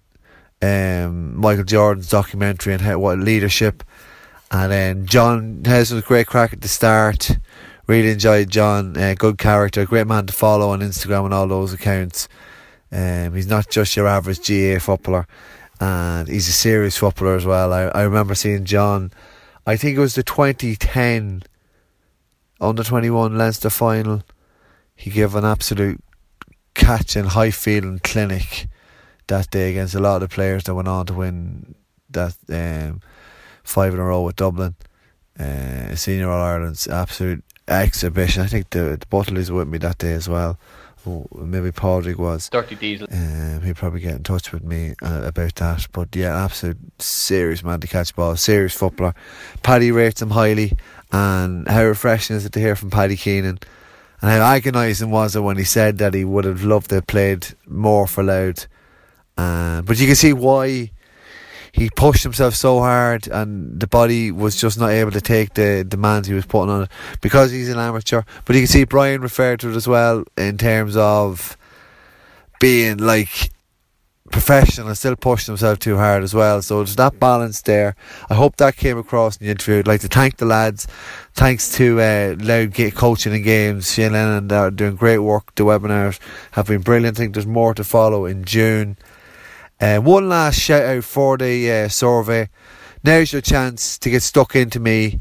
[0.61, 3.85] um, Michael Jordan's documentary and how, what leadership.
[4.51, 7.39] And then John has a great crack at the start.
[7.87, 8.97] Really enjoyed John.
[8.97, 12.29] Uh, good character, great man to follow on Instagram and all those accounts.
[12.91, 15.27] Um, he's not just your average GAA footballer,
[15.81, 17.73] and he's a serious footballer as well.
[17.73, 19.11] I, I remember seeing John.
[19.67, 21.43] I think it was the 2010
[22.63, 24.23] under 21 Leinster final.
[24.95, 26.03] He gave an absolute
[26.75, 28.69] catch and high feeling clinic
[29.27, 31.75] that day against a lot of the players that went on to win
[32.11, 33.01] that um,
[33.65, 34.75] five in a row with Dublin.
[35.39, 38.43] Uh, Senior All Ireland's absolute exhibition.
[38.43, 40.59] I think the, the bottle is with me that day as well.
[41.05, 42.49] Oh, maybe Padraig was.
[42.49, 43.09] Dirty Diesel.
[43.11, 45.89] Um, he'd probably get in touch with me uh, about that.
[45.91, 49.15] But yeah, absolute serious man to catch ball, serious footballer.
[49.63, 50.75] Paddy rates him highly,
[51.13, 53.59] and how refreshing is it to hear from Paddy Keenan?
[54.21, 57.07] And how agonising was it when he said that he would have loved to have
[57.07, 58.67] played more for Louth.
[59.37, 60.91] Uh, but you can see why
[61.73, 65.85] he pushed himself so hard and the body was just not able to take the
[65.85, 66.91] demands he was putting on it
[67.21, 68.23] because he's an amateur.
[68.45, 71.57] But you can see Brian referred to it as well in terms of
[72.61, 73.51] being like
[74.33, 76.61] professional and still pushing himself too hard as well.
[76.63, 77.95] So there's that balance there.
[78.29, 79.79] I hope that came across in the interview.
[79.79, 80.89] I'd like to thank the lads.
[81.35, 83.93] Thanks to uh, Louth Coaching and Games.
[83.93, 85.55] Shane Lennon are doing great work.
[85.55, 86.19] The webinars
[86.53, 87.17] have been brilliant.
[87.17, 88.97] I think there's more to follow in June.
[89.81, 92.49] Uh, one last shout out for the uh, survey.
[93.05, 95.21] Now's your chance to get stuck into me.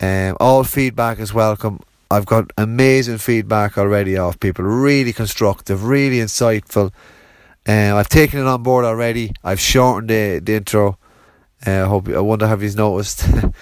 [0.00, 1.80] Um, all feedback is welcome.
[2.10, 6.92] I've got amazing feedback already off people, really constructive, really insightful.
[7.66, 9.32] Uh, I've taken it on board already.
[9.44, 10.98] I've shortened the, the intro.
[11.66, 13.28] Uh, I hope I wonder have you noticed.
[13.34, 13.52] um,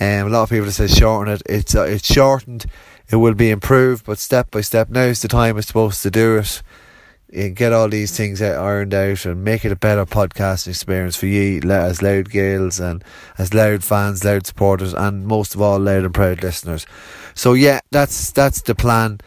[0.00, 1.42] a lot of people have said shorten it.
[1.46, 2.66] It's uh, it's shortened.
[3.10, 4.88] It will be improved, but step by step.
[4.88, 6.62] Now is the time it's supposed to do it
[7.34, 11.26] and get all these things ironed out and make it a better podcast experience for
[11.26, 13.02] you as Louth Gaels and
[13.38, 16.86] as Louth fans, Louth supporters, and most of all, Louth and proud listeners.
[17.34, 19.20] So yeah, that's that's the plan.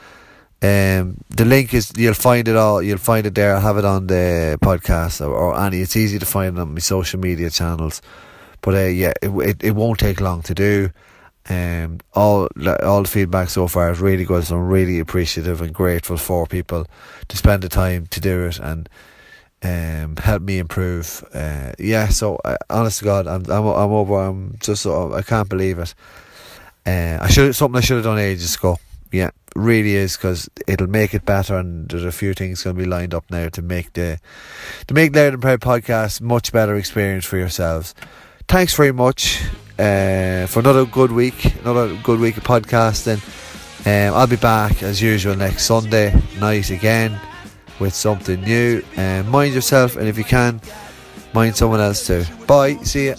[0.62, 2.82] Um, the link is you'll find it all.
[2.82, 3.56] You'll find it there.
[3.56, 5.82] I'll have it on the podcast or, or any.
[5.82, 8.02] It's easy to find on my social media channels.
[8.62, 10.90] But uh, yeah, it, it it won't take long to do.
[11.50, 12.48] Um, all
[12.84, 14.46] all the feedback so far is really good.
[14.46, 16.88] So I'm really appreciative and grateful for people
[17.28, 18.90] to spend the time to do it and
[19.64, 21.24] um, help me improve.
[21.34, 24.16] Uh, yeah, so uh, honest to God, I'm I'm I'm over.
[24.16, 25.94] I'm just sort of, I can't believe it.
[26.86, 28.80] Uh, I should something I should have done ages ago.
[29.12, 32.82] Yeah, really is because it'll make it better, and there's a few things going to
[32.82, 34.20] be lined up now to make the
[34.88, 37.96] to make Louth and Proud podcast much better experience for yourselves.
[38.48, 39.42] Thanks very much
[39.78, 43.22] uh, for another good week, another good week of podcasting.
[43.86, 47.20] Um, I'll be back as usual next Sunday night again
[47.80, 48.84] with something new.
[48.98, 50.62] Um, mind yourself, and if you can,
[51.34, 52.26] mind someone else too.
[52.46, 52.78] Bye.
[52.84, 53.16] See ya.